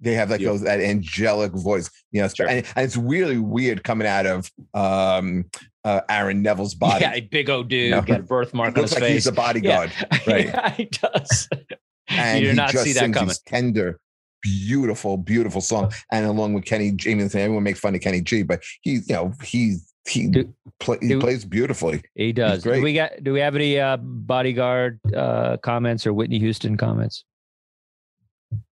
Yeah. 0.00 0.10
They 0.10 0.14
have 0.16 0.30
like 0.30 0.40
Yeah. 0.40 0.48
those 0.48 0.62
that 0.62 0.80
angelic 0.80 1.52
voice, 1.52 1.90
you 2.12 2.20
know, 2.22 2.28
Sure. 2.28 2.48
and, 2.48 2.64
and 2.76 2.84
it's 2.84 2.96
really 2.96 3.38
weird 3.38 3.82
coming 3.84 4.06
out 4.06 4.26
of 4.26 4.50
um, 4.74 5.44
uh, 5.84 6.00
Aaron 6.08 6.42
Neville's 6.42 6.74
body. 6.74 7.02
Yeah, 7.04 7.14
a 7.14 7.20
big 7.20 7.48
old 7.50 7.68
dude 7.68 7.90
No. 7.90 8.02
got 8.02 8.20
a 8.20 8.22
birthmark 8.22 8.76
on 8.76 8.82
looks 8.82 8.90
his 8.92 9.00
like 9.00 9.08
face. 9.08 9.14
he's 9.14 9.26
a 9.26 9.32
bodyguard, 9.32 9.92
right? 10.26 10.46
yeah, 10.46 10.70
he 10.70 10.84
does. 10.86 11.48
and 12.08 12.42
you 12.42 12.50
he 12.50 12.54
not 12.56 12.70
just 12.70 12.84
see 12.84 12.92
that 12.92 13.12
coming. 13.12 13.34
tender, 13.46 13.98
beautiful, 14.42 15.16
beautiful 15.16 15.60
song. 15.60 15.92
And 16.12 16.26
along 16.26 16.54
with 16.54 16.64
Kenny 16.64 16.92
G, 16.92 17.12
I 17.12 17.14
mean, 17.14 17.26
everyone 17.26 17.62
makes 17.64 17.80
fun 17.80 17.94
of 17.94 18.00
Kenny 18.00 18.20
G, 18.20 18.42
but 18.42 18.62
he, 18.82 18.92
you 19.06 19.14
know, 19.14 19.32
he 19.42 19.76
he 20.08 20.28
Do- 20.28 20.54
play, 20.80 20.96
he 21.02 21.08
do- 21.08 21.20
plays 21.20 21.44
beautifully. 21.44 22.02
He 22.14 22.32
does. 22.32 22.62
Do 22.62 22.70
great. 22.70 22.82
we 22.82 22.94
got? 22.94 23.22
Do 23.22 23.32
we 23.32 23.40
have 23.40 23.54
any 23.54 23.78
uh, 23.78 23.98
bodyguard 23.98 25.00
uh, 25.14 25.58
comments 25.58 26.06
or 26.06 26.12
Whitney 26.14 26.38
Houston 26.38 26.76
comments? 26.78 27.24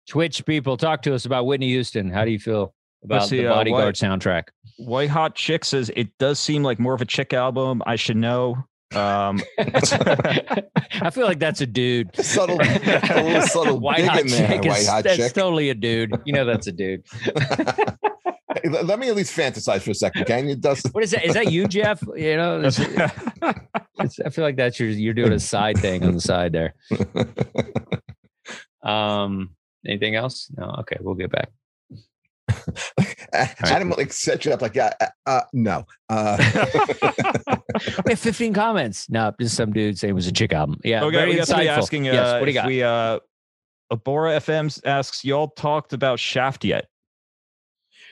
Twitch 0.09 0.45
people, 0.47 0.77
talk 0.77 1.03
to 1.03 1.15
us 1.15 1.25
about 1.27 1.47
Whitney 1.47 1.69
Houston. 1.69 2.11
How 2.11 2.25
do 2.25 2.31
you 2.31 2.39
feel 2.39 2.75
about 3.05 3.17
Let's 3.21 3.29
see, 3.31 3.39
the 3.39 3.51
uh, 3.51 3.55
bodyguard 3.55 3.95
soundtrack? 3.97 4.45
White 4.79 5.11
Hot 5.11 5.35
Chick 5.35 5.65
says 5.65 5.91
it 5.97 6.17
does 6.19 6.39
seem 6.39 6.63
like 6.63 6.79
more 6.79 6.95
of 6.95 7.01
a 7.01 7.05
chick 7.05 7.33
album. 7.33 7.83
I 7.87 7.97
should 7.97 8.17
know. 8.17 8.57
Um, 8.95 9.43
I 9.59 11.11
feel 11.13 11.27
like 11.27 11.41
that's 11.41 11.61
a 11.61 11.67
dude. 11.67 12.15
Subtle, 12.25 12.59
a 12.61 13.23
little 13.23 13.43
subtle 13.49 13.81
White 13.81 14.05
hot 14.05 14.21
in 14.21 14.29
there. 14.29 14.49
chick 14.49 14.65
White 14.65 14.79
is 14.81 14.89
hot 14.89 15.05
that's 15.05 15.17
chick. 15.17 15.33
totally 15.35 15.71
a 15.71 15.75
dude. 15.75 16.13
You 16.25 16.33
know 16.33 16.45
that's 16.45 16.69
a 16.69 16.73
dude. 16.73 17.03
Hey, 17.25 18.69
let 18.71 18.87
let 18.87 18.99
me 19.01 19.09
at 19.09 19.17
least 19.17 19.37
fantasize 19.37 19.83
for 19.83 19.91
a 19.91 19.95
second, 19.95 20.25
can 20.27 20.49
you, 20.49 20.55
Dustin? 20.55 20.93
What 20.93 21.03
is 21.03 21.11
that? 21.11 21.25
Is 21.25 21.35
that 21.35 21.51
you, 21.51 21.67
Jeff? 21.67 22.01
You 22.15 22.37
know, 22.37 22.61
is 22.61 22.79
it- 22.79 22.91
it's- 22.91 24.21
I 24.25 24.29
feel 24.31 24.45
like 24.45 24.57
that's 24.57 24.79
your 24.79 24.89
you're 24.89 25.15
doing 25.15 25.33
a 25.33 25.41
side 25.41 25.79
thing 25.79 26.05
on 26.05 26.13
the 26.15 26.21
side 26.21 26.53
there. 26.53 26.75
Um, 28.83 29.56
anything 29.87 30.15
else? 30.15 30.51
No. 30.57 30.75
Okay, 30.81 30.97
we'll 31.01 31.15
get 31.15 31.31
back. 31.31 31.51
Adam 33.33 33.91
like 33.91 34.13
set 34.13 34.45
you 34.45 34.53
up 34.53 34.63
like, 34.63 34.75
yeah, 34.75 34.93
uh, 35.01 35.07
uh, 35.27 35.41
no. 35.53 35.85
Uh, 36.09 36.37
We 38.05 38.13
have 38.13 38.21
15 38.21 38.55
comments. 38.55 39.11
No, 39.11 39.33
just 39.41 39.57
some 39.57 39.73
dude 39.73 39.99
saying 39.99 40.11
it 40.11 40.15
was 40.15 40.27
a 40.27 40.33
chick 40.33 40.53
album. 40.53 40.81
Yeah, 40.85 41.05
okay, 41.05 41.17
very 41.17 41.31
we 41.31 41.37
got 41.37 41.49
somebody 41.49 41.69
insightful. 41.69 41.79
asking. 41.79 42.09
Uh, 42.09 42.13
yes, 42.13 42.33
what 42.33 42.41
do 42.41 42.45
you 42.45 42.49
if 42.49 42.55
got? 42.55 42.67
We 42.67 42.83
uh, 42.83 43.19
Abora 43.93 44.37
FM 44.39 44.81
asks, 44.85 45.25
y'all 45.25 45.49
talked 45.49 45.93
about 45.93 46.19
Shaft 46.19 46.65
yet? 46.65 46.87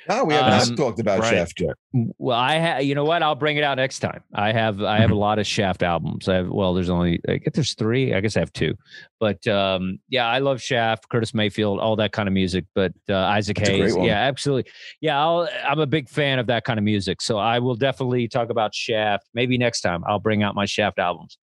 No, 0.08 0.24
we 0.24 0.34
have 0.34 0.44
Um, 0.62 0.68
not 0.70 0.76
talked 0.76 1.00
about 1.00 1.20
right. 1.20 1.30
Shaft 1.30 1.60
yet. 1.60 1.74
Well, 2.18 2.38
I 2.38 2.58
ha- 2.58 2.78
you 2.78 2.94
know 2.94 3.04
what? 3.04 3.22
I'll 3.22 3.34
bring 3.34 3.56
it 3.56 3.64
out 3.64 3.76
next 3.76 4.00
time. 4.00 4.22
I 4.34 4.52
have 4.52 4.82
I 4.82 4.98
have 4.98 5.10
a 5.10 5.14
lot 5.14 5.38
of 5.38 5.46
Shaft 5.46 5.82
albums. 5.82 6.28
I 6.28 6.36
have 6.36 6.48
well, 6.48 6.74
there's 6.74 6.90
only 6.90 7.20
I 7.28 7.36
guess 7.38 7.52
there's 7.54 7.74
three. 7.74 8.14
I 8.14 8.20
guess 8.20 8.36
I 8.36 8.40
have 8.40 8.52
two. 8.52 8.74
But 9.20 9.46
um, 9.46 9.98
yeah, 10.08 10.26
I 10.26 10.38
love 10.38 10.60
Shaft, 10.60 11.08
Curtis 11.08 11.32
Mayfield, 11.34 11.80
all 11.80 11.96
that 11.96 12.12
kind 12.12 12.28
of 12.28 12.32
music. 12.32 12.64
But 12.74 12.92
uh, 13.08 13.14
Isaac 13.16 13.56
That's 13.58 13.70
Hayes, 13.70 13.96
yeah, 13.96 14.18
absolutely. 14.18 14.70
Yeah, 15.00 15.20
I'll, 15.20 15.48
I'm 15.66 15.78
a 15.80 15.86
big 15.86 16.08
fan 16.08 16.38
of 16.38 16.46
that 16.48 16.64
kind 16.64 16.78
of 16.78 16.84
music. 16.84 17.22
So 17.22 17.38
I 17.38 17.58
will 17.58 17.76
definitely 17.76 18.28
talk 18.28 18.50
about 18.50 18.74
Shaft. 18.74 19.28
Maybe 19.34 19.56
next 19.56 19.80
time 19.80 20.02
I'll 20.06 20.18
bring 20.20 20.42
out 20.42 20.54
my 20.54 20.66
Shaft 20.66 20.98
albums. 20.98 21.38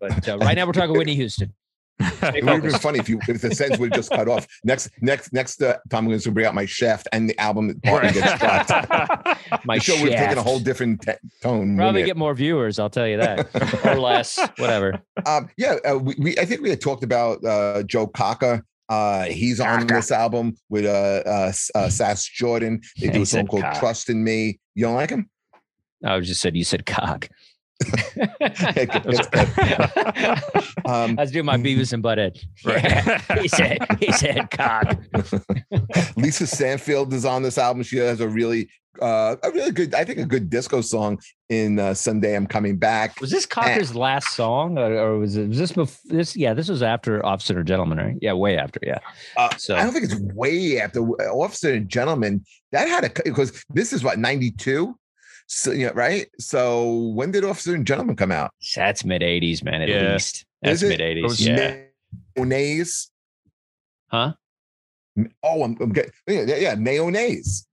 But 0.00 0.28
uh, 0.28 0.38
right 0.38 0.54
now 0.56 0.66
we're 0.66 0.72
talking 0.72 0.96
Whitney 0.96 1.14
Houston. 1.14 1.54
It 2.22 2.44
would 2.44 2.52
have 2.52 2.62
been 2.62 2.72
funny 2.72 2.98
if 2.98 3.08
you 3.08 3.18
if 3.28 3.40
the 3.40 3.54
sentence 3.54 3.78
would 3.78 3.92
just 3.92 4.10
cut 4.10 4.28
off. 4.28 4.46
Next, 4.64 4.90
next, 5.00 5.32
next 5.32 5.62
uh, 5.62 5.74
time 5.90 6.04
I'm 6.04 6.06
going 6.06 6.18
to 6.18 6.30
bring 6.30 6.46
out 6.46 6.54
my 6.54 6.66
Shaft 6.66 7.08
and 7.12 7.28
the 7.28 7.38
album 7.40 7.68
that 7.68 7.82
partly 7.82 8.12
gets 8.12 8.38
dropped. 8.38 8.70
My 9.64 9.76
the 9.76 9.80
show 9.82 10.00
would 10.00 10.12
have 10.12 10.28
taken 10.28 10.38
a 10.38 10.42
whole 10.42 10.58
different 10.58 11.02
te- 11.02 11.12
tone. 11.42 11.76
Probably 11.76 12.04
get 12.04 12.16
more 12.16 12.34
viewers. 12.34 12.78
I'll 12.78 12.90
tell 12.90 13.06
you 13.06 13.18
that, 13.18 13.84
or 13.84 13.96
less, 13.96 14.38
whatever. 14.56 15.02
Um, 15.26 15.48
yeah, 15.56 15.76
uh, 15.84 15.98
we, 15.98 16.14
we 16.18 16.38
I 16.38 16.44
think 16.44 16.62
we 16.62 16.70
had 16.70 16.80
talked 16.80 17.04
about 17.04 17.44
uh, 17.44 17.82
Joe 17.82 18.06
Cocker. 18.06 18.64
Uh, 18.88 19.24
he's 19.24 19.60
on 19.60 19.86
this 19.86 20.10
album 20.10 20.56
with 20.68 20.84
uh, 20.84 21.22
uh, 21.28 21.52
uh, 21.74 21.88
Sass 21.88 22.24
Jordan. 22.24 22.80
They 22.98 23.08
do 23.10 23.22
a 23.22 23.26
song 23.26 23.46
called 23.46 23.62
cock. 23.62 23.78
"Trust 23.78 24.10
in 24.10 24.24
Me." 24.24 24.58
You 24.74 24.84
don't 24.86 24.94
like 24.94 25.10
him? 25.10 25.28
I 26.04 26.18
just 26.20 26.40
said 26.40 26.56
you 26.56 26.64
said 26.64 26.86
cock. 26.86 27.28
Um, 30.84 31.18
I 31.18 31.22
was 31.22 31.30
doing 31.30 31.46
my 31.46 31.56
Beavis 31.56 31.92
and 31.92 32.02
Butthead. 32.02 32.44
Right. 32.64 33.20
he 33.40 33.48
said 33.48 33.78
he 34.00 34.12
said 34.12 34.50
cock. 34.50 34.98
Lisa 36.16 36.46
Stansfield 36.46 37.12
is 37.12 37.24
on 37.24 37.42
this 37.42 37.58
album. 37.58 37.82
She 37.82 37.96
has 37.98 38.20
a 38.20 38.28
really, 38.28 38.68
uh, 39.00 39.36
a 39.42 39.50
really 39.50 39.70
good, 39.70 39.94
I 39.94 40.04
think, 40.04 40.18
a 40.18 40.24
good 40.26 40.50
disco 40.50 40.80
song 40.80 41.20
in 41.48 41.78
uh, 41.78 41.94
"Someday 41.94 42.34
I'm 42.36 42.46
Coming 42.46 42.76
Back." 42.76 43.20
Was 43.20 43.30
this 43.30 43.46
Cocker's 43.46 43.94
last 43.94 44.34
song, 44.34 44.78
or, 44.78 44.92
or 44.98 45.18
was 45.18 45.36
it 45.36 45.48
was 45.48 45.58
this 45.58 45.72
before 45.72 45.96
this? 46.16 46.36
Yeah, 46.36 46.54
this 46.54 46.68
was 46.68 46.82
after 46.82 47.24
Officer 47.24 47.58
and 47.58 47.66
Gentleman, 47.68 47.98
right? 47.98 48.16
Yeah, 48.20 48.32
way 48.34 48.58
after. 48.58 48.80
Yeah. 48.82 48.98
Uh, 49.36 49.50
So- 49.56 49.76
I 49.76 49.82
don't 49.84 49.92
think 49.92 50.04
it's 50.04 50.20
way 50.34 50.80
after 50.80 51.00
Officer 51.00 51.74
and 51.74 51.88
Gentleman. 51.88 52.44
That 52.72 52.88
had 52.88 53.04
a 53.04 53.10
because 53.24 53.64
this 53.70 53.92
is 53.92 54.02
what 54.02 54.18
ninety 54.18 54.50
two. 54.50 54.96
So 55.54 55.70
yeah, 55.70 55.90
right. 55.94 56.28
So 56.38 57.10
when 57.14 57.30
did 57.30 57.44
Officer 57.44 57.74
and 57.74 57.86
Gentleman 57.86 58.16
come 58.16 58.32
out? 58.32 58.52
That's 58.74 59.04
mid 59.04 59.20
'80s, 59.20 59.62
man. 59.62 59.82
At 59.82 59.88
Yeah. 59.90 60.12
least 60.14 60.46
that's 60.62 60.82
mid 60.82 60.98
It 60.98 61.22
was 61.22 61.38
'80s. 61.40 61.46
Yeah. 61.46 61.76
Mayonnaise. 62.36 63.10
Huh? 64.08 64.32
Oh, 65.42 65.62
I'm, 65.62 65.76
I'm 65.78 65.92
getting 65.92 66.10
yeah, 66.26 66.42
yeah, 66.46 66.56
yeah, 66.56 66.74
mayonnaise. 66.74 67.66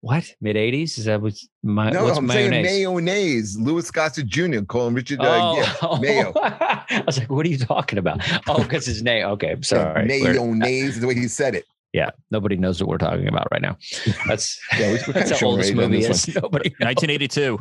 What? 0.00 0.24
Mid 0.40 0.56
'80s? 0.56 0.96
Is 0.98 1.04
that 1.04 1.20
what's 1.20 1.46
my? 1.62 1.90
No, 1.90 2.04
what's 2.04 2.16
I'm 2.16 2.26
saying 2.28 2.50
mayonnaise? 2.50 2.86
mayonnaise. 2.86 3.58
Louis 3.58 3.90
Gossett 3.90 4.26
Jr. 4.26 4.62
calling 4.62 4.94
Richard. 4.94 5.20
Uh, 5.20 5.54
yeah, 5.54 5.98
mayo. 6.00 6.32
I 6.36 7.02
was 7.04 7.18
like, 7.18 7.28
what 7.30 7.44
are 7.44 7.50
you 7.50 7.58
talking 7.58 7.98
about? 7.98 8.20
Oh, 8.48 8.62
because 8.62 8.86
his 8.86 9.02
name. 9.02 9.26
Okay, 9.26 9.50
I'm 9.50 9.62
sorry. 9.62 10.06
Mayonnaise 10.06 10.94
is 10.94 11.00
the 11.00 11.06
way 11.06 11.14
he 11.14 11.28
said 11.28 11.54
it. 11.54 11.66
Yeah, 11.94 12.10
nobody 12.30 12.56
knows 12.56 12.80
what 12.82 12.88
we're 12.90 12.98
talking 12.98 13.28
about 13.28 13.48
right 13.50 13.62
now. 13.62 13.76
That's 14.26 14.60
Yeah, 14.78 14.92
we- 14.92 14.98
we're 15.06 15.12
that's 15.14 15.40
how 15.40 15.46
old 15.46 15.60
this 15.60 15.72
movie 15.72 16.02
this 16.02 16.28
is. 16.28 16.34
Nobody. 16.34 16.68
knows. 16.80 16.86
1982. 16.86 17.58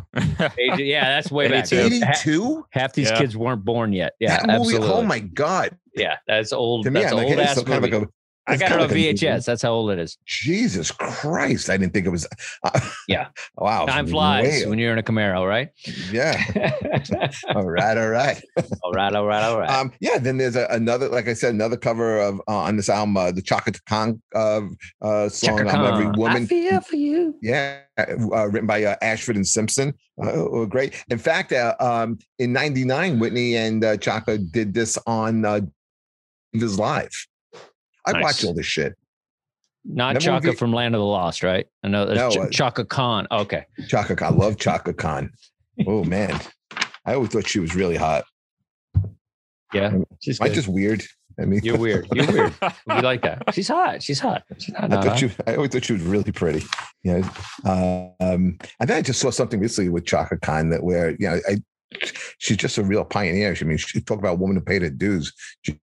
Yeah, 0.83 1.05
that's 1.05 1.31
way 1.31 1.47
back. 1.47 1.71
82. 1.71 2.05
Ha- 2.05 2.11
82? 2.21 2.65
Half 2.71 2.93
these 2.93 3.09
Yeah. 3.09 3.17
kids 3.17 3.37
weren't 3.37 3.63
born 3.63 3.93
yet. 3.93 4.13
Yeah, 4.19 4.37
that 4.45 4.47
movie, 4.59 4.73
oh 4.75 4.77
absolutely. 4.79 4.89
oh 4.89 5.01
my 5.03 5.19
God. 5.19 5.77
Yeah, 5.95 6.17
that's 6.27 6.51
old. 6.53 6.83
To 6.85 6.91
me, 6.91 6.99
that's 7.01 7.13
I'm 7.13 7.19
an 7.19 7.23
like, 7.23 7.31
old 7.31 7.39
it's 7.39 7.49
ass 7.51 7.57
so 7.57 7.63
kind 7.63 7.83
of 7.85 7.91
like 7.91 8.03
a. 8.03 8.07
I 8.49 8.55
got 8.57 8.71
it 8.71 8.79
on 8.79 8.89
a- 8.89 8.93
VHS. 8.93 9.45
That's 9.45 9.61
how 9.61 9.71
old 9.71 9.91
it 9.91 9.99
is. 9.99 10.17
Jesus 10.25 10.89
Christ. 10.91 11.69
I 11.69 11.77
didn't 11.77 11.93
think 11.93 12.05
it 12.05 12.09
was. 12.09 12.27
uh, 12.63 12.79
Yeah. 13.07 13.27
wow. 13.57 13.85
Time 13.85 14.07
flies 14.07 14.65
when 14.65 14.79
you're 14.79 14.91
in 14.93 14.99
a 14.99 15.03
Camaro, 15.03 15.47
right? 15.47 15.69
Yeah. 16.11 16.41
All 17.55 17.63
right. 17.63 17.97
All 17.97 18.09
right. 18.09 18.41
all 18.83 18.91
right, 18.91 19.13
all 19.13 19.25
right, 19.25 19.43
all 19.43 19.59
right. 19.59 19.69
Um, 19.69 19.91
yeah, 19.99 20.17
then 20.17 20.37
there's 20.37 20.55
a, 20.55 20.65
another, 20.71 21.07
like 21.09 21.27
I 21.27 21.33
said, 21.33 21.53
another 21.53 21.77
cover 21.77 22.19
of 22.19 22.39
uh, 22.47 22.55
on 22.57 22.75
this 22.77 22.89
album, 22.89 23.15
uh, 23.17 23.31
the 23.31 23.41
Chaka 23.41 23.71
Khan 23.87 24.21
uh, 24.35 24.61
uh, 25.01 25.29
song, 25.29 25.57
Chaka 25.59 25.69
I'm 25.69 25.85
Every 25.93 26.05
Khan. 26.05 26.15
I 26.15 26.17
Woman. 26.19 26.47
feel 26.47 26.81
for 26.81 26.95
you. 26.95 27.35
Yeah, 27.41 27.79
uh, 27.99 28.47
written 28.49 28.67
by 28.67 28.83
uh, 28.83 28.95
Ashford 29.01 29.35
and 29.35 29.47
Simpson. 29.47 29.93
Uh, 30.21 30.65
great. 30.65 31.03
In 31.09 31.17
fact, 31.17 31.51
uh, 31.53 31.75
um, 31.79 32.17
in 32.39 32.53
'99, 32.53 33.19
Whitney 33.19 33.55
and 33.55 33.83
uh, 33.83 33.97
Chaka 33.97 34.37
did 34.37 34.73
this 34.73 34.97
on 35.07 35.45
uh, 35.45 35.59
Divas 36.55 36.77
Live. 36.77 37.11
I 38.07 38.13
Nice. 38.13 38.23
watched 38.23 38.43
all 38.45 38.53
this 38.53 38.65
shit. 38.65 38.95
Not 39.85 40.15
Remember 40.15 40.19
Chaka 40.19 40.49
we- 40.49 40.55
from 40.55 40.73
Land 40.73 40.95
of 40.95 40.99
the 40.99 41.05
Lost, 41.05 41.43
right? 41.43 41.65
I 41.83 41.87
know 41.87 42.05
No, 42.05 42.13
that's 42.15 42.37
uh, 42.37 42.49
Chaka 42.51 42.83
Khan. 42.85 43.27
Okay. 43.31 43.65
Chaka 43.87 44.15
Khan. 44.15 44.33
I 44.33 44.35
love 44.35 44.57
Chaka 44.57 44.93
Khan. 44.93 45.31
Oh 45.85 46.03
man, 46.03 46.39
I 47.05 47.13
always 47.13 47.29
thought 47.29 47.47
she 47.47 47.59
was 47.59 47.75
really 47.75 47.95
hot. 47.95 48.25
Yeah. 49.73 49.97
She's 50.21 50.39
Am 50.41 50.47
I 50.47 50.49
just 50.49 50.67
weird? 50.67 51.03
I 51.39 51.45
mean, 51.45 51.59
You're 51.63 51.77
weird. 51.77 52.07
You're 52.13 52.25
weird. 52.31 52.53
We 52.87 53.01
like 53.01 53.21
that. 53.21 53.43
She's 53.53 53.67
hot. 53.67 54.01
She's 54.01 54.19
hot. 54.19 54.43
She's 54.57 54.73
hot. 54.75 54.85
I 54.91 54.95
thought 54.95 55.07
hot. 55.07 55.19
she. 55.19 55.31
I 55.45 55.55
always 55.55 55.69
thought 55.71 55.85
she 55.85 55.93
was 55.93 56.01
really 56.01 56.31
pretty. 56.31 56.65
You 57.03 57.19
know, 57.19 57.29
um, 58.19 58.57
and 58.79 58.89
then 58.89 58.97
I 58.97 59.01
just 59.01 59.19
saw 59.19 59.29
something 59.29 59.59
recently 59.59 59.89
with 59.89 60.05
Chaka 60.05 60.37
Khan 60.39 60.69
that 60.71 60.83
where 60.83 61.11
you 61.11 61.29
know, 61.29 61.39
I, 61.47 61.57
she's 62.39 62.57
just 62.57 62.77
a 62.79 62.83
real 62.83 63.05
pioneer. 63.05 63.55
I 63.59 63.63
mean, 63.65 63.77
she 63.77 64.01
talk 64.01 64.17
about 64.19 64.33
a 64.33 64.37
woman 64.37 64.55
who 64.57 64.61
paid 64.63 64.81
her 64.81 64.89
dues. 64.89 65.31
Jesus 65.63 65.79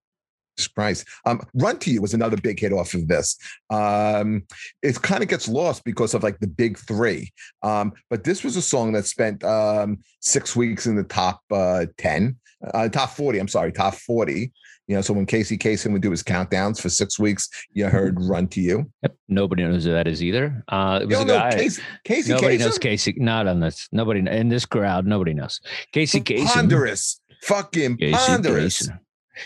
Christ. 0.75 1.07
Um, 1.25 1.41
Run 1.53 1.77
to 1.79 1.91
You 1.91 2.01
was 2.01 2.13
another 2.13 2.37
big 2.37 2.59
hit 2.59 2.73
off 2.73 2.93
of 2.93 3.07
this. 3.07 3.37
Um, 3.69 4.43
it 4.81 5.01
kind 5.01 5.23
of 5.23 5.29
gets 5.29 5.47
lost 5.47 5.83
because 5.83 6.13
of 6.13 6.23
like 6.23 6.39
the 6.39 6.47
big 6.47 6.77
three. 6.77 7.31
Um, 7.63 7.93
but 8.09 8.23
this 8.23 8.43
was 8.43 8.55
a 8.55 8.61
song 8.61 8.93
that 8.93 9.05
spent 9.05 9.43
um, 9.43 9.99
six 10.21 10.55
weeks 10.55 10.85
in 10.87 10.95
the 10.95 11.03
top 11.03 11.41
uh, 11.51 11.85
10, 11.97 12.37
uh, 12.73 12.89
top 12.89 13.09
40. 13.11 13.39
I'm 13.39 13.47
sorry, 13.47 13.71
top 13.71 13.95
40. 13.95 14.51
You 14.87 14.95
know, 14.95 15.01
so 15.01 15.13
when 15.13 15.25
Casey 15.25 15.57
Kasem 15.57 15.93
would 15.93 16.03
do 16.03 16.11
his 16.11 16.21
countdowns 16.21 16.79
for 16.79 16.89
six 16.89 17.17
weeks, 17.17 17.49
you 17.71 17.87
heard 17.87 18.21
Run 18.21 18.47
to 18.49 18.61
You. 18.61 18.91
Yep. 19.01 19.15
Nobody 19.27 19.63
knows 19.63 19.83
who 19.85 19.91
that 19.91 20.07
is 20.07 20.21
either. 20.21 20.63
Uh, 20.67 20.99
it 21.01 21.07
was 21.07 21.19
a 21.21 21.25
guy. 21.25 21.51
Casey, 21.51 21.81
Casey 22.03 22.31
nobody 22.33 22.57
Kasem? 22.57 22.59
knows 22.59 22.77
Casey. 22.77 23.15
Not 23.17 23.47
on 23.47 23.59
this. 23.59 23.87
Nobody 23.91 24.19
in 24.19 24.49
this 24.49 24.65
crowd. 24.65 25.07
Nobody 25.07 25.33
knows 25.33 25.59
Casey 25.91 26.21
Kasem. 26.21 26.45
Ponderous. 26.45 27.19
Fucking 27.41 27.97
Casey 27.97 28.15
ponderous. 28.15 28.87
Kasem. 28.87 28.99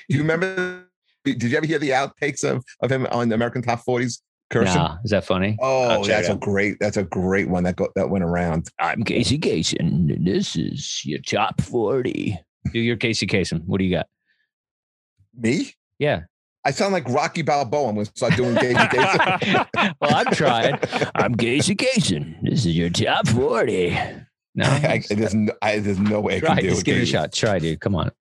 Do 0.10 0.18
you 0.18 0.20
remember? 0.20 0.89
Did 1.26 1.44
you 1.44 1.58
ever 1.58 1.66
hear 1.66 1.80
the 1.80 1.90
outtakes 1.92 2.44
of, 2.44 2.64
of 2.82 2.92
him 2.92 3.06
on 3.12 3.30
the 3.30 3.36
American 3.36 3.62
Top 3.62 3.82
40s 3.88 4.20
cursing? 4.50 4.76
Nah, 4.76 4.98
is 5.04 5.12
that 5.12 5.26
funny? 5.26 5.58
Oh, 5.62 6.04
that's 6.06 6.30
a 6.30 6.36
great. 6.36 6.78
That's 6.80 6.98
a 6.98 7.04
great 7.04 7.50
one 7.50 7.64
that 7.64 7.76
got 7.76 7.90
that 7.96 8.10
went 8.10 8.24
around. 8.24 8.68
I'm 8.80 9.04
Casey 9.04 9.38
Kasem. 9.38 9.80
and 9.80 10.26
This 10.26 10.56
is 10.56 11.02
your 11.06 11.20
top 11.20 11.62
forty. 11.62 12.40
Do 12.74 12.80
your 12.80 12.98
Casey 12.98 13.28
Kasem. 13.28 13.64
What 13.66 13.80
do 13.80 13.86
you 13.86 13.96
got? 13.96 14.08
Me? 15.38 15.74
Yeah. 16.00 16.22
I 16.66 16.70
I 16.70 16.72
sound 16.72 16.94
like 16.94 17.08
Rocky 17.08 17.42
Balboa. 17.42 17.82
When 17.84 17.90
I'm 17.90 17.96
going 17.96 18.06
to 18.06 18.12
start 18.16 18.36
doing 18.36 18.56
Casey 18.56 18.74
Kasem. 18.76 19.94
well, 20.02 20.16
I'm 20.16 20.26
trying. 20.34 20.78
I'm 21.16 21.36
Casey 21.36 21.76
Kasem. 21.76 22.36
This 22.44 22.66
is 22.66 22.76
your 22.78 22.90
top 22.90 23.28
40. 23.30 23.98
No, 24.56 24.66
I, 24.66 25.02
there's, 25.10 25.34
no, 25.34 25.54
I, 25.62 25.80
there's 25.80 26.00
no 26.00 26.20
way 26.20 26.38
I 26.38 26.40
try. 26.40 26.56
can 26.56 26.64
do 26.64 26.70
Just 26.72 26.82
it. 26.82 26.86
give 26.86 26.96
it 26.96 27.00
a 27.00 27.02
Casey. 27.04 27.12
shot. 27.14 27.32
Try, 27.34 27.60
dude. 27.60 27.80
Come 27.80 27.96
on. 27.96 28.12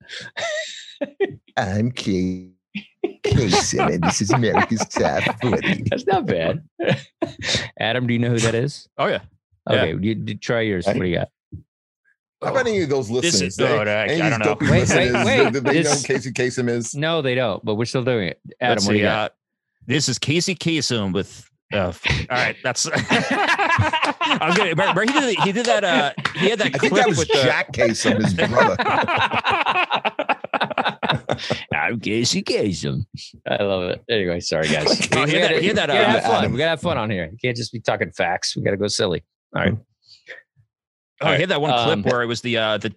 I'm 1.56 1.90
Casey 1.90 2.52
Kasem, 3.22 3.94
and 3.94 4.02
this 4.02 4.20
is 4.22 4.30
America's 4.30 4.80
top 4.90 5.40
40. 5.40 5.84
That's 5.90 6.06
not 6.06 6.26
bad. 6.26 6.62
Adam, 7.80 8.06
do 8.06 8.12
you 8.12 8.18
know 8.18 8.30
who 8.30 8.38
that 8.40 8.54
is? 8.54 8.88
Oh 8.98 9.06
yeah. 9.06 9.20
Okay, 9.68 9.90
you, 10.00 10.22
you 10.26 10.34
try 10.36 10.60
yours. 10.62 10.86
What 10.86 10.96
do 10.98 11.04
you 11.04 11.16
got? 11.16 11.28
How 12.42 12.52
about 12.52 12.66
any 12.68 12.82
of 12.82 12.88
those 12.88 13.08
This 13.08 13.14
listeners? 13.24 13.42
is- 13.42 13.56
They- 13.56 13.66
oh, 13.68 13.80
I- 13.82 14.04
I 14.26 14.30
don't 14.30 14.38
know. 14.38 14.56
Wait, 14.60 14.88
wait, 14.88 15.12
wait. 15.24 15.52
do 15.52 15.60
they 15.60 15.82
This- 15.82 16.06
who 16.06 16.14
Casey 16.14 16.32
Kasem 16.32 16.68
is? 16.68 16.94
No, 16.94 17.20
they 17.20 17.34
don't. 17.34 17.64
But 17.64 17.74
we're 17.74 17.84
still 17.84 18.04
doing 18.04 18.28
it. 18.28 18.40
Adam, 18.60 18.74
Let's 18.76 18.86
what 18.86 18.92
do 18.92 18.98
you 18.98 19.04
got? 19.04 19.30
uh, 19.32 19.34
this 19.86 20.08
is 20.08 20.18
Casey 20.18 20.54
Kasem 20.54 21.12
with. 21.12 21.44
Uh, 21.72 21.92
all 21.92 21.92
right, 22.30 22.56
that's. 22.64 22.88
I 22.94 24.38
was 24.46 24.56
gonna. 24.56 24.70
Remember, 24.70 25.02
he 25.02 25.08
did. 25.12 25.38
He 25.40 25.52
did 25.52 25.66
that. 25.66 25.84
Uh, 25.84 26.12
he 26.36 26.48
had 26.48 26.58
that 26.60 26.68
I 26.68 26.70
clip 26.70 26.80
think 26.80 26.94
that 26.94 27.08
was 27.08 27.18
with 27.18 27.28
the. 27.28 27.34
Jack 27.42 27.72
Kasem, 27.72 28.22
his 28.24 28.32
brother. 28.32 28.76
I'm 31.74 32.00
Casey 32.00 32.42
Kasem. 32.42 33.04
I 33.48 33.62
love 33.62 33.90
it. 33.90 34.02
Anyway, 34.10 34.40
sorry 34.40 34.68
guys. 34.72 35.08
Oh, 35.12 35.24
he 35.26 35.36
had 35.36 35.50
that- 35.50 35.60
he 35.62 35.68
had 35.68 35.76
that, 35.76 35.88
we 35.88 35.94
gotta 35.94 36.08
uh, 36.08 36.12
have 36.20 36.24
fun. 36.24 36.52
We 36.52 36.58
gotta 36.58 36.70
have 36.70 36.80
fun 36.80 36.98
on 36.98 37.10
here. 37.10 37.28
You 37.30 37.38
can't 37.42 37.56
just 37.56 37.72
be 37.72 37.80
talking 37.80 38.10
facts. 38.12 38.56
We 38.56 38.62
gotta 38.62 38.76
go 38.76 38.88
silly. 38.88 39.22
All 39.56 39.62
right. 39.62 39.76
Oh, 41.20 41.32
he 41.34 41.40
had 41.40 41.48
that 41.50 41.60
one 41.60 41.70
Um, 41.72 42.02
clip 42.02 42.12
where 42.12 42.22
it 42.22 42.26
was 42.26 42.40
the 42.42 42.56
uh, 42.58 42.78
the 42.78 42.94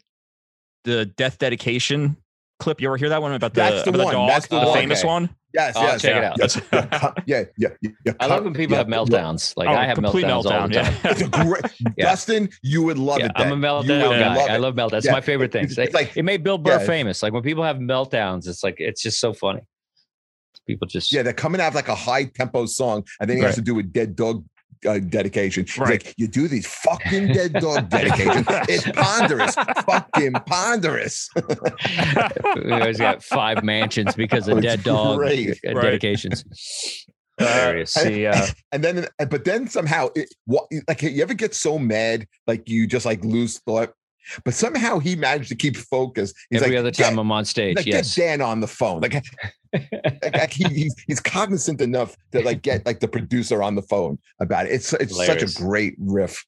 the 0.84 1.06
death 1.06 1.38
dedication 1.40 2.18
clip. 2.62 2.80
You 2.80 2.88
ever 2.88 2.98
hear 2.98 3.10
that 3.10 3.22
one 3.22 3.34
about 3.34 3.54
the, 3.54 3.62
That's 3.62 3.84
the 3.84 3.90
about 3.90 4.06
one. 4.06 4.14
dog, 4.14 4.30
That's 4.30 4.48
the 4.48 4.60
the 4.60 4.66
one. 4.68 4.78
famous 4.78 5.00
Okay. 5.00 5.08
one? 5.08 5.36
Yes, 5.54 5.76
I'll 5.76 5.84
yes. 5.84 6.02
check 6.02 6.16
it 6.16 6.24
out. 6.24 6.38
yes. 6.40 6.62
Yeah, 7.26 7.44
yeah, 7.58 7.68
yeah, 7.82 7.90
yeah, 8.06 8.14
I 8.22 8.28
love 8.28 8.46
when 8.46 8.54
people 8.54 8.74
yeah, 8.74 8.78
have 8.80 8.88
meltdowns. 8.88 9.54
Like 9.58 9.68
Oh, 9.68 9.74
I 9.74 9.86
have 9.86 9.96
complete 9.98 10.24
meltdowns 10.26 10.30
all 10.30 10.44
the 10.44 10.50
meltdown, 10.50 10.74
time. 10.74 10.94
yeah. 11.04 11.12
It's 11.12 11.22
a 11.22 11.28
great, 11.28 11.96
Dustin. 11.98 12.50
You 12.64 12.84
would 12.84 12.98
love 12.98 13.20
Yeah, 13.20 13.26
it. 13.26 13.32
I'm 13.36 13.52
a 13.52 13.56
meltdown 13.58 14.18
guy. 14.18 14.36
love 14.36 14.50
I 14.50 14.58
love 14.58 14.76
meltdowns. 14.76 15.00
It's 15.00 15.12
my 15.12 15.20
favorite 15.22 15.52
thing. 15.52 15.66
It's 15.66 15.94
like 15.94 16.16
it 16.16 16.24
made 16.24 16.44
Bill 16.44 16.58
Burr 16.58 16.80
Yeah. 16.80 16.86
famous. 16.86 17.22
Like 17.22 17.34
when 17.34 17.44
people 17.44 17.64
have 17.66 17.78
meltdowns, 17.78 18.48
it's 18.48 18.64
like 18.64 18.76
it's 18.80 19.02
just 19.02 19.20
so 19.20 19.34
funny. 19.34 19.60
People 20.68 20.88
just 20.88 21.12
yeah, 21.12 21.22
they're 21.24 21.34
coming 21.34 21.60
out 21.60 21.70
of 21.70 21.76
like 21.76 21.88
a 21.90 21.96
high 21.96 22.26
tempo 22.26 22.66
song, 22.66 23.04
and 23.20 23.30
then 23.30 23.38
he 23.38 23.44
has 23.44 23.56
to 23.56 23.62
do 23.62 23.78
a 23.80 23.84
dead 23.84 24.16
dog 24.16 24.46
uh, 24.88 25.00
dedication. 25.00 25.66
Right. 25.78 26.04
like, 26.06 26.14
you 26.18 26.28
do 26.28 26.48
these 26.48 26.66
fucking 26.68 27.34
dead 27.34 27.54
dog 27.54 27.90
dedications. 27.90 28.46
It's 28.70 28.90
ponderous, 28.92 29.56
fucking 29.56 30.34
ponderous. 30.46 31.30
we 31.36 32.72
always 32.72 32.98
got 32.98 33.24
five 33.24 33.64
mansions 33.64 34.16
because 34.16 34.48
of 34.48 34.58
it's 34.58 34.66
dead 34.68 34.84
dog 34.84 35.18
uh, 35.20 35.20
Right. 35.20 35.58
dedications. 35.66 36.44
Hilarious. 37.38 37.94
See, 37.94 38.26
uh, 38.28 38.46
and 38.72 38.84
then, 38.84 39.08
but 39.30 39.46
then 39.46 39.68
somehow, 39.68 40.10
it, 40.16 40.34
what, 40.46 40.68
like, 40.88 41.02
you 41.02 41.22
ever 41.24 41.34
get 41.34 41.54
so 41.56 41.80
mad, 41.80 42.28
like 42.48 42.68
you 42.70 42.88
just 42.88 43.06
like 43.06 43.24
lose 43.24 43.60
thought. 43.60 43.94
But 44.46 44.54
somehow 44.54 45.00
he 45.00 45.16
managed 45.16 45.50
to 45.50 45.56
keep 45.56 45.76
focus. 45.76 46.34
He's 46.52 46.62
Every 46.62 46.76
like, 46.76 46.80
other 46.82 46.92
time 46.92 47.14
"Get- 47.16 47.20
I'm 47.20 47.32
on 47.32 47.44
stage, 47.46 47.76
like, 47.78 47.86
yes. 47.88 48.16
get 48.16 48.22
Dan 48.22 48.42
on 48.42 48.60
the 48.60 48.68
phone. 48.68 49.02
Like, 49.02 49.24
like, 49.74 50.36
like 50.36 50.54
he, 50.54 50.64
he's, 50.66 50.96
he's 51.08 51.20
cognizant 51.20 51.82
enough 51.82 52.16
to 52.32 52.42
like 52.42 52.62
get 52.62 52.86
like 52.86 53.00
the 53.00 53.08
producer 53.08 53.64
on 53.64 53.76
the 53.76 53.82
phone 53.82 54.18
about 54.40 54.66
it. 54.66 54.74
It's 54.74 54.94
it's 54.94 55.12
Hilarious. 55.12 55.54
such 55.54 55.62
a 55.62 55.64
great 55.64 55.96
riff. 56.00 56.46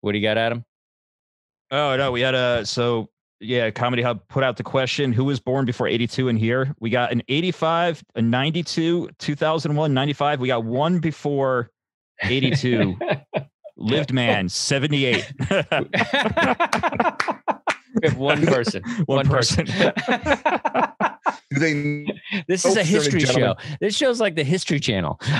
What 0.00 0.12
do 0.12 0.18
you 0.18 0.26
got, 0.26 0.38
Adam? 0.38 0.64
oh 1.70 1.96
no, 1.96 2.12
we 2.12 2.20
had 2.20 2.34
a 2.34 2.64
so 2.64 3.08
yeah. 3.40 3.70
Comedy 3.70 4.02
Hub 4.02 4.26
put 4.28 4.44
out 4.44 4.56
the 4.56 4.62
question: 4.62 5.12
Who 5.12 5.24
was 5.24 5.40
born 5.40 5.64
before 5.64 5.88
'82 5.88 6.28
and 6.28 6.38
here? 6.38 6.74
We 6.80 6.90
got 6.90 7.12
an 7.12 7.22
'85, 7.28 8.04
a 8.14 8.22
'92, 8.22 9.10
2001, 9.18 9.94
'95. 9.94 10.40
We 10.40 10.48
got 10.48 10.64
one 10.64 10.98
before 11.00 11.70
'82. 12.22 12.96
Lived 13.76 14.12
man, 14.12 14.48
78. 14.48 15.32
We 18.02 18.08
have 18.08 18.16
one 18.18 18.44
person. 18.46 18.82
One 19.06 19.26
person. 19.28 19.66
Do 21.50 21.60
they? 21.60 22.06
this 22.48 22.64
is 22.64 22.76
Oh, 22.76 22.80
a 22.80 22.82
history 22.84 23.20
show. 23.20 23.54
This 23.80 23.96
show's 23.96 24.20
like 24.20 24.34
the 24.34 24.44
History 24.44 24.80
Channel. 24.80 25.20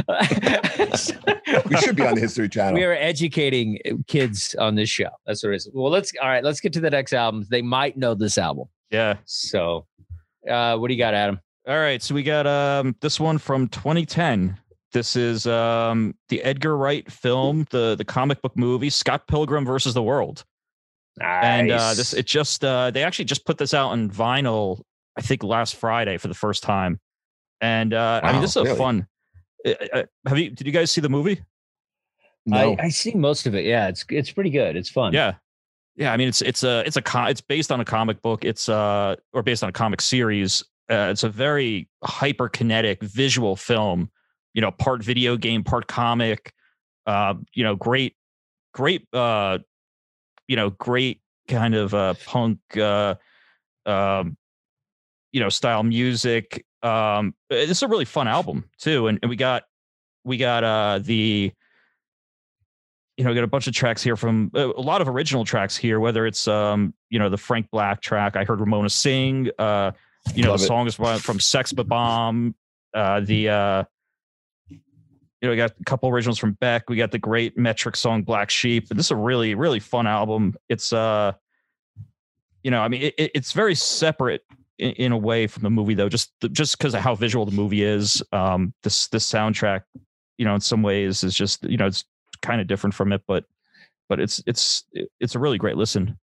We 1.71 1.77
should 1.77 1.95
be 1.97 2.05
on 2.05 2.15
the 2.15 2.21
History 2.21 2.49
Channel. 2.49 2.75
we 2.75 2.83
are 2.85 2.95
educating 2.95 3.79
kids 4.09 4.55
on 4.59 4.75
this 4.75 4.89
show. 4.91 5.09
That's 5.27 5.43
what 5.45 5.53
it 5.53 5.57
is. 5.57 5.69
Well, 5.73 5.91
let's 5.91 6.13
all 6.21 6.29
right. 6.29 6.43
Let's 6.43 6.61
get 6.61 6.73
to 6.75 6.81
the 6.81 6.91
next 6.91 7.13
album. 7.13 7.45
They 7.49 7.63
might 7.63 7.97
know 7.97 8.15
this 8.15 8.39
album. 8.39 8.67
yeah. 8.91 9.17
So, 9.25 9.87
uh, 10.51 10.77
what 10.79 10.89
do 10.89 10.95
you 10.95 10.99
got, 10.99 11.15
Adam? 11.15 11.41
All 11.69 11.79
right, 11.79 12.03
so 12.03 12.15
we 12.15 12.23
got 12.23 12.47
um 12.47 12.95
this 13.01 13.21
one 13.21 13.39
from 13.39 13.69
2010. 13.69 14.59
This 14.93 15.17
is 15.17 15.47
um 15.47 16.15
the 16.29 16.43
Edgar 16.43 16.77
Wright 16.77 17.11
film, 17.11 17.67
the 17.71 17.95
the 17.95 18.05
comic 18.05 18.43
book 18.43 18.57
movie 18.57 18.91
Scott 18.91 19.27
Pilgrim 19.29 19.65
versus 19.65 19.95
the 19.95 20.03
World. 20.03 20.45
And 21.21 21.71
uh 21.71 21.95
this 21.95 22.12
it 22.12 22.27
just 22.27 22.65
uh 22.65 22.91
they 22.91 23.03
actually 23.05 23.27
just 23.27 23.47
put 23.47 23.59
this 23.59 23.73
out 23.73 23.91
on 23.91 24.11
vinyl 24.11 24.83
I 25.17 25.23
think 25.23 25.43
last 25.43 25.77
Friday 25.77 26.17
for 26.19 26.29
the 26.29 26.35
first 26.35 26.62
time. 26.62 27.01
And 27.61 27.95
uh 27.95 28.21
I 28.23 28.33
mean 28.33 28.41
this 28.41 28.57
is 28.57 28.69
a 28.69 28.75
fun 28.75 29.07
uh, 29.65 29.75
uh, 29.93 30.03
have 30.27 30.39
you 30.39 30.51
did 30.51 30.67
you 30.67 30.73
guys 30.73 30.91
see 30.91 31.01
the 31.01 31.09
movie? 31.09 31.43
no. 32.47 32.77
I, 32.79 32.85
I 32.85 32.89
see 32.91 33.12
most 33.15 33.47
of 33.47 33.55
it. 33.55 33.65
Yeah, 33.65 33.89
it's 33.89 34.05
it's 34.11 34.31
pretty 34.31 34.51
good. 34.51 34.77
It's 34.77 34.91
fun. 34.91 35.12
Yeah. 35.12 35.35
Yeah, 35.97 36.12
I 36.12 36.17
mean 36.17 36.29
it's 36.29 36.43
it's 36.43 36.65
a 36.65 36.81
it's 36.87 36.97
a 36.97 37.03
com- 37.03 37.29
it's 37.29 37.41
based 37.41 37.71
on 37.71 37.81
a 37.81 37.85
comic 37.85 38.21
book. 38.21 38.45
It's 38.45 38.69
uh 38.69 39.17
or 39.33 39.43
based 39.43 39.62
on 39.62 39.69
a 39.69 39.73
comic 39.73 40.01
series. 40.01 40.62
Uh, 40.91 41.09
it's 41.11 41.23
a 41.23 41.31
very 41.31 41.89
hyperkinetic 42.05 43.03
visual 43.03 43.57
film. 43.57 44.11
You 44.53 44.61
know, 44.61 44.71
part 44.71 45.03
video 45.03 45.37
game, 45.37 45.65
part 45.65 45.87
comic. 45.87 46.53
Uh, 47.07 47.35
you 47.55 47.65
know, 47.65 47.75
great, 47.75 48.17
great. 48.73 49.07
Uh, 49.12 49.59
you 50.49 50.57
know, 50.57 50.71
great 50.71 51.21
kind 51.49 51.75
of 51.75 51.95
uh 51.95 52.15
punk. 52.27 52.59
Uh, 52.77 53.15
um, 53.87 54.37
you 55.33 55.41
know, 55.41 55.49
style 55.49 55.83
music. 55.83 56.65
Um, 56.83 57.35
this 57.51 57.71
is 57.71 57.83
a 57.83 57.89
really 57.89 58.05
fun 58.05 58.29
album 58.29 58.69
too, 58.79 59.09
and, 59.09 59.19
and 59.23 59.29
we 59.29 59.37
got 59.37 59.65
we 60.25 60.37
got 60.37 60.65
uh 60.65 61.01
the 61.01 61.53
you 63.17 63.25
know, 63.25 63.33
got 63.33 63.45
a 63.45 63.49
bunch 63.49 63.67
of 63.67 63.75
tracks 63.75 64.03
here 64.03 64.17
from 64.17 64.51
uh, 64.55 64.73
a 64.75 64.81
lot 64.81 65.01
of 65.01 65.09
original 65.09 65.45
tracks 65.45 65.77
here, 65.77 66.01
whether 66.01 66.27
it's 66.27 66.49
um, 66.49 66.95
you 67.11 67.19
know, 67.19 67.29
the 67.29 67.37
Frank 67.37 67.71
Black 67.71 68.01
track. 68.01 68.37
I 68.37 68.45
heard 68.45 68.61
Ramona 68.61 68.91
sing. 68.91 69.51
Uh, 69.59 69.93
you 70.35 70.43
know, 70.43 70.51
Love 70.51 70.61
the 70.61 70.65
it. 70.65 70.69
song 70.69 70.87
is 70.87 70.95
from 70.95 71.39
Sex 71.39 71.73
Bomb. 71.73 72.55
Uh, 72.93 73.21
the 73.21 73.49
uh, 73.49 73.85
know, 75.45 75.51
we 75.51 75.57
got 75.57 75.73
a 75.81 75.85
couple 75.85 76.09
originals 76.09 76.39
from 76.39 76.53
Beck. 76.53 76.89
We 76.89 76.97
got 76.97 77.11
the 77.11 77.19
great 77.19 77.57
metric 77.59 77.97
song 77.97 78.23
Black 78.23 78.51
Sheep. 78.51 78.89
This 78.89 79.07
is 79.07 79.11
a 79.11 79.17
really, 79.17 79.55
really 79.55 79.81
fun 79.81 80.07
album. 80.07 80.55
It's 80.69 80.93
uh, 80.93 81.33
you 82.63 82.71
know, 82.71 82.81
I 82.81 82.89
mean, 82.89 83.03
it- 83.03 83.31
it's 83.35 83.53
very 83.53 83.75
separate 83.75 84.43
in, 84.79 84.93
in 84.93 85.13
a 85.13 85.19
way 85.19 85.47
from 85.47 85.63
the 85.63 85.71
movie, 85.71 85.95
though, 85.95 86.09
just 86.09 86.33
just 86.53 86.79
because 86.79 86.95
of 86.95 87.01
how 87.01 87.15
visual 87.15 87.45
the 87.47 87.53
movie 87.53 87.83
is. 87.83 88.23
Um, 88.33 88.73
this 88.83 89.09
this 89.09 89.31
soundtrack, 89.31 89.83
you 90.39 90.45
know, 90.45 90.55
in 90.55 90.61
some 90.61 90.83
ways 90.83 91.23
is 91.25 91.35
just 91.35 91.65
you 91.65 91.77
know, 91.77 91.87
it's 91.87 92.05
kind 92.43 92.61
of 92.61 92.67
different 92.67 92.95
from 92.95 93.13
it, 93.13 93.23
but 93.27 93.45
but 94.09 94.21
it's 94.21 94.43
it's 94.47 94.85
it's 95.21 95.35
a 95.35 95.39
really 95.39 95.59
great 95.59 95.77
listen. 95.77 96.19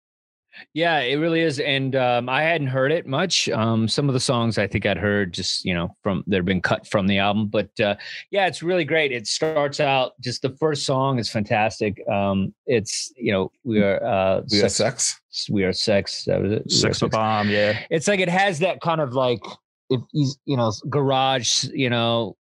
Yeah, 0.73 0.99
it 0.99 1.15
really 1.15 1.41
is. 1.41 1.59
And 1.59 1.95
um, 1.95 2.29
I 2.29 2.43
hadn't 2.43 2.67
heard 2.67 2.91
it 2.91 3.07
much. 3.07 3.49
Um, 3.49 3.87
some 3.87 4.07
of 4.07 4.13
the 4.13 4.19
songs 4.19 4.57
I 4.57 4.67
think 4.67 4.85
I'd 4.85 4.97
heard 4.97 5.33
just, 5.33 5.65
you 5.65 5.73
know, 5.73 5.95
from 6.03 6.23
that 6.27 6.37
have 6.37 6.45
been 6.45 6.61
cut 6.61 6.87
from 6.87 7.07
the 7.07 7.17
album. 7.17 7.47
But 7.47 7.77
uh, 7.79 7.95
yeah, 8.31 8.47
it's 8.47 8.61
really 8.63 8.85
great. 8.85 9.11
It 9.11 9.27
starts 9.27 9.79
out 9.79 10.13
just 10.21 10.41
the 10.41 10.55
first 10.59 10.85
song 10.85 11.19
is 11.19 11.29
fantastic. 11.29 12.01
Um, 12.09 12.53
it's, 12.65 13.11
you 13.15 13.31
know, 13.31 13.51
we 13.63 13.81
are 13.81 14.03
uh, 14.03 14.41
we 14.51 14.59
have 14.59 14.71
sex, 14.71 15.19
sex. 15.29 15.49
we 15.49 15.63
are 15.63 15.73
sex. 15.73 16.23
That 16.25 16.41
was 16.41 16.51
it. 16.51 16.65
Are 16.65 16.69
Sex 16.69 16.99
bomb, 17.11 17.49
yeah, 17.49 17.79
It's 17.89 18.07
like 18.07 18.19
it 18.19 18.29
has 18.29 18.59
that 18.59 18.81
kind 18.81 19.01
of 19.01 19.13
like, 19.13 19.43
if 19.89 20.01
you 20.13 20.57
know, 20.57 20.71
garage, 20.89 21.65
you 21.73 21.89
know, 21.89 22.35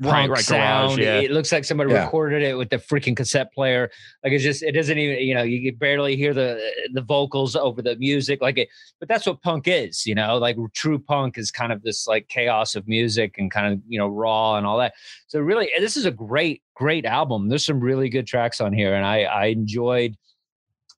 right, 0.00 0.10
punk 0.12 0.32
right, 0.32 0.44
sound. 0.44 0.96
garage, 0.96 0.98
yeah. 0.98 1.20
It 1.20 1.30
looks 1.30 1.52
like 1.52 1.64
somebody 1.64 1.90
Yeah. 1.92 2.04
recorded 2.04 2.42
it 2.42 2.56
with 2.56 2.70
the 2.70 2.76
freaking 2.76 3.16
cassette 3.16 3.52
player. 3.52 3.90
Like 4.22 4.32
it's 4.32 4.44
just, 4.44 4.62
it 4.62 4.72
doesn't 4.72 4.96
even, 4.98 5.18
you 5.26 5.34
know, 5.34 5.42
you 5.42 5.70
can 5.70 5.78
barely 5.78 6.16
hear 6.16 6.32
the 6.34 6.60
the 6.92 7.02
vocals 7.02 7.56
over 7.56 7.82
the 7.82 7.96
music. 7.96 8.40
Like 8.42 8.58
it, 8.58 8.68
but 9.00 9.08
that's 9.08 9.26
what 9.26 9.42
punk 9.42 9.68
is, 9.68 10.06
you 10.06 10.14
know. 10.14 10.38
Like 10.38 10.56
true 10.72 10.98
punk 10.98 11.38
is 11.38 11.50
kind 11.50 11.72
of 11.72 11.82
this 11.82 12.06
like 12.06 12.28
chaos 12.28 12.74
of 12.74 12.86
music 12.88 13.36
and 13.38 13.50
kind 13.50 13.72
of 13.72 13.80
you 13.88 13.98
know 13.98 14.08
raw 14.08 14.56
and 14.56 14.66
all 14.66 14.78
that. 14.78 14.94
So 15.26 15.40
really, 15.40 15.70
this 15.78 15.96
is 15.96 16.06
a 16.06 16.10
great, 16.10 16.62
great 16.74 17.04
album. 17.06 17.48
There's 17.48 17.66
some 17.66 17.80
really 17.80 18.08
good 18.08 18.26
tracks 18.26 18.60
on 18.60 18.72
here, 18.72 18.94
and 18.94 19.04
I 19.06 19.22
I 19.22 19.44
enjoyed 19.46 20.16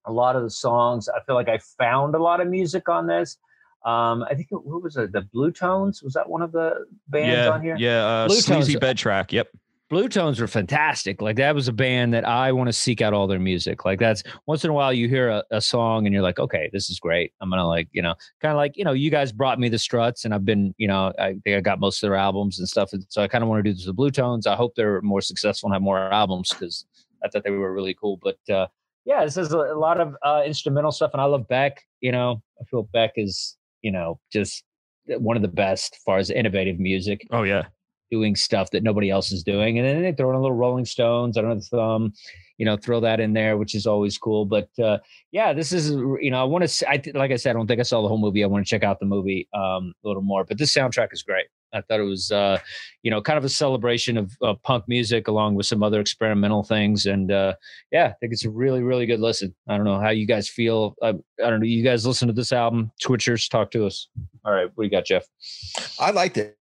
a 0.05 0.13
lot 0.13 0.37
of 0.37 0.43
the 0.43 0.51
songs. 0.51 1.09
I 1.09 1.21
feel 1.27 1.35
like 1.35 1.49
I 1.49 1.59
found 1.79 2.15
a 2.15 2.23
lot 2.23 2.41
of 2.41 2.47
music 2.49 2.89
on 2.89 3.07
this. 3.07 3.37
Um, 3.87 4.25
I 4.25 4.35
think 4.35 4.49
it, 4.51 4.57
what 4.57 4.83
was 4.83 4.97
it? 4.97 5.13
The 5.13 5.23
Blue 5.23 5.53
Tones 5.53 6.03
was 6.03 6.13
that 6.15 6.29
one 6.29 6.43
of 6.43 6.53
the 6.53 6.87
bands 7.09 7.37
yeah, 7.37 7.49
on 7.49 7.63
here? 7.63 7.77
yeah. 7.79 8.05
Uh, 8.05 8.27
Blue 8.27 8.37
sleazy 8.37 8.73
Tones- 8.73 8.81
bed 8.81 8.99
track. 8.99 9.33
Yep. 9.33 9.49
Blue 9.89 10.09
Tones 10.09 10.41
were 10.41 10.49
fantastic. 10.49 11.23
Like 11.23 11.37
that 11.37 11.55
was 11.55 11.69
a 11.69 11.73
band 11.73 12.13
that 12.13 12.27
I 12.27 12.51
want 12.51 12.67
to 12.67 12.73
seek 12.73 13.01
out 13.01 13.13
all 13.13 13.29
their 13.29 13.39
music. 13.39 13.85
Like 13.85 14.01
that's 14.01 14.25
once 14.47 14.65
in 14.65 14.71
a 14.71 14.73
while 14.73 14.93
you 14.93 15.09
hear 15.09 15.29
a, 15.29 15.45
a 15.53 15.61
song 15.61 16.07
and 16.07 16.13
you're 16.13 16.25
like, 16.25 16.41
okay, 16.41 16.69
this 16.73 16.91
is 16.91 16.99
great. 16.99 17.33
I'm 17.41 17.51
gonna 17.51 17.69
like, 17.69 17.87
you 17.93 18.03
know, 18.03 18.17
kind 18.43 18.51
of 18.51 18.57
like, 18.57 18.77
you 18.77 18.83
know, 18.83 18.91
you 18.91 19.13
guys 19.13 19.31
brought 19.31 19.61
me 19.61 19.69
the 19.69 19.79
Struts 19.79 20.25
and 20.25 20.35
I've 20.35 20.45
been, 20.45 20.75
you 20.77 20.89
know, 20.89 21.13
I 21.21 21.37
think 21.45 21.57
I 21.57 21.61
got 21.61 21.79
most 21.79 22.03
of 22.03 22.09
their 22.09 22.17
albums 22.17 22.59
and 22.59 22.69
stuff. 22.69 22.93
And 22.93 23.07
so 23.09 23.23
I 23.23 23.29
kind 23.29 23.45
of 23.45 23.49
want 23.49 23.65
to 23.65 23.71
do 23.71 23.77
this 23.77 23.87
with 23.87 23.95
Blue 23.95 24.11
Tones. 24.11 24.49
I 24.49 24.57
hope 24.57 24.75
they're 24.75 25.01
more 25.03 25.21
successful 25.21 25.69
and 25.69 25.75
have 25.75 25.83
more 25.83 26.13
albums 26.13 26.49
because 26.49 26.85
I 27.23 27.29
thought 27.29 27.45
they 27.45 27.51
were 27.51 27.73
really 27.73 27.95
cool. 27.95 28.19
But 28.21 28.39
uh, 28.53 28.67
yeah, 29.05 29.25
this 29.25 29.37
is 29.37 29.53
a, 29.53 29.59
a 29.59 29.79
lot 29.79 30.01
of 30.01 30.17
uh, 30.25 30.43
instrumental 30.45 30.91
stuff, 30.91 31.13
and 31.13 31.21
I 31.21 31.27
love 31.27 31.47
Beck. 31.47 31.83
You 32.01 32.11
know, 32.11 32.43
I 32.61 32.65
feel 32.65 32.83
Beck 32.93 33.13
is, 33.17 33.57
you 33.87 33.93
know, 33.93 34.19
just 34.33 34.65
one 35.07 35.37
of 35.37 35.43
the 35.43 35.57
best 35.65 35.95
as 35.95 36.03
far 36.03 36.19
as 36.19 36.29
innovative 36.29 36.81
music. 36.81 37.25
Oh 37.31 37.45
yeah, 37.45 37.67
doing 38.11 38.35
stuff 38.35 38.71
that 38.71 38.83
nobody 38.83 39.11
else 39.11 39.31
is 39.31 39.45
doing. 39.45 39.79
And 39.79 39.87
then 39.87 40.03
they 40.03 40.13
throw 40.13 40.31
in 40.31 40.37
a 40.37 40.41
little 40.41 40.57
Rolling 40.57 40.85
Stones, 40.85 41.37
I 41.37 41.41
don't 41.41 41.51
know 41.51 41.57
the 41.57 41.63
thumb, 41.63 42.13
you 42.59 42.67
know, 42.67 42.77
throw 42.77 42.99
that 43.01 43.21
in 43.21 43.33
there, 43.33 43.57
which 43.57 43.77
is 43.77 43.87
always 43.87 44.19
cool. 44.19 44.45
But 44.45 44.69
uh, 44.83 44.99
yeah, 45.31 45.53
this 45.53 45.73
is, 45.73 45.91
you 45.91 46.31
know, 46.33 46.41
I 46.41 46.45
want 46.45 46.69
to, 46.69 46.91
I 46.91 47.01
like 47.15 47.31
I 47.31 47.37
said, 47.37 47.51
I 47.51 47.53
don't 47.55 47.69
think 47.69 47.79
I 47.79 47.85
saw 47.85 48.03
the 48.03 48.09
whole 48.09 48.19
movie. 48.19 48.43
I 48.43 48.49
want 48.49 48.67
to 48.67 48.69
check 48.69 48.83
out 48.83 48.99
the 48.99 49.07
movie 49.07 49.49
um, 49.55 49.93
a 50.05 50.09
little 50.09 50.23
more. 50.23 50.45
But 50.45 50.59
this 50.59 50.75
soundtrack 50.75 51.13
is 51.13 51.23
great. 51.23 51.47
I 51.73 51.81
thought 51.83 52.01
it 52.01 52.05
was, 52.05 52.31
uh, 52.31 52.59
you 53.03 53.11
know, 53.11 53.21
kind 53.21 53.39
of 53.39 53.45
a 53.45 53.49
celebration 53.49 54.17
of 54.17 54.63
punk 54.63 54.85
music 54.89 55.29
along 55.29 55.55
with 55.55 55.67
some 55.67 55.83
other 55.83 56.01
experimental 56.01 56.63
things. 56.63 57.07
And 57.07 57.31
uh, 57.31 57.55
yeah, 57.93 58.07
I 58.07 58.15
think 58.21 58.33
it's 58.33 58.45
a 58.45 58.51
really, 58.51 58.83
really 58.83 59.07
good 59.07 59.21
listen. 59.21 59.55
I 59.69 59.77
don't 59.77 59.85
know 59.85 60.01
how 60.01 60.11
you 60.11 60.27
guys 60.27 60.49
feel. 60.49 60.95
I, 61.03 61.09
I 61.09 61.51
don't 61.51 61.61
know. 61.61 61.67
You 61.67 61.85
guys 61.85 62.07
listen 62.07 62.29
to 62.29 62.35
this 62.35 62.53
album, 62.53 62.93
Twitchers, 63.05 63.49
talk 63.51 63.71
to 63.73 63.87
us. 63.87 64.09
All 64.45 64.53
right. 64.53 64.71
What 64.75 64.85
do 64.85 64.85
you 64.85 64.91
got, 64.91 65.05
Jeff? 65.05 65.27
I 65.99 66.11
liked 66.11 66.37
it. 66.39 66.57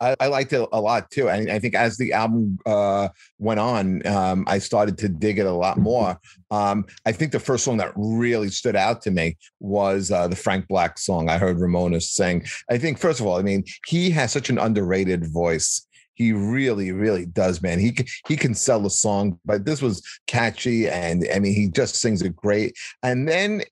I, 0.00 0.16
I, 0.20 0.26
liked 0.26 0.52
it 0.52 0.68
a 0.72 0.80
lot 0.80 1.10
too. 1.10 1.28
And 1.28 1.50
I 1.50 1.58
think 1.58 1.74
as 1.74 1.96
the 1.96 2.12
album 2.12 2.58
uh, 2.66 3.08
went 3.38 3.60
on, 3.60 4.06
um, 4.06 4.44
I 4.48 4.58
started 4.58 4.98
to 4.98 5.08
dig 5.08 5.38
it 5.38 5.46
a 5.46 5.52
lot 5.52 5.78
more. 5.78 6.18
Um, 6.50 6.84
I 7.06 7.12
think 7.12 7.32
the 7.32 7.40
first 7.40 7.64
song 7.64 7.76
that 7.78 7.92
really 7.96 8.50
stood 8.50 8.76
out 8.76 9.02
to 9.02 9.10
me 9.10 9.36
was 9.60 10.10
uh, 10.10 10.28
the 10.28 10.36
Frank 10.36 10.68
Black 10.68 10.98
song. 10.98 11.28
I 11.28 11.38
heard 11.38 11.60
Ramona 11.60 12.00
sing. 12.00 12.44
I 12.70 12.78
think, 12.78 12.98
first 12.98 13.20
of 13.20 13.26
all, 13.26 13.38
I 13.38 13.42
mean, 13.42 13.64
he 13.86 14.10
has 14.10 14.32
such 14.32 14.50
an 14.50 14.58
underrated 14.58 15.26
voice. 15.32 15.86
He 16.14 16.32
really, 16.32 16.92
really 16.92 17.24
does, 17.24 17.62
man. 17.62 17.78
He 17.78 17.96
he 18.28 18.36
can 18.36 18.54
sell 18.54 18.84
a 18.84 18.90
song, 18.90 19.40
but 19.46 19.64
this 19.64 19.80
was 19.80 20.06
catchy, 20.26 20.88
and 20.88 21.26
I 21.34 21.38
mean, 21.38 21.54
he 21.54 21.68
just 21.68 21.96
sings 21.96 22.20
it 22.20 22.36
great. 22.36 22.76
And 23.02 23.26
then 23.26 23.62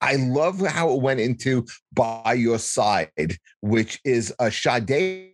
I 0.00 0.16
love 0.16 0.60
how 0.60 0.92
it 0.94 1.02
went 1.02 1.20
into 1.20 1.66
"By 1.92 2.34
Your 2.34 2.58
Side," 2.58 3.38
which 3.60 4.00
is 4.02 4.34
a 4.38 4.50
Sade 4.50 5.33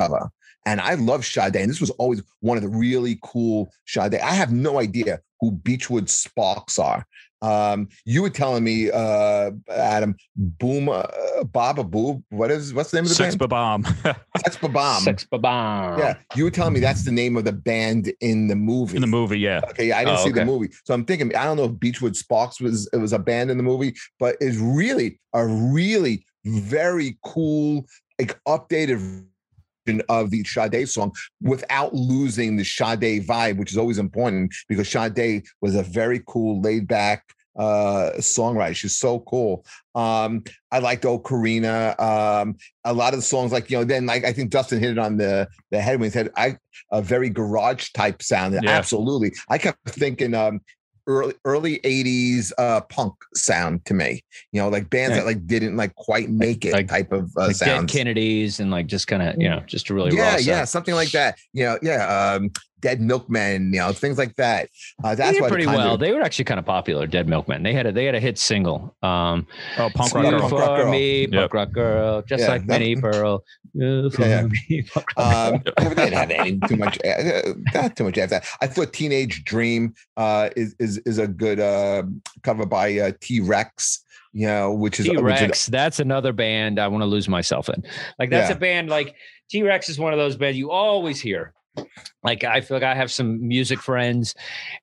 cover. 0.00 0.30
And 0.66 0.80
I 0.80 0.94
love 0.94 1.24
Sade. 1.24 1.56
And 1.56 1.70
this 1.70 1.80
was 1.80 1.90
always 1.90 2.22
one 2.40 2.56
of 2.56 2.62
the 2.62 2.68
really 2.68 3.18
cool 3.22 3.72
Sade. 3.86 4.14
I 4.14 4.32
have 4.32 4.52
no 4.52 4.78
idea 4.78 5.20
who 5.40 5.52
Beachwood 5.52 6.08
Sparks 6.08 6.78
are. 6.78 7.06
Um, 7.42 7.88
you 8.04 8.20
were 8.20 8.28
telling 8.28 8.62
me, 8.62 8.90
uh, 8.90 9.52
Adam, 9.70 10.14
Boom, 10.36 10.90
uh, 10.90 11.04
Baba 11.44 11.82
Boo. 11.82 12.22
What 12.28 12.50
is 12.50 12.74
what's 12.74 12.90
the 12.90 12.98
name 12.98 13.04
of 13.04 13.08
the 13.08 13.14
Sex 13.14 13.34
band? 13.34 13.48
Bomb. 13.48 13.84
Sex 14.44 14.58
Bomb. 14.60 15.02
Sex 15.02 15.24
Bomb. 15.24 15.98
Yeah, 15.98 16.18
you 16.36 16.44
were 16.44 16.50
telling 16.50 16.74
me 16.74 16.80
that's 16.80 17.04
the 17.06 17.12
name 17.12 17.38
of 17.38 17.44
the 17.44 17.52
band 17.52 18.12
in 18.20 18.48
the 18.48 18.56
movie. 18.56 18.96
In 18.96 19.00
the 19.00 19.06
movie, 19.06 19.38
yeah. 19.38 19.62
Okay, 19.70 19.90
I 19.90 20.04
didn't 20.04 20.18
Oh, 20.18 20.24
see 20.24 20.32
the 20.32 20.44
movie, 20.44 20.68
so 20.84 20.92
I'm 20.92 21.06
thinking 21.06 21.34
I 21.34 21.44
don't 21.44 21.56
know 21.56 21.64
if 21.64 21.72
Beachwood 21.72 22.14
Sparks 22.14 22.60
was 22.60 22.86
it 22.92 22.98
was 22.98 23.14
a 23.14 23.18
band 23.18 23.50
in 23.50 23.56
the 23.56 23.62
movie, 23.62 23.94
but 24.18 24.36
it's 24.38 24.58
really 24.58 25.18
a 25.32 25.46
really 25.46 26.26
very 26.44 27.16
cool, 27.24 27.86
like 28.18 28.38
updated 28.46 28.98
version 28.98 29.29
of 30.08 30.30
the 30.30 30.44
Sade 30.44 30.88
song 30.88 31.12
without 31.42 31.94
losing 31.94 32.56
the 32.56 32.64
Sade 32.64 33.26
vibe, 33.26 33.58
which 33.58 33.72
is 33.72 33.78
always 33.78 33.98
important 33.98 34.54
because 34.68 34.88
Sade 34.88 35.44
was 35.60 35.74
a 35.74 35.82
very 35.82 36.22
cool, 36.26 36.60
laid 36.60 36.86
back 36.86 37.24
uh 37.58 38.12
songwriter. 38.18 38.76
She's 38.76 38.96
so 38.96 39.20
cool. 39.20 39.64
Um, 39.94 40.44
I 40.70 40.78
liked 40.78 41.04
O 41.04 41.18
Katrina. 41.18 41.94
Um, 41.98 42.56
a 42.84 42.92
lot 42.92 43.12
of 43.12 43.18
the 43.18 43.24
songs, 43.24 43.52
like 43.52 43.70
you 43.70 43.78
know, 43.78 43.84
then 43.84 44.06
like 44.06 44.24
I 44.24 44.32
think 44.32 44.50
Dustin 44.50 44.78
hit 44.78 44.90
it 44.90 44.98
on 44.98 45.16
the 45.16 45.48
the 45.70 45.80
head 45.80 45.98
when 45.98 46.08
he 46.08 46.12
said 46.12 46.30
I 46.36 46.56
a 46.92 47.02
very 47.02 47.28
garage 47.28 47.90
type 47.90 48.22
sound. 48.22 48.54
Yeah. 48.62 48.70
Absolutely. 48.70 49.32
I 49.48 49.58
kept 49.58 49.78
thinking 49.90 50.34
um 50.34 50.60
early 51.06 51.34
early 51.44 51.78
80s 51.80 52.52
uh 52.58 52.80
punk 52.82 53.14
sound 53.34 53.84
to 53.86 53.94
me. 53.94 54.22
You 54.52 54.60
know, 54.62 54.68
like 54.68 54.90
bands 54.90 55.10
Yeah. 55.16 55.20
that 55.22 55.26
like 55.26 55.46
didn't 55.46 55.76
like 55.76 55.94
quite 55.94 56.30
make 56.30 56.64
it 56.64 56.72
Like- 56.72 56.88
type 56.88 57.12
of 57.12 57.30
uh, 57.36 57.46
like 57.48 57.58
Dead. 57.58 57.88
Kennedys 57.88 58.60
and 58.60 58.70
like 58.70 58.86
just 58.86 59.06
kind 59.06 59.22
of, 59.22 59.34
you 59.40 59.48
know, 59.48 59.60
just 59.66 59.90
a 59.90 59.94
really 59.94 60.16
yeah, 60.16 60.32
sound. 60.32 60.46
yeah, 60.46 60.64
something 60.64 60.94
like 60.94 61.10
that. 61.12 61.36
You 61.52 61.64
know, 61.64 61.78
yeah, 61.82 62.34
um, 62.34 62.50
Dead 62.80 63.00
Milkmen, 63.00 63.72
you 63.72 63.78
know, 63.80 63.92
things 63.92 64.18
like 64.18 64.34
that. 64.36 64.68
Uh, 65.04 65.10
They 65.10 65.14
that's 65.16 65.38
did 65.38 65.48
pretty 65.48 65.64
Conjuring- 65.64 65.86
well. 65.86 65.96
They 65.98 66.12
were 66.12 66.22
actually 66.22 66.44
kind 66.46 66.58
of 66.60 66.66
popular. 66.66 67.06
Dead 67.06 67.28
Milkmen. 67.28 67.62
They 67.62 67.72
had 67.72 67.86
a 67.86 67.92
they 67.92 68.04
had 68.04 68.14
a 68.14 68.20
hit 68.20 68.38
single. 68.38 68.94
Um, 69.02 69.46
Oh, 69.78 69.90
punk 69.94 70.14
rock 70.14 70.24
"You 70.24 70.30
girl. 70.30 70.40
Punk 70.40 70.52
Rock 70.52 70.76
for 70.78 70.82
Girl. 70.84 70.90
me, 70.90 71.20
Yep. 71.22 71.30
punk 71.32 71.54
rock 71.54 71.72
girl, 71.72 72.22
just 72.22 72.42
Yeah, 72.42 72.48
like 72.48 72.66
that- 72.66 72.80
Minnie 72.80 72.96
Pearl. 72.96 73.44
You 73.74 74.10
for 74.14 74.22
Yeah, 74.26 74.46
me, 74.68 74.82
punk 74.92 75.06
rock 75.16 75.32
girl." 75.32 75.54
Um, 75.54 75.62
yeah, 75.66 75.72
but 75.76 75.96
they 75.96 76.04
didn't 76.10 76.12
have 76.18 76.30
any 76.30 76.58
too 76.68 76.76
much, 76.76 76.98
uh, 77.04 77.52
not 77.74 77.96
too 77.96 78.04
much 78.04 78.18
after 78.18 78.36
that. 78.40 78.46
I 78.60 78.66
thought 78.66 78.92
"Teenage 78.92 79.44
Dream" 79.44 79.94
uh, 80.16 80.50
is 80.56 80.74
is 80.78 80.98
is 81.06 81.18
a 81.18 81.26
good 81.28 81.60
uh, 81.60 82.02
cover 82.42 82.66
by 82.66 82.98
uh, 82.98 83.12
T 83.20 83.40
Rex. 83.40 84.04
You 84.32 84.46
know, 84.46 84.72
which 84.72 85.00
is 85.00 85.06
T 85.06 85.10
which 85.16 85.34
is- 85.34 85.40
Rex. 85.42 85.66
That's 85.66 85.98
another 85.98 86.32
band 86.32 86.78
I 86.78 86.86
want 86.86 87.02
to 87.02 87.06
lose 87.06 87.28
myself 87.28 87.68
in. 87.68 87.82
Like 88.18 88.30
that's 88.30 88.48
Yeah. 88.48 88.56
a 88.56 88.58
band 88.60 88.88
like 88.88 89.14
T 89.50 89.64
Rex 89.64 89.88
is 89.88 89.98
one 89.98 90.12
of 90.12 90.20
those 90.20 90.36
bands 90.36 90.56
you 90.56 90.70
always 90.70 91.20
hear. 91.20 91.52
Like 92.22 92.44
I 92.44 92.60
feel 92.60 92.76
like 92.76 92.84
I 92.84 92.94
have 92.94 93.10
some 93.10 93.46
music 93.46 93.80
friends, 93.80 94.34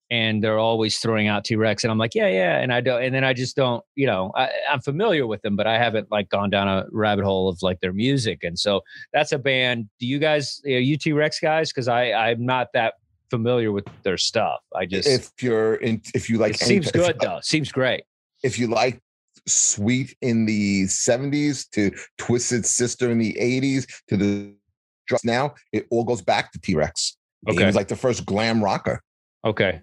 and 0.09 0.43
they're 0.43 0.59
always 0.59 0.99
throwing 0.99 1.27
out 1.27 1.45
T 1.45 1.55
Rex, 1.55 1.83
and 1.83 1.91
I'm 1.91 1.97
like, 1.97 2.15
yeah, 2.15 2.27
yeah, 2.27 2.59
and 2.59 2.73
I 2.73 2.81
don't, 2.81 3.03
and 3.03 3.13
then 3.13 3.23
I 3.23 3.33
just 3.33 3.55
don't, 3.55 3.83
you 3.95 4.07
know, 4.07 4.31
I, 4.35 4.49
I'm 4.69 4.81
familiar 4.81 5.27
with 5.27 5.41
them, 5.41 5.55
but 5.55 5.67
I 5.67 5.77
haven't 5.77 6.11
like 6.11 6.29
gone 6.29 6.49
down 6.49 6.67
a 6.67 6.85
rabbit 6.91 7.25
hole 7.25 7.49
of 7.49 7.61
like 7.61 7.79
their 7.79 7.93
music, 7.93 8.43
and 8.43 8.57
so 8.57 8.81
that's 9.13 9.31
a 9.31 9.39
band. 9.39 9.89
Do 9.99 10.07
you 10.07 10.19
guys, 10.19 10.61
are 10.65 10.69
you 10.69 10.97
T 10.97 11.13
Rex 11.13 11.39
guys? 11.39 11.71
Because 11.71 11.87
I 11.87 12.11
I'm 12.11 12.45
not 12.45 12.67
that 12.73 12.95
familiar 13.29 13.71
with 13.71 13.85
their 14.03 14.17
stuff. 14.17 14.59
I 14.75 14.85
just 14.85 15.07
if 15.07 15.31
you're 15.41 15.75
in, 15.75 16.01
if 16.13 16.29
you 16.29 16.37
like, 16.37 16.55
it 16.55 16.59
seems 16.59 16.87
if- 16.87 16.93
good 16.93 17.17
though. 17.21 17.39
Seems 17.41 17.71
great. 17.71 18.03
If 18.43 18.59
you 18.59 18.67
like 18.67 19.01
sweet 19.47 20.15
in 20.21 20.45
the 20.45 20.83
70s 20.83 21.69
to 21.71 21.91
twisted 22.17 22.65
sister 22.65 23.09
in 23.09 23.17
the 23.17 23.33
80s 23.39 23.87
to 24.09 24.17
the 24.17 24.53
Struts 25.07 25.23
now 25.25 25.55
it 25.71 25.87
all 25.89 26.03
goes 26.03 26.21
back 26.21 26.51
to 26.51 26.59
t-rex 26.59 27.15
he 27.47 27.63
was 27.63 27.75
like 27.75 27.87
the 27.87 27.95
first 27.95 28.25
glam 28.25 28.61
rocker 28.63 29.01
Okay. 29.45 29.81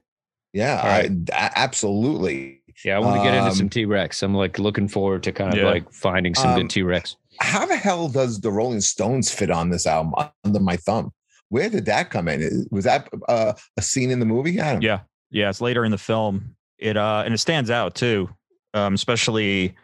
yeah 0.53 0.81
All 0.83 0.89
right. 0.89 1.11
I- 1.33 1.47
a- 1.47 1.59
absolutely 1.59 2.61
Yeah, 2.85 2.97
I 2.97 2.99
want 2.99 3.17
to 3.17 3.23
get 3.23 3.35
into 3.35 3.49
Um, 3.51 3.55
some 3.55 3.69
T 3.71 3.85
Rex. 3.87 4.23
I'm 4.23 4.35
like 4.35 4.59
looking 4.59 4.89
forward 4.89 5.23
to 5.23 5.33
kind 5.33 5.53
of 5.55 5.59
Yeah. 5.61 5.67
like 5.67 5.91
finding 5.93 6.35
some 6.35 6.51
Um, 6.51 6.61
good 6.63 6.71
T 6.71 6.83
Rex. 6.83 7.17
how 7.41 7.65
the 7.65 7.77
hell 7.77 8.09
does 8.09 8.41
the 8.41 8.51
rolling 8.51 8.81
stones 8.83 9.31
fit 9.31 9.51
on 9.51 9.71
this 9.71 9.87
album 9.87 10.13
under 10.45 10.61
my 10.61 10.77
thumb 10.77 11.11
where 11.49 11.71
did 11.71 11.87
that 11.87 12.11
come 12.11 12.29
in 12.29 12.67
was 12.71 12.85
that 12.85 13.09
uh, 13.29 13.53
a 13.79 13.83
scene 13.83 14.11
in 14.11 14.19
the 14.19 14.27
movie 14.27 14.59
Adam? 14.59 14.83
Yeah. 14.83 15.01
Yeah, 15.31 15.49
it's 15.51 15.61
later 15.61 15.85
in 15.85 15.91
the 15.93 15.99
film. 15.99 16.55
It 16.79 16.97
uh 16.97 17.23
and 17.25 17.33
it 17.33 17.39
stands 17.39 17.71
out 17.71 17.95
too. 17.95 18.29
Um, 18.75 18.95
especially 18.95 19.75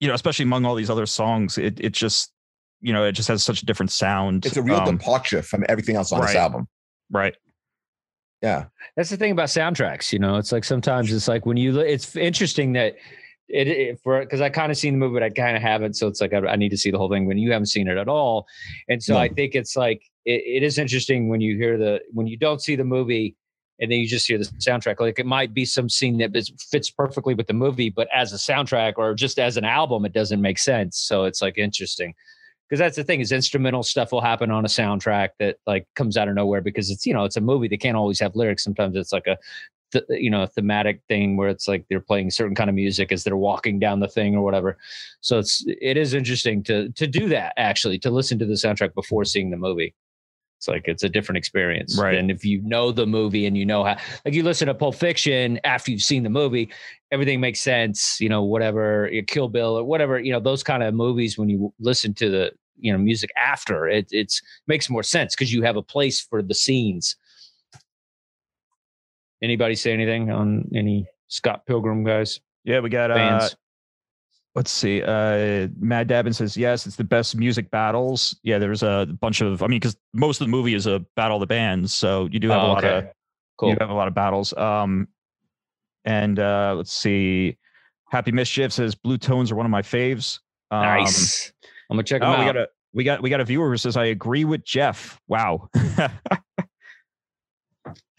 you 0.00 0.08
know, 0.08 0.14
especially 0.14 0.44
among 0.44 0.64
all 0.64 0.74
these 0.74 0.90
other 0.90 1.06
songs. 1.06 1.58
It 1.58 1.80
it 1.80 1.92
just 1.92 2.32
you 2.80 2.92
know, 2.92 3.04
it 3.04 3.12
just 3.12 3.28
has 3.28 3.42
such 3.42 3.62
a 3.62 3.66
different 3.66 3.90
sound. 3.92 4.46
it's 4.46 4.56
a 4.56 4.62
real 4.62 4.76
Um, 4.76 4.96
departure 4.96 5.42
from 5.42 5.64
everything 5.68 5.96
else 5.96 6.12
on 6.12 6.20
this 6.20 6.34
album 6.34 6.66
right. 7.10 7.34
yeah 8.42 8.64
That's 8.96 9.10
the 9.10 9.16
thing 9.16 9.32
about 9.32 9.48
soundtracks. 9.48 10.12
You 10.12 10.18
know, 10.18 10.36
it's 10.36 10.52
like 10.52 10.64
sometimes 10.64 11.12
it's 11.12 11.28
like 11.28 11.44
when 11.46 11.56
you. 11.56 11.72
li- 11.72 11.88
It's 11.92 12.16
interesting 12.16 12.72
that 12.74 12.96
it, 13.48 13.66
it 13.68 14.00
for 14.02 14.20
because 14.20 14.40
I 14.40 14.48
kind 14.48 14.70
of 14.70 14.78
seen 14.78 14.94
the 14.94 14.98
movie, 14.98 15.14
but 15.14 15.22
I 15.24 15.30
kind 15.30 15.56
of 15.56 15.62
haven't. 15.62 15.94
So 15.94 16.06
it's 16.06 16.20
like 16.20 16.32
I, 16.32 16.38
I 16.38 16.56
need 16.56 16.68
to 16.70 16.78
see 16.78 16.90
the 16.90 16.98
whole 16.98 17.10
thing 17.10 17.26
when 17.26 17.36
you 17.38 17.52
haven't 17.52 17.66
seen 17.66 17.88
it 17.88 17.96
at 17.98 18.08
all. 18.08 18.46
And 18.88 19.02
so 19.02 19.14
No. 19.14 19.20
I 19.20 19.28
think 19.28 19.54
it's 19.54 19.76
like 19.76 20.02
it, 20.24 20.42
it 20.46 20.62
is 20.62 20.78
interesting 20.78 21.28
when 21.28 21.40
you 21.40 21.56
hear 21.56 21.76
the 21.76 22.00
when 22.12 22.26
you 22.26 22.36
don't 22.36 22.62
see 22.62 22.76
the 22.76 22.84
movie. 22.84 23.36
And 23.82 23.90
then 23.90 23.98
you 23.98 24.06
just 24.06 24.28
hear 24.28 24.36
the 24.36 24.44
soundtrack. 24.44 25.00
Like 25.00 25.18
it 25.18 25.24
might 25.24 25.54
be 25.54 25.64
some 25.64 25.88
scene 25.88 26.18
that 26.18 26.32
fits 26.70 26.90
perfectly 26.90 27.32
with 27.32 27.46
the 27.46 27.54
movie, 27.54 27.88
but 27.88 28.08
as 28.14 28.30
a 28.34 28.36
soundtrack 28.36 28.94
or 28.98 29.14
just 29.14 29.38
as 29.38 29.56
an 29.56 29.64
album, 29.64 30.04
it 30.04 30.12
doesn't 30.12 30.42
make 30.42 30.58
sense. 30.58 30.98
So 30.98 31.24
it's 31.24 31.40
like 31.40 31.56
interesting 31.56 32.12
because 32.70 32.78
that's 32.78 32.94
the 32.96 33.02
thing 33.02 33.18
is 33.20 33.32
instrumental 33.32 33.82
stuff 33.82 34.12
will 34.12 34.20
happen 34.20 34.50
on 34.52 34.64
a 34.64 34.68
soundtrack 34.68 35.30
that 35.40 35.56
like 35.66 35.88
comes 35.96 36.16
out 36.16 36.28
of 36.28 36.36
nowhere 36.36 36.60
because 36.60 36.88
it's 36.88 37.04
you 37.04 37.12
know 37.12 37.24
it's 37.24 37.36
a 37.36 37.40
movie. 37.40 37.66
They 37.66 37.76
can't 37.76 37.96
always 37.96 38.20
have 38.20 38.36
lyrics. 38.36 38.62
Sometimes 38.62 38.94
it's 38.96 39.12
like 39.12 39.26
a 39.26 39.36
th- 39.92 40.04
you 40.10 40.30
know 40.30 40.46
thematic 40.46 41.02
thing 41.08 41.36
where 41.36 41.48
it's 41.48 41.66
like 41.66 41.84
they're 41.90 42.00
playing 42.00 42.30
certain 42.30 42.54
kind 42.54 42.70
of 42.70 42.76
music 42.76 43.10
as 43.10 43.24
they're 43.24 43.36
walking 43.36 43.80
down 43.80 43.98
the 43.98 44.06
thing 44.06 44.36
or 44.36 44.42
whatever. 44.42 44.78
So 45.20 45.40
it's 45.40 45.64
it 45.66 45.96
is 45.96 46.14
interesting 46.14 46.62
to 46.64 46.90
to 46.90 47.08
do 47.08 47.28
that 47.30 47.54
actually 47.56 47.98
to 48.00 48.10
listen 48.10 48.38
to 48.38 48.46
the 48.46 48.54
soundtrack 48.54 48.94
before 48.94 49.24
seeing 49.24 49.50
the 49.50 49.56
movie. 49.56 49.92
It's 50.58 50.68
like 50.68 50.88
it's 50.88 51.02
a 51.02 51.08
different 51.08 51.38
experience 51.38 51.98
Right. 51.98 52.16
and 52.18 52.30
if 52.30 52.44
you 52.44 52.60
know 52.60 52.92
the 52.92 53.06
movie 53.06 53.46
and 53.46 53.56
you 53.56 53.64
know 53.64 53.82
how 53.82 53.96
like 54.26 54.34
you 54.34 54.42
listen 54.42 54.68
to 54.68 54.74
pulp 54.74 54.94
fiction 54.94 55.58
after 55.64 55.90
you've 55.90 56.02
seen 56.02 56.22
the 56.22 56.28
movie 56.28 56.70
everything 57.10 57.40
makes 57.40 57.60
sense 57.62 58.20
you 58.20 58.28
know 58.28 58.42
whatever 58.42 59.10
kill 59.26 59.48
bill 59.48 59.78
or 59.78 59.84
whatever 59.84 60.20
you 60.20 60.30
know 60.30 60.38
those 60.38 60.62
kind 60.62 60.82
of 60.82 60.92
movies 60.92 61.38
when 61.38 61.48
you 61.48 61.72
listen 61.80 62.12
to 62.12 62.28
the 62.28 62.52
you 62.80 62.92
know 62.92 62.98
music 62.98 63.30
after 63.36 63.86
it 63.88 64.06
it's 64.10 64.42
makes 64.66 64.88
more 64.90 65.02
sense 65.02 65.34
because 65.34 65.52
you 65.52 65.62
have 65.62 65.76
a 65.76 65.82
place 65.82 66.20
for 66.20 66.42
the 66.42 66.54
scenes 66.54 67.16
anybody 69.42 69.74
say 69.74 69.92
anything 69.92 70.30
on 70.30 70.68
any 70.74 71.06
scott 71.28 71.64
pilgrim 71.66 72.04
guys 72.04 72.40
Yeah, 72.64 72.80
we 72.80 72.90
got 72.90 73.10
uh, 73.10 73.48
let's 74.54 74.70
see. 74.70 75.02
Uh, 75.02 75.68
Mad 75.78 76.08
Dabbin 76.08 76.32
says 76.32 76.56
yes, 76.56 76.86
it's 76.86 76.96
the 76.96 77.04
best 77.04 77.36
music 77.36 77.70
battles. 77.70 78.36
Yeah, 78.42 78.58
there's 78.58 78.82
a 78.82 79.06
bunch 79.20 79.40
of. 79.40 79.62
I 79.62 79.66
mean, 79.66 79.78
because 79.80 79.96
most 80.12 80.40
of 80.40 80.46
the 80.46 80.50
movie 80.50 80.74
is 80.74 80.86
a 80.86 81.00
battle 81.16 81.36
of 81.36 81.40
the 81.40 81.46
bands, 81.46 81.94
so 81.94 82.28
you 82.30 82.38
do 82.38 82.48
have 82.50 82.62
a 82.62 82.66
Oh, 82.66 82.68
lot 82.68 82.84
of 82.84 83.04
cool 83.56 83.70
you 83.70 83.76
have 83.80 83.90
a 83.90 83.94
lot 83.94 84.08
of 84.08 84.14
battles. 84.14 84.52
Um, 84.54 85.08
and 86.04 86.38
uh, 86.38 86.74
let's 86.76 86.92
see. 86.92 87.56
Happy 88.10 88.32
Mischief 88.32 88.72
says 88.72 88.94
blue 88.94 89.18
tones 89.18 89.52
are 89.52 89.54
one 89.54 89.66
of 89.66 89.70
my 89.70 89.82
faves. 89.82 90.40
Um, 90.70 90.82
nice 90.82 91.52
i'm 91.90 91.96
gonna 91.96 92.02
check 92.04 92.20
them 92.20 92.30
Oh, 92.30 92.34
out 92.34 92.38
we 92.40 92.44
got 92.46 92.56
a 92.56 92.68
we 92.92 93.04
got 93.04 93.22
we 93.22 93.30
got 93.30 93.40
a 93.40 93.44
viewer 93.44 93.68
who 93.70 93.76
says 93.76 93.96
I 93.96 94.06
agree 94.06 94.44
with 94.44 94.64
Jeff. 94.64 95.20
Wow. 95.28 95.68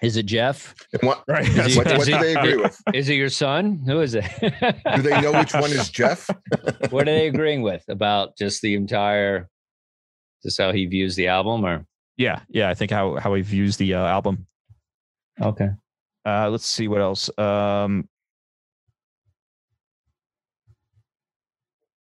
is 0.01 0.17
it 0.17 0.25
jeff 0.25 0.73
what, 1.03 1.23
right. 1.27 1.47
Is 1.47 1.73
he- 1.73 1.77
what, 1.77 1.87
is 1.91 1.97
what 1.97 2.05
do 2.07 2.13
he- 2.15 2.19
they 2.21 2.35
agree 2.35 2.57
with? 2.57 2.81
is 2.93 3.07
it 3.09 3.13
your 3.13 3.29
son 3.29 3.81
who 3.85 4.01
is 4.01 4.15
it 4.15 4.25
Do 4.41 5.01
they 5.01 5.21
know 5.21 5.31
which 5.33 5.53
one 5.53 5.71
is 5.71 5.89
Jeff? 5.99 6.27
what 6.89 7.03
are 7.07 7.11
they 7.11 7.27
agreeing 7.27 7.61
with 7.61 7.83
about 7.87 8.35
just 8.37 8.61
the 8.61 8.73
entire 8.75 9.47
just 10.43 10.59
how 10.59 10.71
he 10.71 10.85
views 10.87 11.15
the 11.15 11.27
album 11.27 11.63
or 11.65 11.85
yeah, 12.17 12.41
yeah. 12.49 12.69
I 12.69 12.73
think 12.75 12.91
how 12.91 13.15
how 13.17 13.33
he 13.33 13.41
views 13.41 13.77
the 13.77 13.93
uh, 13.95 14.05
album. 14.05 14.45
okay 15.41 15.69
Uh, 16.25 16.49
let's 16.49 16.65
see 16.67 16.87
what 16.87 17.01
else. 17.01 17.29
Um, 17.37 18.07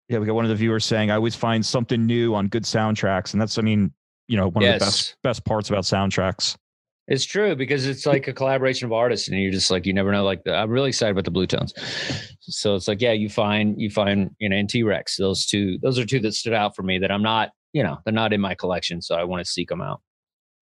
yeah, 0.09 0.19
we 0.19 0.27
got 0.27 0.35
one 0.35 0.45
of 0.45 0.49
the 0.49 0.55
viewers 0.55 0.85
saying, 0.85 1.11
"I 1.11 1.15
always 1.15 1.35
find 1.35 1.65
something 1.65 2.07
new 2.07 2.35
on 2.35 2.49
good 2.49 2.65
soundtracks," 2.65 3.33
and 3.33 3.41
that's, 3.41 3.59
I 3.59 3.63
mean, 3.63 3.93
you 4.27 4.37
know, 4.37 4.49
one 4.49 4.65
of 4.65 4.73
the 4.73 4.79
best 4.79 5.17
best 5.23 5.45
parts 5.45 5.69
about 5.69 5.85
soundtracks. 5.85 6.57
It's 7.09 7.25
true 7.25 7.57
because 7.57 7.87
it's 7.87 8.05
like 8.05 8.29
a 8.29 8.33
collaboration 8.33 8.87
of 8.87 8.93
artists, 8.93 9.29
and 9.29 9.41
you're 9.41 9.53
just 9.53 9.71
like 9.71 9.87
you 9.87 9.93
never 9.93 10.13
know. 10.13 10.25
Like 10.25 10.45
the, 10.45 10.55
I'm 10.55 10.71
really 10.71 10.89
excited 10.89 11.13
about 11.13 11.25
the 11.25 11.31
Blue 11.31 11.47
Tones. 11.47 11.75
So 12.41 12.75
it's 12.75 12.89
like, 12.89 13.01
yeah, 13.01 13.13
you 13.13 13.29
find 13.29 13.81
you 13.81 13.91
find 13.91 14.31
you 14.39 14.49
know, 14.49 14.57
and 14.57 14.69
T 14.69 14.83
Rex. 14.83 15.17
Those 15.17 15.47
two, 15.47 15.79
those 15.83 15.99
are 15.99 16.07
two 16.07 16.21
that 16.21 16.33
stood 16.33 16.55
out 16.55 16.75
for 16.75 16.83
me 16.83 16.99
that 16.99 17.11
I'm 17.11 17.23
not, 17.23 17.51
you 17.73 17.83
know, 17.83 17.99
they're 18.05 18.13
not 18.13 18.33
in 18.33 18.41
my 18.41 18.55
collection, 18.55 19.03
so 19.03 19.15
I 19.15 19.25
want 19.25 19.45
to 19.45 19.51
seek 19.51 19.69
them 19.69 19.81
out. 19.81 20.01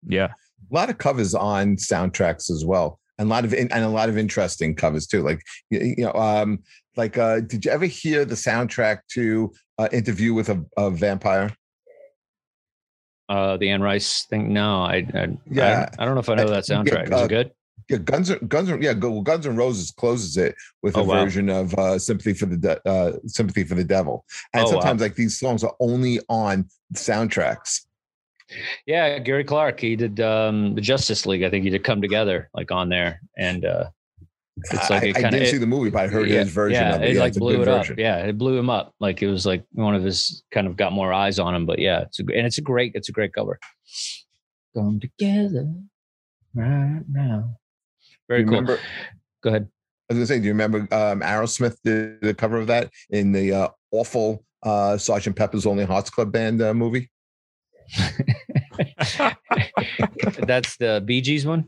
Yeah, 0.06 0.28
a 0.70 0.74
lot 0.74 0.90
of 0.90 0.98
covers 0.98 1.34
on 1.34 1.76
soundtracks 1.76 2.50
as 2.50 2.64
well 2.64 3.00
and 3.18 3.28
a 3.28 3.30
lot 3.30 3.44
of 3.44 3.54
and 3.54 3.72
a 3.72 3.88
lot 3.88 4.08
of 4.08 4.18
interesting 4.18 4.74
covers 4.74 5.06
too 5.06 5.22
like 5.22 5.40
you, 5.70 5.94
you 5.96 6.04
know 6.04 6.12
um 6.12 6.58
like 6.96 7.18
uh 7.18 7.40
did 7.40 7.64
you 7.64 7.70
ever 7.70 7.86
hear 7.86 8.24
the 8.24 8.34
soundtrack 8.34 8.98
to 9.10 9.52
uh, 9.78 9.88
interview 9.92 10.32
with 10.34 10.48
a, 10.48 10.64
a 10.76 10.90
vampire 10.90 11.50
Uh, 13.28 13.56
the 13.56 13.68
Anne 13.70 13.82
Rice 13.82 14.24
thing. 14.30 14.52
No, 14.52 14.82
I, 14.82 14.98
I 15.14 15.36
Yeah. 15.50 15.88
I, 15.98 16.02
I 16.02 16.04
don't 16.04 16.14
know 16.14 16.20
if 16.20 16.28
I 16.28 16.36
know 16.36 16.48
that 16.48 16.68
Yeah, 16.68 16.76
soundtrack. 16.76 17.06
Is 17.12 17.20
uh, 17.22 17.24
it 17.24 17.28
good? 17.28 17.50
yeah 17.88 17.98
guns 17.98 18.30
guns 18.48 18.68
yeah 18.80 18.94
Gu- 18.94 19.22
guns 19.22 19.46
and 19.46 19.56
roses 19.56 19.92
closes 19.92 20.36
it 20.36 20.56
with 20.82 20.96
Oh, 20.96 21.02
a 21.02 21.04
wow. 21.04 21.24
version 21.24 21.48
of 21.48 21.72
uh 21.74 21.98
sympathy 22.00 22.32
for 22.34 22.46
the 22.46 22.56
De- 22.56 22.88
uh 22.88 23.12
sympathy 23.26 23.62
for 23.62 23.76
the 23.76 23.84
devil 23.84 24.24
and 24.54 24.66
Oh, 24.66 24.70
wow. 24.70 24.70
sometimes 24.72 25.00
like 25.02 25.14
these 25.14 25.38
songs 25.38 25.62
are 25.62 25.74
only 25.78 26.18
on 26.28 26.66
soundtracks 26.94 27.82
Yeah, 28.86 29.18
Gary 29.20 29.44
Clark. 29.44 29.78
He 29.80 29.94
did 29.96 30.18
um 30.20 30.74
the 30.74 30.80
Justice 30.80 31.26
League. 31.26 31.42
I 31.44 31.50
think 31.50 31.64
he 31.64 31.70
did 31.70 31.84
come 31.84 32.00
together 32.00 32.48
like 32.54 32.70
on 32.72 32.88
there, 32.88 33.20
and 33.36 33.64
uh 33.64 33.90
it's 34.56 34.90
like 34.90 35.02
I, 35.02 35.06
it 35.06 35.14
kinda- 35.14 35.30
didn't 35.30 35.42
it- 35.46 35.50
see 35.50 35.58
the 35.58 35.66
movie 35.66 35.90
but 35.90 36.04
i 36.04 36.06
heard 36.08 36.28
yeah, 36.28 36.40
his 36.40 36.50
version 36.52 36.80
yeah, 36.82 36.94
of 36.96 37.02
it 37.02 37.10
it 37.10 37.14
yeah, 37.16 37.20
like 37.20 37.34
blew 37.34 37.60
it 37.60 37.64
version. 37.66 37.92
up. 37.94 37.98
Yeah, 37.98 38.16
it 38.18 38.38
blew 38.38 38.56
him 38.56 38.70
up. 38.70 38.94
Like 39.00 39.22
it 39.22 39.28
was 39.28 39.44
like 39.44 39.64
one 39.72 39.94
of 39.94 40.02
his 40.02 40.44
kind 40.50 40.66
of 40.66 40.76
got 40.76 40.92
more 40.92 41.12
eyes 41.12 41.38
on 41.38 41.54
him. 41.54 41.66
But 41.66 41.78
yeah, 41.78 42.02
it's 42.02 42.18
a, 42.20 42.22
and 42.22 42.46
it's 42.46 42.58
a 42.58 42.62
great, 42.62 42.92
it's 42.94 43.08
a 43.08 43.12
great 43.12 43.32
cover. 43.34 43.58
Come 44.74 44.98
together 45.00 45.72
right 46.54 47.02
now. 47.10 47.56
Very 48.28 48.44
cool. 48.44 48.52
remember 48.52 48.78
Go 49.42 49.50
ahead. 49.50 49.68
I 50.08 50.14
was 50.14 50.18
gonna 50.18 50.26
say, 50.26 50.38
do 50.38 50.44
you 50.46 50.52
remember 50.52 50.78
um, 50.92 51.20
Aerosmith 51.20 51.76
did 51.84 52.20
the 52.20 52.32
cover 52.34 52.56
of 52.58 52.66
that 52.68 52.90
in 53.10 53.32
the 53.32 53.52
uh, 53.52 53.68
awful 53.90 54.44
uh, 54.62 54.96
Sergeant 54.96 55.36
Pepper's 55.36 55.66
Lonely 55.66 55.84
Hearts 55.84 56.08
Club 56.10 56.32
Band 56.32 56.62
uh, 56.62 56.72
movie? 56.72 57.10
That's 60.46 60.76
the 60.76 61.02
Bee 61.04 61.20
Gees 61.20 61.46
one. 61.46 61.66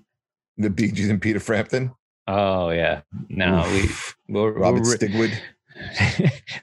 The 0.57 0.71
Bee 0.71 0.91
Gees 0.91 1.09
and 1.09 1.21
Peter 1.21 1.41
Frampton, 1.41 1.93
Oh 2.29 2.69
yeah. 2.71 3.01
No, 3.31 3.67
we 3.73 3.85
Oof. 3.85 4.17
we're, 4.29 4.53
Robert 4.53 4.83
we're, 4.83 4.97
Stigwood. 4.99 5.35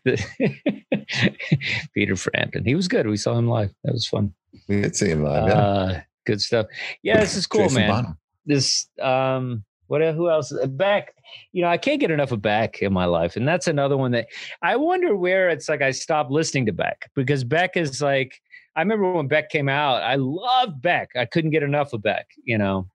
Peter 1.93 2.15
Frampton. 2.15 2.63
He 2.63 2.75
was 2.75 2.87
good. 2.87 3.07
We 3.07 3.17
saw 3.17 3.35
him 3.37 3.47
live. 3.47 3.73
That 3.83 3.93
was 3.93 4.07
fun. 4.07 4.33
We 4.67 4.81
did 4.81 4.95
see 4.95 5.09
him 5.09 5.23
live. 5.23 5.47
yeah. 5.47 5.53
Uh, 5.53 6.01
good 6.25 6.39
stuff. 6.39 6.67
Yeah, 7.01 7.19
this 7.19 7.35
is 7.35 7.47
cool, 7.47 7.63
Jason 7.63 7.81
man. 7.81 7.89
Bonham. 7.89 8.17
this 8.45 8.87
um 9.01 9.63
what 9.87 10.01
who 10.01 10.29
else 10.29 10.51
Uh, 10.51 10.67
beck 10.67 11.13
you 11.51 11.61
know 11.61 11.67
i 11.67 11.77
can't 11.77 11.99
get 11.99 12.11
enough 12.11 12.31
of 12.31 12.41
beck 12.41 12.81
in 12.81 12.93
my 12.93 13.05
life 13.05 13.35
and 13.35 13.47
that's 13.47 13.67
another 13.67 13.97
one 13.97 14.11
that 14.11 14.27
i 14.61 14.75
wonder 14.75 15.15
where 15.15 15.49
it's 15.49 15.69
like 15.69 15.81
i 15.81 15.91
stopped 15.91 16.31
listening 16.31 16.65
to 16.65 16.71
beck 16.73 17.09
because 17.15 17.43
beck 17.43 17.77
is 17.77 18.01
like 18.01 18.41
i 18.75 18.81
remember 18.81 19.11
when 19.11 19.27
beck 19.27 19.49
came 19.49 19.69
out 19.69 20.01
i 20.01 20.15
loved 20.15 20.81
beck 20.81 21.09
i 21.15 21.25
couldn't 21.25 21.51
get 21.51 21.63
enough 21.63 21.93
of 21.93 22.01
beck 22.01 22.27
you 22.43 22.57
know 22.57 22.87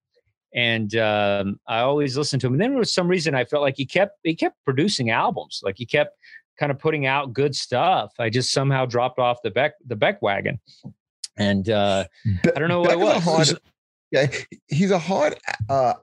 and 0.55 0.97
um, 0.97 1.59
i 1.69 1.79
always 1.81 2.17
listened 2.17 2.41
to 2.41 2.47
him 2.47 2.55
and 2.55 2.61
then 2.63 2.77
for 2.77 2.85
some 2.85 3.07
reason 3.09 3.35
i 3.35 3.45
felt 3.45 3.63
like 3.63 3.77
he 3.77 3.87
kept 3.87 4.19
he 4.25 4.35
kept 4.35 4.57
producing 4.65 5.11
albums 5.11 5.61
like 5.63 5.77
he 5.79 5.87
kept 5.87 6.17
kind 6.59 6.73
of 6.73 6.79
putting 6.79 7.07
out 7.07 7.33
good 7.33 7.55
stuff 7.55 8.13
i 8.19 8.29
just 8.29 8.53
somehow 8.53 8.85
dropped 8.85 9.19
off 9.19 9.39
the 9.43 9.51
beck 9.51 9.73
the 9.87 9.97
beck 9.97 10.21
wagon 10.23 10.59
and 11.39 11.71
uh 11.71 12.05
Be- 12.43 12.51
I 12.55 12.59
don't 12.59 12.69
know 12.69 12.81
what 12.81 12.91
it 12.93 12.99
Beck 12.99 13.03
a 13.03 13.15
was. 13.15 13.23
hard- 13.51 13.61
yeah, 14.11 14.27
he's 14.69 14.91
a 14.91 14.99
hard 14.99 15.37
uh, 15.69 15.95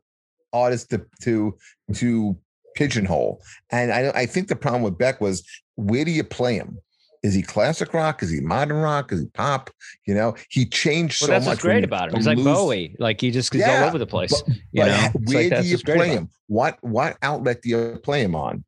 artist 0.53 0.89
to 0.91 1.05
to 1.23 1.57
to 1.95 2.37
pigeonhole, 2.75 3.41
and 3.71 3.91
I 3.91 4.11
I 4.21 4.25
think 4.25 4.47
the 4.47 4.55
problem 4.55 4.81
with 4.81 4.97
Beck 4.97 5.19
was 5.19 5.43
where 5.75 6.05
do 6.05 6.11
you 6.11 6.23
play 6.23 6.55
him? 6.55 6.79
Is 7.23 7.33
he 7.33 7.41
classic 7.41 7.93
rock? 7.93 8.21
Is 8.23 8.29
he 8.29 8.39
modern 8.41 8.77
rock? 8.77 9.11
Is 9.11 9.21
he 9.21 9.27
pop? 9.27 9.69
You 10.05 10.13
know, 10.15 10.35
he 10.49 10.65
changed 10.65 11.21
well 11.21 11.27
so 11.27 11.31
that's 11.33 11.45
much. 11.45 11.53
what's 11.53 11.61
great 11.63 11.83
about 11.83 12.09
him 12.09 12.15
he's 12.15 12.27
like 12.27 12.37
bowie 12.37 12.95
like 12.99 13.19
he 13.21 13.31
just 13.31 13.51
he's 13.53 13.61
Yeah, 13.61 13.81
all 13.81 13.89
over 13.89 13.97
the 13.97 14.05
place 14.07 14.41
but- 14.41 14.55
you 14.55 14.83
but 14.83 14.85
know 14.87 15.09
where 15.25 15.49
like, 15.49 15.61
do 15.61 15.67
you 15.67 15.77
play 15.79 16.09
him? 16.09 16.29
What 16.47 16.77
what 16.81 17.17
outlet 17.21 17.61
do 17.61 17.69
you 17.69 17.99
play 18.03 18.21
him 18.21 18.35
on? 18.35 18.63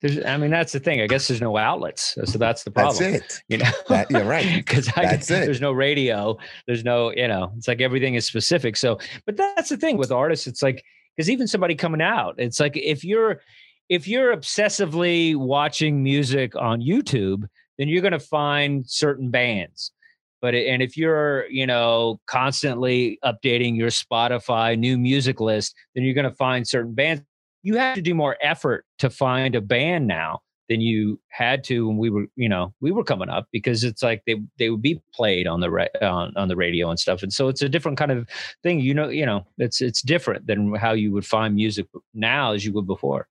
There's, 0.00 0.24
I 0.24 0.36
mean, 0.36 0.52
that's 0.52 0.70
the 0.72 0.78
thing. 0.78 1.00
I 1.00 1.08
guess 1.08 1.26
there's 1.26 1.40
no 1.40 1.56
outlets, 1.56 2.16
so 2.24 2.38
that's 2.38 2.62
the 2.62 2.70
problem. 2.70 3.12
That's 3.14 3.38
it. 3.38 3.42
You 3.48 3.58
know, 3.58 3.70
That- 3.88 4.08
yeah, 4.10 4.20
right. 4.28 4.46
Because 4.54 4.86
That's 4.94 5.26
there's 5.28 5.60
no 5.60 5.72
radio. 5.72 6.38
There's 6.68 6.84
no, 6.84 7.10
you 7.12 7.26
know, 7.26 7.52
it's 7.56 7.66
like 7.66 7.80
everything 7.80 8.14
is 8.14 8.24
specific. 8.24 8.76
So, 8.76 9.00
but 9.26 9.36
that's 9.36 9.70
the 9.70 9.76
thing 9.76 9.96
with 9.96 10.12
artists. 10.12 10.46
It's 10.46 10.62
like 10.62 10.84
because 11.16 11.28
even 11.28 11.48
somebody 11.48 11.74
coming 11.74 12.00
out, 12.00 12.36
it's 12.38 12.60
like 12.60 12.76
if 12.76 13.02
you're 13.04 13.40
if 13.88 14.06
you're 14.06 14.36
obsessively 14.36 15.34
watching 15.36 16.02
music 16.02 16.54
on 16.56 16.80
YouTube, 16.80 17.44
then 17.78 17.88
you're 17.88 18.02
going 18.02 18.12
to 18.12 18.20
find 18.20 18.88
certain 18.88 19.30
bands. 19.30 19.92
But 20.40 20.54
and 20.54 20.82
if 20.82 20.96
you're, 20.96 21.46
you 21.48 21.66
know, 21.66 22.20
constantly 22.26 23.18
updating 23.24 23.76
your 23.76 23.88
Spotify 23.88 24.78
new 24.78 24.96
music 24.96 25.40
list, 25.40 25.74
then 25.94 26.04
you're 26.04 26.14
going 26.14 26.30
to 26.30 26.36
find 26.36 26.66
certain 26.66 26.94
bands. 26.94 27.22
You 27.62 27.76
have 27.76 27.96
to 27.96 28.02
do 28.02 28.14
more 28.14 28.36
effort 28.40 28.84
to 28.98 29.10
find 29.10 29.56
a 29.56 29.60
band 29.60 30.06
now 30.06 30.40
than 30.68 30.80
you 30.80 31.18
had 31.28 31.64
to 31.64 31.88
when 31.88 31.96
we 31.96 32.10
were, 32.10 32.26
you 32.36 32.48
know, 32.48 32.72
we 32.80 32.92
were 32.92 33.02
coming 33.02 33.28
up 33.28 33.48
because 33.50 33.82
it's 33.82 34.02
like 34.02 34.22
they 34.26 34.36
they 34.58 34.70
would 34.70 34.82
be 34.82 35.00
played 35.12 35.48
on 35.48 35.60
the 35.60 35.70
ra- 35.70 35.86
on, 36.02 36.32
on 36.36 36.46
the 36.46 36.56
radio 36.56 36.88
and 36.90 37.00
stuff, 37.00 37.22
and 37.22 37.32
so 37.32 37.48
it's 37.48 37.62
a 37.62 37.68
different 37.68 37.98
kind 37.98 38.12
of 38.12 38.28
thing. 38.62 38.78
You 38.78 38.94
know, 38.94 39.08
you 39.08 39.26
know, 39.26 39.44
it's 39.56 39.80
it's 39.80 40.02
different 40.02 40.46
than 40.46 40.74
how 40.74 40.92
you 40.92 41.10
would 41.12 41.26
find 41.26 41.54
music 41.56 41.86
now 42.14 42.52
as 42.52 42.64
you 42.64 42.72
would 42.74 42.86
before. 42.86 43.26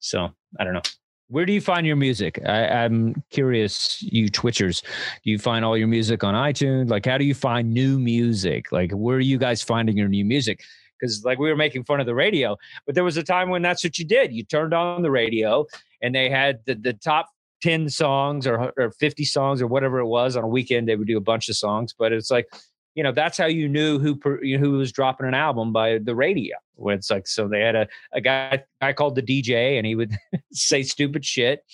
So 0.00 0.28
I 0.58 0.64
don't 0.64 0.74
know. 0.74 0.82
Where 1.30 1.44
do 1.44 1.52
you 1.52 1.60
find 1.60 1.86
your 1.86 1.96
music? 1.96 2.40
I, 2.46 2.66
I'm 2.68 3.22
curious, 3.30 4.00
you 4.00 4.30
Twitchers. 4.30 4.82
Do 5.24 5.30
you 5.30 5.38
find 5.38 5.62
all 5.62 5.76
your 5.76 5.88
music 5.88 6.24
on 6.24 6.34
iTunes? 6.34 6.88
Like, 6.88 7.04
how 7.04 7.18
do 7.18 7.24
you 7.24 7.34
find 7.34 7.70
new 7.70 7.98
music? 7.98 8.72
Like, 8.72 8.92
where 8.92 9.18
are 9.18 9.20
you 9.20 9.36
guys 9.36 9.62
finding 9.62 9.98
your 9.98 10.08
new 10.08 10.24
music? 10.24 10.62
Because, 10.98 11.24
like, 11.26 11.38
we 11.38 11.50
were 11.50 11.56
making 11.56 11.84
fun 11.84 12.00
of 12.00 12.06
the 12.06 12.14
radio, 12.14 12.56
but 12.86 12.94
there 12.94 13.04
was 13.04 13.18
a 13.18 13.22
time 13.22 13.50
when 13.50 13.60
that's 13.60 13.84
what 13.84 13.98
you 13.98 14.06
did. 14.06 14.32
You 14.32 14.42
turned 14.42 14.72
on 14.72 15.02
the 15.02 15.10
radio 15.10 15.66
and 16.00 16.14
they 16.14 16.30
had 16.30 16.60
the, 16.64 16.74
the 16.74 16.94
top 16.94 17.28
10 17.62 17.90
songs 17.90 18.46
or, 18.46 18.72
or 18.78 18.90
50 18.92 19.24
songs 19.26 19.60
or 19.60 19.66
whatever 19.66 19.98
it 19.98 20.06
was 20.06 20.34
on 20.34 20.44
a 20.44 20.48
weekend. 20.48 20.88
They 20.88 20.96
would 20.96 21.08
do 21.08 21.18
a 21.18 21.20
bunch 21.20 21.50
of 21.50 21.56
songs, 21.56 21.94
but 21.96 22.10
it's 22.10 22.30
like, 22.30 22.46
you 22.94 23.02
know, 23.02 23.12
that's 23.12 23.38
how 23.38 23.46
you 23.46 23.68
knew 23.68 23.98
who 23.98 24.18
you 24.42 24.58
know, 24.58 24.64
who 24.64 24.72
was 24.72 24.90
dropping 24.92 25.26
an 25.28 25.34
album 25.34 25.72
by 25.72 25.98
the 25.98 26.14
radio. 26.14 26.56
Where 26.74 26.94
it's 26.94 27.10
like, 27.10 27.26
so 27.26 27.48
they 27.48 27.60
had 27.60 27.74
a, 27.74 27.88
a 28.12 28.20
guy 28.20 28.62
guy 28.80 28.92
called 28.92 29.14
the 29.16 29.22
DJ, 29.22 29.78
and 29.78 29.86
he 29.86 29.94
would 29.96 30.16
say 30.52 30.82
stupid 30.82 31.24
shit. 31.24 31.64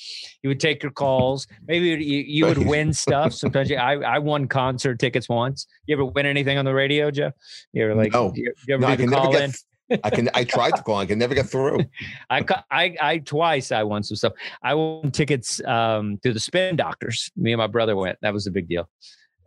He 0.43 0.49
would 0.49 0.61
take 0.61 0.83
your 0.83 0.93
calls. 0.93 1.47
Maybe 1.67 1.89
you, 1.89 1.97
you 2.27 2.47
would 2.47 2.59
win 2.67 2.93
stuff. 2.93 3.33
Sometimes 3.35 3.69
you, 3.71 3.77
I 3.77 3.95
I 3.97 4.19
won 4.19 4.49
concert 4.49 4.99
tickets 4.99 5.29
once. 5.29 5.67
You 5.87 5.97
ever 5.97 6.05
win 6.05 6.27
anything 6.27 6.57
on 6.59 6.65
the 6.65 6.75
radio, 6.75 7.11
Jeff? 7.11 7.33
You 7.73 7.85
ever 7.85 7.95
like 7.95 8.13
No. 8.13 8.33
you, 8.35 8.53
you 8.67 8.75
ever 8.75 8.81
No, 8.81 8.89
I 8.89 8.97
do 8.97 9.03
can 9.03 9.11
the 9.11 9.17
never 9.17 9.27
call 9.33 9.37
in? 9.37 9.51
get. 9.51 10.01
I 10.03 10.09
can. 10.11 10.31
I 10.35 10.45
tried 10.45 10.71
to 10.77 10.83
call. 10.83 10.97
I 10.97 11.05
can 11.07 11.19
never 11.19 11.35
get 11.35 11.47
through. 11.47 11.81
I, 12.31 12.43
I, 12.71 12.97
I 13.01 13.19
twice 13.19 13.71
I 13.71 13.83
won 13.83 14.03
some 14.03 14.17
stuff. 14.17 14.33
I 14.63 14.73
won 14.75 15.11
tickets 15.11 15.63
um, 15.67 16.19
to 16.23 16.33
the 16.33 16.41
Spin 16.41 16.77
Doctors. 16.77 17.31
Me 17.37 17.53
and 17.53 17.59
my 17.59 17.67
brother 17.67 17.95
went. 17.95 18.19
That 18.23 18.33
was 18.33 18.47
a 18.47 18.51
big 18.51 18.69
deal. 18.69 18.89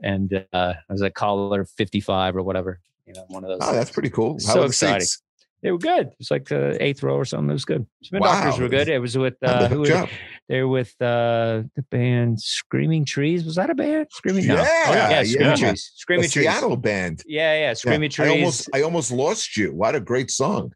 And 0.01 0.45
uh, 0.53 0.73
I 0.89 0.93
was 0.93 1.01
like 1.01 1.13
collar 1.13 1.65
55 1.65 2.35
or 2.35 2.43
whatever. 2.43 2.79
You 3.05 3.13
know, 3.13 3.25
one 3.29 3.43
of 3.43 3.49
those. 3.49 3.59
Oh, 3.61 3.73
that's 3.73 3.91
pretty 3.91 4.09
cool. 4.09 4.33
How 4.33 4.53
So 4.53 4.63
exciting. 4.63 5.01
seats? 5.01 5.21
They 5.63 5.71
were 5.71 5.79
good. 5.79 6.07
It 6.07 6.15
was 6.19 6.29
like 6.29 6.47
the 6.49 6.77
eighth 6.83 7.01
row 7.01 7.15
or 7.15 7.25
something. 7.25 7.49
It 7.49 7.53
was 7.53 7.65
good. 7.65 7.87
Spin 8.03 8.19
Wow. 8.19 8.43
Doctors 8.43 8.59
were 8.59 8.69
good. 8.69 8.89
It 8.89 8.99
was 8.99 9.17
with 9.17 9.35
uh, 9.41 9.67
who 9.69 9.79
were 9.79 10.07
they 10.47 10.61
were 10.61 10.67
with 10.67 10.93
uh, 11.01 11.63
the 11.75 11.81
band 11.89 12.39
Screaming 12.39 13.05
Trees. 13.05 13.43
Was 13.43 13.55
that 13.55 13.69
a 13.71 13.75
band? 13.75 14.07
Screaming 14.11 14.45
no. 14.45 14.55
Yeah, 14.55 15.09
yeah, 15.09 15.23
Screaming 15.23 15.47
yeah. 15.47 15.55
Trees. 15.55 15.91
The 15.95 15.99
Screaming 15.99 16.29
Trees. 16.29 16.45
Seattle 16.45 16.77
band. 16.77 17.23
Yeah, 17.25 17.53
yeah, 17.53 17.59
Yeah. 17.59 17.73
Screaming 17.73 18.07
I 18.09 18.13
Trees. 18.13 18.29
almost, 18.31 18.69
I 18.73 18.81
almost 18.83 19.11
lost 19.11 19.57
you. 19.57 19.73
What 19.73 19.95
a 19.95 19.99
great 19.99 20.29
song! 20.29 20.73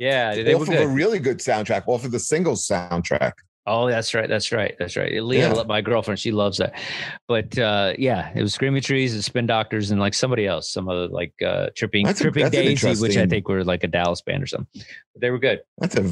yeah, 0.00 0.34
they 0.34 0.54
were 0.54 0.62
off 0.62 0.68
of 0.68 0.74
a 0.80 0.88
really 0.88 1.18
good 1.18 1.38
soundtrack, 1.38 1.82
off 1.86 2.04
of 2.04 2.10
the 2.10 2.18
singles 2.18 2.66
soundtrack. 2.66 3.32
Oh, 3.64 3.88
that's 3.88 4.12
right. 4.12 4.28
That's 4.28 4.50
right. 4.50 4.74
That's 4.76 4.96
right. 4.96 5.22
Leah, 5.22 5.54
Yeah. 5.54 5.62
my 5.68 5.80
girlfriend, 5.82 6.18
she 6.18 6.32
loves 6.32 6.58
that. 6.58 6.74
But 7.28 7.56
uh, 7.56 7.92
yeah, 7.96 8.32
it 8.34 8.42
was 8.42 8.52
Screaming 8.54 8.82
Trees 8.82 9.14
and 9.14 9.22
Spin 9.24 9.46
Doctors 9.46 9.92
and 9.92 10.00
like 10.00 10.14
somebody 10.14 10.46
else, 10.48 10.72
some 10.72 10.88
other 10.88 11.06
like 11.06 11.32
uh, 11.46 11.68
Tripping 11.76 12.04
That's 12.04 12.18
a- 12.20 12.24
Tripping 12.24 12.50
Daisy, 12.50 13.00
which 13.00 13.16
I 13.16 13.26
think 13.26 13.48
were 13.48 13.62
like 13.62 13.84
a 13.84 13.86
Dallas 13.86 14.20
band 14.20 14.42
or 14.42 14.46
something. 14.46 14.82
But 15.14 15.20
they 15.20 15.30
were 15.30 15.38
good. 15.38 15.60
That's 15.78 15.94
a 15.96 16.02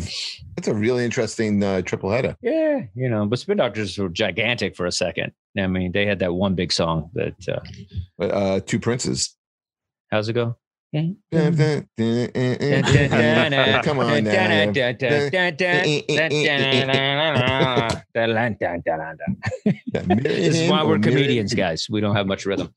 that's 0.57 0.69
a 0.69 0.75
really 0.75 1.05
interesting 1.05 1.63
uh, 1.65 1.83
triple 1.83 2.11
header. 2.13 2.37
Yeah, 2.41 2.83
you 2.95 3.09
know, 3.09 3.27
but 3.27 3.41
Spin 3.41 3.57
Doctors 3.57 3.99
were 3.99 4.09
gigantic 4.11 4.77
for 4.77 4.87
a 4.87 4.93
second. 4.93 5.33
I 5.59 5.67
mean, 5.67 5.91
they 5.91 6.07
had 6.07 6.21
that 6.21 6.33
one 6.33 6.55
big 6.55 6.73
song 6.73 7.11
that 7.15 7.49
uh, 7.49 7.61
But 8.17 8.31
uh, 8.31 8.61
two 8.61 8.79
princes. 8.79 9.35
how's 10.13 10.29
it 10.29 10.35
go? 10.35 10.57
Come 13.85 14.01
on 14.01 14.25
This 19.95 20.57
is 20.57 20.71
why 20.71 20.83
we're 20.83 20.99
comedians, 20.99 21.55
guys. 21.55 21.87
We 21.89 22.01
don't 22.01 22.17
have 22.17 22.27
much 22.27 22.45
rhythm. 22.45 22.75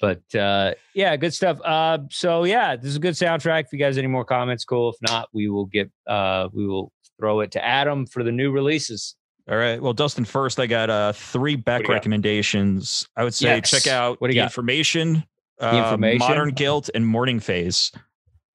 But 0.00 0.22
uh, 0.34 0.74
yeah, 0.94 1.16
good 1.16 1.34
stuff. 1.34 1.60
Uh, 1.64 1.98
so 2.10 2.44
yeah, 2.44 2.74
this 2.76 2.86
is 2.86 2.96
a 2.96 3.00
good 3.00 3.14
soundtrack. 3.14 3.64
If 3.64 3.72
you 3.72 3.78
guys 3.78 3.96
any 3.98 4.06
more 4.08 4.24
comments, 4.24 4.64
cool. 4.64 4.90
If 4.90 4.96
not, 5.02 5.28
we 5.32 5.48
will 5.48 5.66
get 5.66 5.90
uh, 6.06 6.48
we 6.52 6.66
will 6.66 6.92
throw 7.18 7.40
it 7.40 7.52
to 7.52 7.64
Adam 7.64 8.06
for 8.06 8.22
the 8.22 8.32
new 8.32 8.50
releases. 8.50 9.16
All 9.48 9.56
right. 9.56 9.80
Well, 9.80 9.92
Dustin, 9.92 10.24
first 10.24 10.60
I 10.60 10.66
got 10.66 10.90
uh 10.90 11.12
three 11.12 11.56
back 11.56 11.88
recommendations. 11.88 13.08
Got? 13.14 13.20
I 13.20 13.24
would 13.24 13.34
say 13.34 13.56
yes. 13.56 13.70
check 13.70 13.86
out 13.86 14.20
what 14.20 14.28
do 14.28 14.34
you 14.34 14.40
the 14.40 14.44
got? 14.44 14.50
information 14.50 15.24
uh, 15.60 15.82
Information? 15.84 16.18
Modern 16.18 16.50
Guilt, 16.50 16.90
and 16.94 17.06
Morning 17.06 17.40
Phase. 17.40 17.92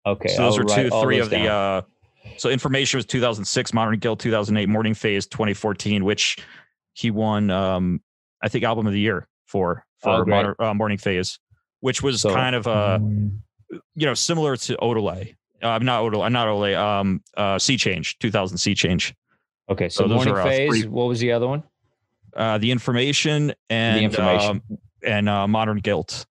Okay, 0.06 0.30
so 0.30 0.44
those 0.44 0.60
I'll 0.60 0.72
are 0.72 0.84
two, 0.84 0.90
three 1.02 1.20
of 1.20 1.30
the. 1.30 1.48
uh 1.48 1.82
So 2.38 2.50
information 2.50 2.98
was 2.98 3.06
2006, 3.06 3.74
Modern 3.74 4.00
Guilt 4.00 4.20
2008, 4.20 4.68
Morning 4.70 4.94
Phase 4.94 5.28
2014, 5.28 6.04
which 6.04 6.38
he 6.94 7.12
won, 7.12 7.50
um 7.50 8.02
I 8.42 8.50
think, 8.50 8.64
album 8.66 8.88
of 8.88 8.94
the 8.94 9.00
year 9.00 9.28
for 9.46 9.86
for 10.00 10.10
Oh, 10.10 10.26
modern, 10.26 10.56
uh, 10.60 10.74
Morning 10.74 10.98
Phase, 10.98 11.40
which 11.80 12.02
was 12.04 12.22
So- 12.22 12.34
kind 12.34 12.56
of 12.56 12.68
uh 12.68 13.00
you 13.96 14.06
know 14.06 14.14
similar 14.14 14.56
to 14.58 14.76
Odelay. 14.78 15.36
Uh, 15.62 15.80
not 15.80 16.04
Odelay, 16.04 16.30
not 16.32 16.48
Odelay. 16.50 16.78
Um, 16.78 17.22
uh, 17.38 17.58
Sea 17.58 17.78
Change 17.78 18.20
2000 18.20 18.58
Sea 18.58 18.76
Change. 18.76 19.16
okay, 19.70 19.88
so, 19.88 20.04
so 20.04 20.08
those 20.10 20.16
morning 20.16 20.34
are, 20.36 20.42
uh, 20.42 20.44
phase. 20.44 20.70
three- 20.70 20.88
What 20.90 21.08
was 21.08 21.20
the 21.22 21.32
other 21.32 21.48
one? 21.48 21.64
Uh, 22.36 22.58
the 22.58 22.70
information 22.72 23.54
and 23.70 24.00
the 24.00 24.04
Information. 24.04 24.50
um, 24.70 24.78
and 25.06 25.30
uh, 25.30 25.48
Modern 25.48 25.78
Guilt. 25.78 26.26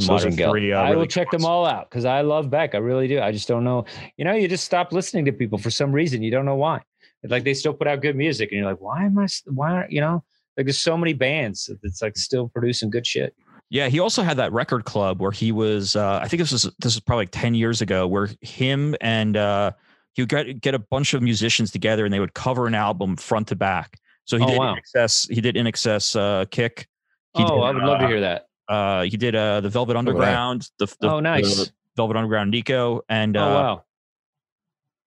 So 0.00 0.08
those 0.08 0.24
are 0.24 0.30
Modern 0.30 0.36
Guilt. 0.36 0.52
three, 0.52 0.72
uh, 0.72 0.82
I 0.82 0.96
will 0.96 1.06
check 1.06 1.30
them 1.30 1.44
all 1.44 1.64
out 1.64 1.88
because 1.88 2.04
I 2.04 2.22
love 2.22 2.50
Beck. 2.50 2.74
I 2.74 2.78
really 2.78 3.06
do. 3.06 3.20
I 3.20 3.30
just 3.30 3.46
don't 3.46 3.62
know. 3.62 3.84
You 4.16 4.24
know, 4.24 4.32
you 4.32 4.48
just 4.48 4.64
stop 4.64 4.92
listening 4.92 5.24
to 5.26 5.32
people 5.32 5.56
for 5.58 5.70
some 5.70 5.92
reason. 5.92 6.22
You 6.22 6.30
don't 6.30 6.44
know 6.44 6.56
why. 6.56 6.80
Like 7.22 7.44
they 7.44 7.54
still 7.54 7.72
put 7.72 7.86
out 7.86 8.02
good 8.02 8.16
music, 8.16 8.50
and 8.50 8.58
you're 8.58 8.68
like, 8.68 8.80
why 8.80 9.04
am 9.04 9.18
I? 9.18 9.26
Why 9.46 9.72
aren't 9.72 9.92
you 9.92 10.00
know? 10.00 10.24
Like 10.56 10.66
there's 10.66 10.78
so 10.78 10.96
many 10.96 11.12
bands 11.12 11.70
that's 11.82 12.02
like 12.02 12.16
still 12.16 12.48
producing 12.48 12.90
good 12.90 13.06
shit. 13.06 13.34
Yeah, 13.70 13.88
he 13.88 13.98
also 13.98 14.22
had 14.22 14.36
that 14.36 14.52
record 14.52 14.84
club 14.84 15.20
where 15.20 15.32
he 15.32 15.50
was. 15.52 15.96
Uh, 15.96 16.20
I 16.22 16.28
think 16.28 16.40
this 16.40 16.52
was 16.52 16.62
this 16.62 16.94
was 16.94 17.00
probably 17.00 17.22
like 17.22 17.30
ten 17.32 17.54
years 17.54 17.80
ago, 17.80 18.06
where 18.06 18.28
him 18.40 18.94
and 19.00 19.36
uh, 19.36 19.72
he 20.12 20.22
would 20.22 20.28
get 20.28 20.60
get 20.60 20.74
a 20.74 20.78
bunch 20.78 21.14
of 21.14 21.22
musicians 21.22 21.70
together 21.70 22.04
and 22.04 22.12
they 22.12 22.20
would 22.20 22.34
cover 22.34 22.66
an 22.66 22.74
album 22.74 23.16
front 23.16 23.48
to 23.48 23.56
back. 23.56 23.98
So 24.26 24.38
he 24.38 24.44
Oh, 24.44 24.48
did 24.48 24.58
wow. 24.58 24.76
INXS. 24.96 25.32
He 25.32 25.40
did 25.40 25.54
INXS 25.56 26.16
uh, 26.16 26.44
kick. 26.46 26.88
He 27.36 27.42
oh, 27.42 27.48
did, 27.48 27.62
I 27.64 27.70
would 27.72 27.82
love 27.82 27.98
to 28.00 28.04
uh, 28.04 28.08
hear 28.08 28.20
that. 28.20 28.46
Uh, 28.68 29.02
he 29.02 29.16
did 29.16 29.34
uh, 29.34 29.60
the 29.60 29.68
Velvet 29.68 29.94
that. 29.94 29.98
Underground. 29.98 30.70
The, 30.78 30.86
the 31.00 31.10
oh, 31.10 31.20
nice. 31.20 31.56
the 31.56 31.70
Velvet 31.96 32.16
Underground 32.16 32.50
Nico 32.50 33.02
and 33.08 33.36
oh, 33.36 33.42
uh, 33.42 33.46
wow. 33.46 33.84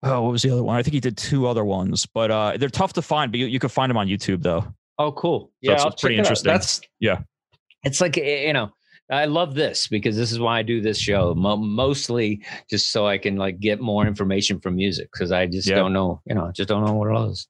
oh, 0.04 0.22
what 0.22 0.32
was 0.32 0.42
the 0.42 0.50
other 0.50 0.62
one? 0.62 0.76
I 0.76 0.82
think 0.82 0.94
he 0.94 1.00
did 1.00 1.16
two 1.16 1.46
other 1.46 1.64
ones, 1.64 2.06
but 2.06 2.30
uh, 2.30 2.56
they're 2.56 2.68
tough 2.68 2.92
to 2.94 3.02
find. 3.02 3.32
But 3.32 3.38
you, 3.40 3.46
you 3.46 3.58
can 3.58 3.68
find 3.68 3.90
them 3.90 3.96
on 3.96 4.06
YouTube 4.08 4.42
though. 4.42 4.64
Oh, 4.98 5.12
cool. 5.12 5.40
So 5.40 5.50
Yeah, 5.60 5.72
it's 5.74 5.84
I'll 5.84 5.90
pretty 5.92 6.00
check 6.00 6.10
it 6.10 6.14
out. 6.14 6.18
interesting. 6.26 6.52
That's 6.52 6.80
Yeah. 7.00 7.20
It's 7.84 8.00
like 8.00 8.18
eh, 8.18 8.46
you 8.46 8.52
know, 8.52 8.70
I 9.10 9.24
love 9.24 9.54
this 9.54 9.88
because 9.88 10.16
this 10.16 10.32
is 10.32 10.38
why 10.38 10.58
I 10.58 10.62
do 10.62 10.80
this 10.82 10.98
show. 10.98 11.34
Mo- 11.34 11.56
mostly 11.56 12.42
just 12.68 12.92
so 12.92 13.06
I 13.06 13.16
can 13.16 13.36
like 13.36 13.58
get 13.58 13.80
more 13.80 14.06
information 14.06 14.60
from 14.60 14.76
music 14.76 15.08
because 15.12 15.32
I 15.32 15.46
just 15.46 15.66
Yeah. 15.68 15.76
don't 15.76 15.92
know. 15.94 16.20
You 16.26 16.34
know, 16.34 16.50
just 16.54 16.68
don't 16.68 16.84
know 16.84 16.92
what 16.92 17.08
it 17.10 17.30
is. 17.30 17.48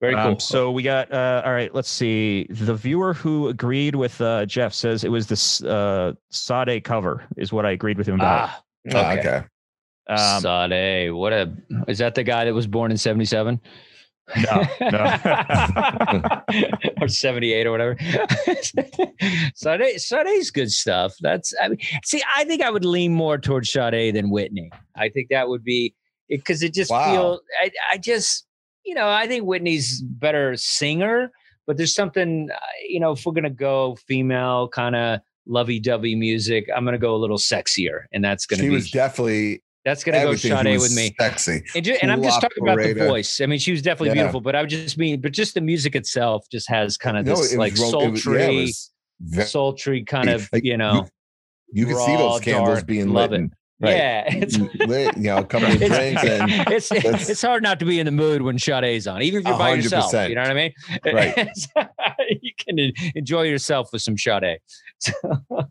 Very 0.00 0.14
cool. 0.14 0.32
Um, 0.32 0.40
so 0.40 0.70
we 0.70 0.82
got 0.82 1.10
uh, 1.12 1.42
all 1.46 1.52
right. 1.52 1.74
Let's 1.74 1.88
see. 1.90 2.46
The 2.50 2.74
viewer 2.74 3.14
who 3.14 3.48
agreed 3.48 3.94
with 3.94 4.20
uh, 4.20 4.44
Jeff 4.44 4.74
says 4.74 5.02
it 5.04 5.10
was 5.10 5.26
this 5.26 5.62
uh, 5.64 6.12
Sade 6.30 6.84
cover 6.84 7.24
is 7.38 7.52
what 7.52 7.64
I 7.64 7.70
agreed 7.70 7.96
with 7.96 8.06
him 8.06 8.16
about. 8.16 8.48
ah, 8.50 8.62
Oh, 8.92 8.98
Okay. 8.98 9.18
okay. 9.20 9.44
um, 10.10 10.40
Sade, 10.42 11.10
what 11.12 11.32
a 11.32 11.54
is 11.88 11.96
that 11.98 12.14
the 12.14 12.22
guy 12.22 12.44
that 12.44 12.52
was 12.52 12.66
born 12.66 12.90
in 12.90 12.98
77? 12.98 13.58
No, 14.36 14.62
no. 14.80 16.40
or 17.00 17.08
78 17.08 17.66
or 17.66 17.70
whatever. 17.70 17.96
Sade, 19.54 20.00
Sade's 20.00 20.50
good 20.50 20.70
stuff. 20.70 21.14
That's 21.20 21.52
I 21.62 21.68
mean, 21.68 21.78
see, 22.04 22.22
I 22.36 22.44
think 22.44 22.62
I 22.62 22.70
would 22.70 22.84
lean 22.84 23.12
more 23.12 23.38
towards 23.38 23.70
Sade 23.70 24.14
than 24.14 24.30
Whitney. 24.30 24.70
I 24.96 25.08
think 25.10 25.28
that 25.30 25.48
would 25.48 25.62
be 25.62 25.94
because 26.28 26.62
it 26.62 26.72
just 26.74 26.90
Wow. 26.90 27.04
feel 27.04 27.40
I, 27.62 27.70
I 27.92 27.98
just 27.98 28.46
you 28.84 28.94
know, 28.94 29.08
I 29.08 29.26
think 29.26 29.44
Whitney's 29.44 30.02
better 30.02 30.56
singer, 30.56 31.30
but 31.66 31.76
there's 31.76 31.94
something 31.94 32.48
uh, 32.50 32.58
you 32.88 33.00
know, 33.00 33.12
if 33.12 33.24
we're 33.26 33.32
gonna 33.32 33.50
go 33.50 33.96
female 34.06 34.68
kind 34.68 34.96
of 34.96 35.20
lovey-dovey 35.46 36.14
music, 36.14 36.66
I'm 36.74 36.84
gonna 36.84 36.98
go 36.98 37.14
a 37.14 37.18
little 37.18 37.38
sexier, 37.38 38.04
and 38.12 38.24
that's 38.24 38.46
gonna 38.46 38.62
She 38.62 38.68
be 38.68 38.74
was 38.74 38.90
definitely 38.90 39.62
that's 39.84 40.02
gonna 40.04 40.18
go 40.18 40.24
everything. 40.28 40.50
Sade 40.56 40.78
with 40.80 40.94
me. 40.96 41.14
Sexy. 41.20 41.62
And, 41.74 41.84
ju- 41.84 41.96
and 42.02 42.10
I'm 42.10 42.22
just 42.22 42.40
talking 42.40 42.62
about 42.62 42.78
the 42.78 42.94
voice. 42.94 43.40
I 43.40 43.46
mean, 43.46 43.58
she 43.58 43.70
was 43.72 43.82
definitely 43.82 44.08
Yeah. 44.08 44.14
beautiful, 44.14 44.40
but 44.40 44.54
I 44.56 44.60
would 44.62 44.70
just 44.70 44.96
mean, 44.98 45.20
but 45.20 45.32
just 45.32 45.54
the 45.54 45.60
music 45.60 45.94
itself 45.94 46.46
just 46.50 46.68
has 46.70 46.96
kind 46.96 47.16
of 47.18 47.24
this 47.24 47.52
it 47.52 47.58
like 47.58 47.76
ro- 47.76 48.00
it 48.00 48.10
was- 48.10 48.22
sultry, 48.22 48.40
yeah, 48.40 48.48
it 48.48 48.60
was 48.62 48.92
ve- 49.20 49.42
sultry 49.42 50.04
kind 50.04 50.28
of, 50.30 50.48
like, 50.52 50.64
you 50.64 50.76
know, 50.76 51.06
you 51.72 51.86
can 51.86 51.96
see 51.96 52.16
those 52.16 52.40
candles 52.40 52.78
dark, 52.78 52.86
being 52.86 53.10
lit. 53.12 53.32
and- 53.32 53.52
right. 53.80 53.96
yeah. 53.96 54.24
It's, 54.28 54.56
lit, 54.58 55.16
you 55.16 55.24
know, 55.24 55.38
of 55.38 55.48
it's, 55.52 55.78
drinks 55.94 56.24
and 56.24 56.50
it's, 56.72 57.28
it's 57.30 57.42
hard 57.42 57.62
not 57.62 57.78
to 57.80 57.84
be 57.84 57.98
in 58.00 58.06
the 58.06 58.12
mood 58.12 58.40
when 58.42 58.58
Sade's 58.58 59.06
on, 59.06 59.20
even 59.22 59.40
if 59.40 59.46
you're 59.46 59.54
A 59.56 59.58
by 59.58 59.74
yourself. 59.74 60.12
You 60.12 60.34
know 60.36 60.42
what 60.42 60.50
I 60.50 60.54
mean? 60.54 60.72
Right. 61.04 61.48
you 62.40 62.52
can 62.58 62.92
enjoy 63.14 63.42
yourself 63.42 63.90
with 63.92 64.00
some 64.02 64.16
Sade. 64.16 64.58
All 65.22 65.66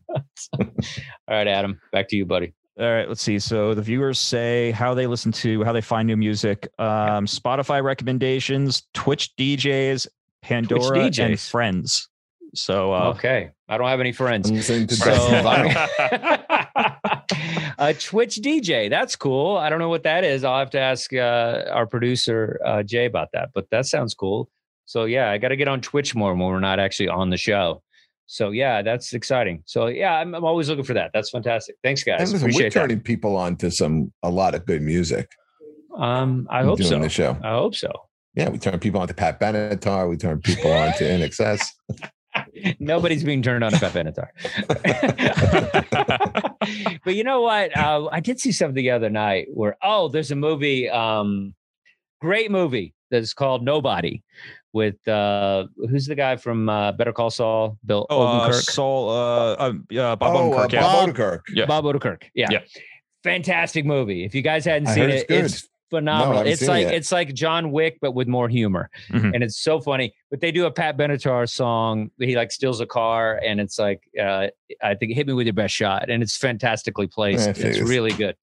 right, 1.28 1.48
Adam, 1.48 1.80
back 1.92 2.08
to 2.08 2.16
you, 2.16 2.26
buddy. 2.26 2.52
All 2.78 2.90
right, 2.90 3.08
let's 3.08 3.22
see. 3.22 3.38
So 3.38 3.72
the 3.72 3.82
viewers 3.82 4.18
say 4.18 4.72
how 4.72 4.94
they 4.94 5.06
listen 5.06 5.30
to, 5.32 5.62
how 5.62 5.72
they 5.72 5.80
find 5.80 6.08
new 6.08 6.16
music. 6.16 6.68
Um, 6.78 7.26
Spotify 7.26 7.82
recommendations, 7.82 8.82
Twitch 8.94 9.34
DJs, 9.36 10.08
Pandora, 10.42 11.04
and 11.04 11.14
DJs. 11.14 11.48
friends. 11.48 12.08
So 12.54 12.92
uh, 12.92 13.12
okay. 13.16 13.50
I 13.68 13.78
don't 13.78 13.88
have 13.88 14.00
any 14.00 14.10
friends. 14.10 14.50
I'm 14.50 14.56
listening 14.56 14.88
to 14.88 14.96
So, 14.96 15.12
a 17.78 17.94
Twitch 17.94 18.36
DJ. 18.36 18.90
That's 18.90 19.14
cool. 19.14 19.56
I 19.56 19.70
don't 19.70 19.78
know 19.78 19.88
what 19.88 20.02
that 20.02 20.24
is. 20.24 20.42
I'll 20.42 20.58
have 20.58 20.70
to 20.70 20.80
ask 20.80 21.14
uh, 21.14 21.66
our 21.70 21.86
producer 21.86 22.58
uh, 22.64 22.82
Jay 22.82 23.06
about 23.06 23.28
that. 23.34 23.50
But 23.54 23.70
that 23.70 23.86
sounds 23.86 24.14
cool. 24.14 24.50
So 24.84 25.04
yeah, 25.04 25.30
I 25.30 25.38
got 25.38 25.48
to 25.48 25.56
get 25.56 25.68
on 25.68 25.80
Twitch 25.80 26.16
more 26.16 26.34
when 26.34 26.46
we're 26.46 26.58
not 26.58 26.80
actually 26.80 27.08
on 27.08 27.30
the 27.30 27.36
show. 27.36 27.83
So 28.26 28.50
yeah, 28.50 28.82
that's 28.82 29.12
exciting. 29.12 29.62
So 29.66 29.86
yeah, 29.86 30.14
I'm, 30.14 30.34
I'm 30.34 30.44
always 30.44 30.68
looking 30.68 30.84
for 30.84 30.94
that. 30.94 31.10
That's 31.12 31.30
fantastic. 31.30 31.76
Thanks, 31.82 32.02
And 32.06 32.18
guys. 32.18 32.32
listen, 32.32 32.46
we're 32.46 32.50
Appreciate 32.50 32.72
that. 32.72 32.80
turning 32.80 33.00
people 33.00 33.36
on 33.36 33.56
to 33.56 33.70
some 33.70 34.12
a 34.22 34.30
lot 34.30 34.54
of 34.54 34.64
good 34.66 34.82
music. 34.82 35.30
Um, 35.96 36.46
I 36.50 36.62
hope 36.62 36.78
doing 36.78 36.88
so. 36.88 36.98
the 36.98 37.08
show. 37.08 37.36
I 37.42 37.50
hope 37.50 37.74
so. 37.74 37.92
Yeah, 38.34 38.48
we 38.48 38.58
turn 38.58 38.78
people 38.80 39.00
on 39.00 39.08
to 39.08 39.14
Pat 39.14 39.38
Benatar. 39.38 40.08
We 40.10 40.16
turn 40.16 40.40
people 40.40 40.72
on 40.72 40.92
to 40.94 41.04
INXS. 41.04 41.68
Nobody's 42.80 43.22
being 43.22 43.42
turned 43.42 43.62
on 43.62 43.70
to 43.72 43.78
Pat 43.78 43.92
Benatar. 43.92 44.28
but 47.04 47.14
you 47.14 47.22
know 47.22 47.42
what? 47.42 47.76
Uh, 47.76 48.08
I 48.10 48.18
did 48.20 48.40
see 48.40 48.50
something 48.50 48.74
the 48.74 48.90
other 48.90 49.10
night 49.10 49.46
where 49.52 49.76
oh, 49.82 50.08
there's 50.08 50.32
a 50.32 50.36
movie, 50.36 50.88
um, 50.90 51.54
great 52.20 52.50
movie 52.50 52.94
that's 53.10 53.34
called 53.34 53.62
Nobody 53.62 54.22
with 54.74 55.06
uh, 55.08 55.66
who's 55.88 56.04
the 56.04 56.16
guy 56.16 56.36
from 56.36 56.68
uh, 56.68 56.92
Better 56.92 57.12
Call 57.12 57.30
Saul, 57.30 57.78
Bill 57.86 58.06
oh, 58.10 58.22
uh, 58.22 58.52
Saul, 58.52 59.08
uh, 59.08 59.52
uh, 59.54 59.72
yeah, 59.88 60.14
Bob 60.16 60.34
oh, 60.36 60.52
uh, 60.52 60.66
Odenkirk, 60.66 60.72
yeah. 60.72 60.80
Bob 60.80 61.08
Odenkirk. 61.08 61.40
Yeah. 61.48 61.66
Bob 61.66 61.84
Odenkirk. 61.84 62.22
Yeah. 62.34 62.48
Yeah. 62.50 62.58
Fantastic 63.22 63.86
movie. 63.86 64.24
If 64.24 64.34
you 64.34 64.42
guys 64.42 64.64
hadn't 64.66 64.88
I 64.88 64.94
seen 64.94 65.10
it, 65.10 65.26
it's 65.30 65.54
it's 65.54 65.68
phenomenal. 65.90 66.38
haven't 66.38 66.52
it's 66.52 66.60
seen 66.60 66.70
it 66.70 66.72
like 66.72 66.86
it's 66.88 67.12
like 67.12 67.34
John 67.34 67.70
Wick, 67.70 67.98
but 68.02 68.12
with 68.12 68.26
more 68.26 68.48
humor, 68.48 68.90
Mhm. 69.10 69.32
and 69.32 69.44
it's 69.44 69.56
so 69.56 69.80
funny. 69.80 70.12
But 70.30 70.40
they 70.40 70.50
do 70.50 70.66
a 70.66 70.70
Pat 70.70 70.98
Benatar 70.98 71.48
song. 71.48 72.10
He 72.18 72.36
like 72.36 72.50
steals 72.50 72.80
a 72.80 72.86
car, 72.86 73.40
and 73.46 73.60
it's 73.60 73.78
like 73.78 74.02
uh, 74.20 74.48
I 74.82 74.94
think 74.96 75.12
"Hit 75.14 75.26
Me 75.28 75.32
with 75.34 75.46
Your 75.46 75.54
Best 75.54 75.72
Shot," 75.74 76.10
and 76.10 76.22
it's 76.22 76.36
fantastically 76.36 77.06
placed. 77.06 77.44
Yeah, 77.44 77.50
it's 77.50 77.60
it 77.60 77.76
is. 77.76 77.82
really 77.82 78.12
good, 78.12 78.36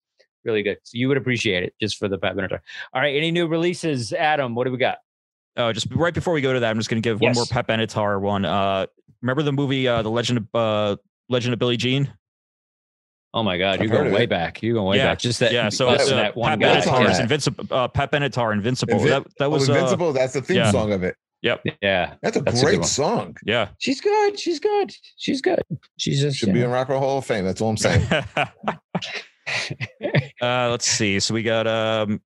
really 0.45 0.63
good. 0.63 0.77
So 0.83 0.97
you 0.97 1.09
would 1.09 1.17
appreciate 1.17 1.63
it 1.63 1.75
just 1.79 1.97
for 1.97 2.07
the 2.07 2.17
Pat 2.17 2.35
Benatar. 2.37 2.59
All 2.93 3.01
right, 3.01 3.15
any 3.15 3.31
new 3.31 3.47
releases, 3.47 4.13
Adam? 4.13 4.55
What 4.55 4.63
do 4.63 4.71
we 4.71 4.77
got? 4.77 4.99
Oh, 5.57 5.73
just 5.73 5.87
right 5.93 6.13
before 6.13 6.33
we 6.33 6.41
go 6.41 6.53
to 6.53 6.59
that, 6.61 6.69
I'm 6.69 6.77
just 6.77 6.89
going 6.89 7.01
to 7.01 7.07
give 7.09 7.19
one 7.21 7.33
more 7.33 7.45
Pat 7.45 7.67
Benatar 7.67 8.19
one. 8.21 8.45
Uh, 8.45 8.85
remember 9.21 9.43
the 9.43 9.51
movie, 9.51 9.87
uh, 9.87 10.01
The 10.01 10.09
Legend 10.09 10.37
of 10.39 10.47
uh, 10.53 10.95
Legend 11.29 11.53
of 11.53 11.59
Billie 11.59 11.77
Jean? 11.77 12.11
Oh 13.33 13.43
my 13.43 13.57
God, 13.57 13.79
you're 13.79 13.89
going 13.89 14.11
way 14.11 14.23
it. 14.23 14.29
back. 14.29 14.61
You're 14.61 14.73
going 14.75 14.87
way 14.87 14.97
Yeah, 14.97 15.07
back. 15.11 15.19
Just 15.19 15.39
that. 15.39 15.53
yeah, 15.53 15.69
so 15.69 15.87
us 15.89 16.01
it's 16.01 16.11
and 16.11 16.19
uh, 16.19 16.23
that 16.23 16.35
one 16.35 16.51
Pat 16.51 16.59
guy. 16.59 16.73
That's 16.75 16.87
on 16.87 16.93
Benatar 17.01 17.05
that. 17.05 17.11
is 17.13 17.19
Invincible. 17.19 17.65
Uh, 17.71 17.87
Pat 17.87 18.11
Benatar, 18.11 18.53
Invincible. 18.53 18.95
Invi- 18.95 19.07
that 19.09 19.23
that 19.39 19.45
Oh, 19.45 19.49
was 19.49 19.69
uh, 19.69 19.73
Invincible. 19.73 20.13
That's 20.13 20.33
the 20.33 20.41
theme 20.41 20.57
yeah. 20.57 20.71
song 20.71 20.91
of 20.93 21.03
it. 21.03 21.15
yep. 21.41 21.63
Yeah, 21.81 22.15
That's 22.21 22.37
a 22.37 22.41
That's 22.41 22.61
great 22.61 22.79
one. 22.79 22.87
song. 22.87 23.37
Yeah. 23.45 23.69
she's 23.79 24.01
good. 24.01 24.37
She's 24.39 24.59
good. 24.59 24.93
She's 25.17 25.41
good. 25.41 25.61
She's 25.97 26.19
just 26.21 26.37
Should 26.37 26.53
be 26.53 26.61
in 26.61 26.69
Rock 26.69 26.87
and 26.89 26.93
Roll 26.95 27.01
Hall 27.07 27.17
of 27.19 27.25
Fame. 27.25 27.45
That's 27.45 27.61
all 27.61 27.69
I'm 27.69 27.77
saying. 27.77 28.05
uh, 30.41 30.69
let's 30.69 30.85
see. 30.85 31.19
So 31.19 31.33
we 31.33 31.43
got 31.43 31.67
um, 31.67 32.21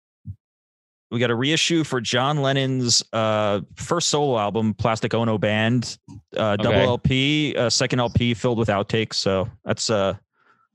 we 1.12 1.20
got 1.20 1.30
a 1.30 1.36
reissue 1.36 1.84
for 1.84 2.01
John 2.01 2.41
Lennon's 2.41 3.03
uh 3.14 3.62
first 3.76 4.10
solo 4.10 4.38
album, 4.39 4.74
Plastic 4.74 5.14
Ono 5.14 5.38
Band, 5.38 5.97
uh, 6.36 6.56
double 6.58 6.80
LP, 6.80 7.56
uh, 7.56 7.70
second 7.70 7.99
LP 7.99 8.34
filled 8.34 8.58
with 8.58 8.70
outtakes. 8.70 9.16
So 9.16 9.49
that's 9.64 9.89
uh, 9.89 10.16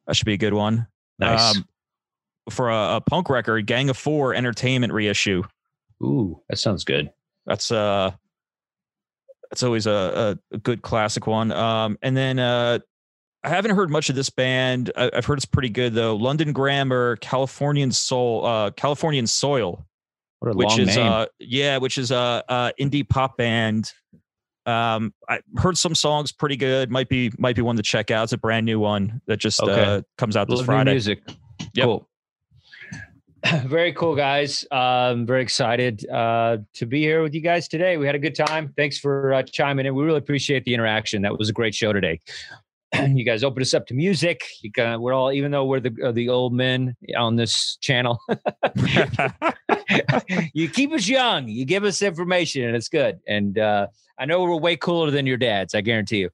that 0.07 0.17
should 0.17 0.27
be 0.27 0.35
a 0.35 0.39
good 0.39 0.55
one. 0.55 0.87
nice. 1.19 1.57
Um, 1.57 1.65
for 2.49 2.71
a, 2.71 2.97
a 2.97 3.01
punk 3.01 3.29
record, 3.29 3.67
Gang 3.67 3.91
of 3.91 3.97
Four 3.97 4.35
Entertainment 4.35 4.93
reissue. 4.93 5.43
Ooh, 6.03 6.41
that 6.49 6.57
sounds 6.57 6.85
good. 6.85 7.11
That's 7.47 7.71
uh 7.71 8.13
that's 9.51 9.63
always 9.63 9.87
a, 9.87 10.39
a, 10.53 10.59
good 10.59 10.83
classic 10.83 11.27
one. 11.27 11.51
Um, 11.51 11.99
and 12.03 12.17
then 12.17 12.39
uh, 12.39 12.79
I 13.43 13.49
haven't 13.49 13.75
heard 13.75 13.91
much 13.91 14.09
of 14.09 14.15
this 14.15 14.31
band. 14.31 14.93
I, 14.97 15.11
I've 15.13 15.27
heard 15.27 15.39
it's 15.39 15.45
pretty 15.45 15.71
good 15.71 15.93
though. 15.93 16.15
London 16.15 16.53
Grammar, 16.53 17.17
Californian 17.17 17.91
Soul, 17.91 18.47
uh, 18.47 18.71
Californian 18.71 19.27
Soil, 19.27 19.85
which 20.43 20.79
is 20.79 20.97
name. 20.97 21.07
uh 21.07 21.27
yeah, 21.39 21.77
which 21.79 21.99
is 21.99 22.11
a, 22.11 22.43
a 22.49 22.73
indie 22.81 23.09
pop 23.09 23.37
band. 23.37 23.93
Um, 24.67 25.13
I 25.29 25.41
heard 25.57 25.77
some 25.79 25.95
songs 25.95 26.33
pretty 26.33 26.57
good. 26.57 26.91
Might 26.91 27.09
be 27.09 27.33
might 27.39 27.57
be 27.57 27.63
one 27.63 27.77
to 27.77 27.83
check 27.83 28.11
out. 28.11 28.25
It's 28.25 28.33
a 28.33 28.39
brand 28.39 28.67
new 28.67 28.79
one 28.79 29.21
that 29.27 29.39
just 29.39 29.61
Okay. 29.63 29.83
uh, 29.83 30.03
comes 30.19 30.37
out 30.37 30.49
this 30.49 30.59
Love 30.59 30.67
Friday. 30.67 30.93
music. 30.93 31.23
Yep. 31.75 31.85
Cool. 31.85 32.09
Very 33.65 33.95
cool, 33.95 34.15
guys. 34.15 34.67
Um, 34.71 35.25
very 35.27 35.41
excited 35.43 36.07
uh, 36.11 36.59
to 36.75 36.85
be 36.87 37.01
here 37.01 37.23
with 37.23 37.35
you 37.35 37.41
guys 37.41 37.69
today. 37.69 37.97
We 37.97 38.05
had 38.05 38.15
a 38.15 38.19
good 38.19 38.35
time. 38.35 38.75
Thanks 38.77 38.99
for 38.99 39.33
uh, 39.33 39.43
chiming 39.43 39.87
in. 39.87 39.95
We 39.95 40.05
really 40.05 40.19
appreciate 40.19 40.65
the 40.65 40.75
interaction. 40.75 41.23
That 41.23 41.39
was 41.39 41.49
a 41.49 41.53
great 41.55 41.75
show 41.75 41.95
today. 41.95 42.21
you 43.09 43.25
guys 43.25 43.45
opened 43.45 43.63
us 43.63 43.75
up 43.75 43.87
to 43.89 43.95
music. 43.95 44.45
You 44.63 44.71
we're 44.99 45.13
all, 45.13 45.33
even 45.33 45.51
though 45.51 45.65
we're 45.65 45.81
the 45.81 45.95
uh, 46.05 46.13
the 46.13 46.29
old 46.29 46.53
men 46.53 46.97
on 47.17 47.37
this 47.37 47.77
channel, 47.81 48.21
you 50.53 50.69
keep 50.69 50.93
us 50.93 51.09
young. 51.09 51.49
You 51.49 51.65
give 51.65 51.85
us 51.85 52.03
information, 52.03 52.65
and 52.65 52.77
it's 52.77 52.89
good. 52.89 53.21
And 53.27 53.59
uh, 53.59 53.89
I 54.19 54.25
know 54.25 54.43
we're 54.43 54.57
way 54.57 54.77
cooler 54.77 55.11
than 55.11 55.27
your 55.27 55.37
dads. 55.37 55.75
I 55.75 55.81
guarantee 55.81 56.19
you. 56.19 56.31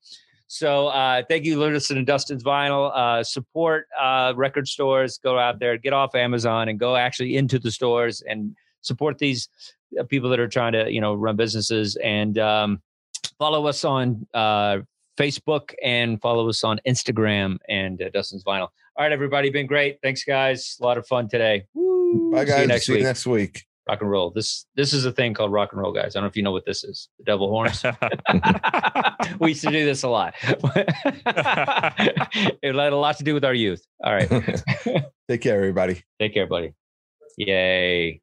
So 0.48 0.88
uh, 0.88 1.22
thank 1.28 1.44
you, 1.44 1.58
Listen 1.58 1.98
and 1.98 2.06
Dustin's 2.06 2.44
Vinyl. 2.44 2.92
Uh, 2.94 3.24
support 3.24 3.88
uh, 3.98 4.32
record 4.36 4.68
stores. 4.68 5.18
Go 5.18 5.38
out 5.38 5.58
there, 5.58 5.76
get 5.76 5.92
off 5.92 6.14
Amazon, 6.14 6.68
and 6.68 6.78
go 6.78 6.96
actually 6.96 7.36
into 7.36 7.58
the 7.58 7.70
stores 7.70 8.22
and 8.22 8.54
support 8.80 9.18
these 9.18 9.48
uh, 9.98 10.04
people 10.04 10.30
that 10.30 10.38
are 10.38 10.48
trying 10.48 10.72
to, 10.72 10.90
you 10.90 11.00
know, 11.00 11.14
run 11.14 11.36
businesses. 11.36 11.96
And 11.96 12.38
um, 12.38 12.80
follow 13.38 13.66
us 13.66 13.84
on 13.84 14.26
uh, 14.34 14.78
Facebook 15.16 15.72
and 15.82 16.20
follow 16.20 16.48
us 16.48 16.62
on 16.64 16.80
Instagram 16.86 17.58
and 17.68 18.00
uh, 18.02 18.10
Dustin's 18.12 18.44
Vinyl. 18.44 18.68
All 18.96 19.04
right, 19.04 19.12
everybody, 19.12 19.50
been 19.50 19.66
great. 19.66 19.98
Thanks, 20.02 20.24
guys. 20.24 20.76
A 20.80 20.84
lot 20.84 20.96
of 20.98 21.06
fun 21.06 21.28
today. 21.28 21.64
Woo. 21.74 22.30
Bye, 22.32 22.44
See 22.44 22.60
you 22.60 22.66
next 22.66 22.86
See 22.86 22.92
week. 22.92 23.00
you 23.00 23.06
next 23.06 23.26
week. 23.26 23.64
rock 23.88 24.00
and 24.00 24.10
roll. 24.10 24.30
This 24.30 24.66
this 24.74 24.92
is 24.92 25.04
a 25.04 25.12
thing 25.12 25.34
called 25.34 25.52
rock 25.52 25.72
and 25.72 25.80
roll, 25.80 25.92
guys. 25.92 26.16
I 26.16 26.18
don't 26.18 26.24
know 26.24 26.28
if 26.28 26.36
you 26.36 26.42
know 26.42 26.52
what 26.52 26.64
this 26.64 26.82
is. 26.84 27.08
The 27.18 27.24
devil 27.24 27.48
horns. 27.50 27.84
we 29.40 29.50
used 29.50 29.62
to 29.64 29.70
do 29.70 29.84
this 29.84 30.02
a 30.02 30.08
lot. 30.08 30.34
it 32.62 32.74
had 32.74 32.92
a 32.92 32.96
lot 32.96 33.18
to 33.18 33.24
do 33.24 33.34
with 33.34 33.44
our 33.44 33.54
youth. 33.54 33.84
All 34.02 34.14
right. 34.14 34.28
Take 35.28 35.42
care, 35.42 35.56
everybody. 35.56 36.02
Take 36.18 36.34
care, 36.34 36.46
buddy. 36.46 36.72
Yay. 37.36 38.22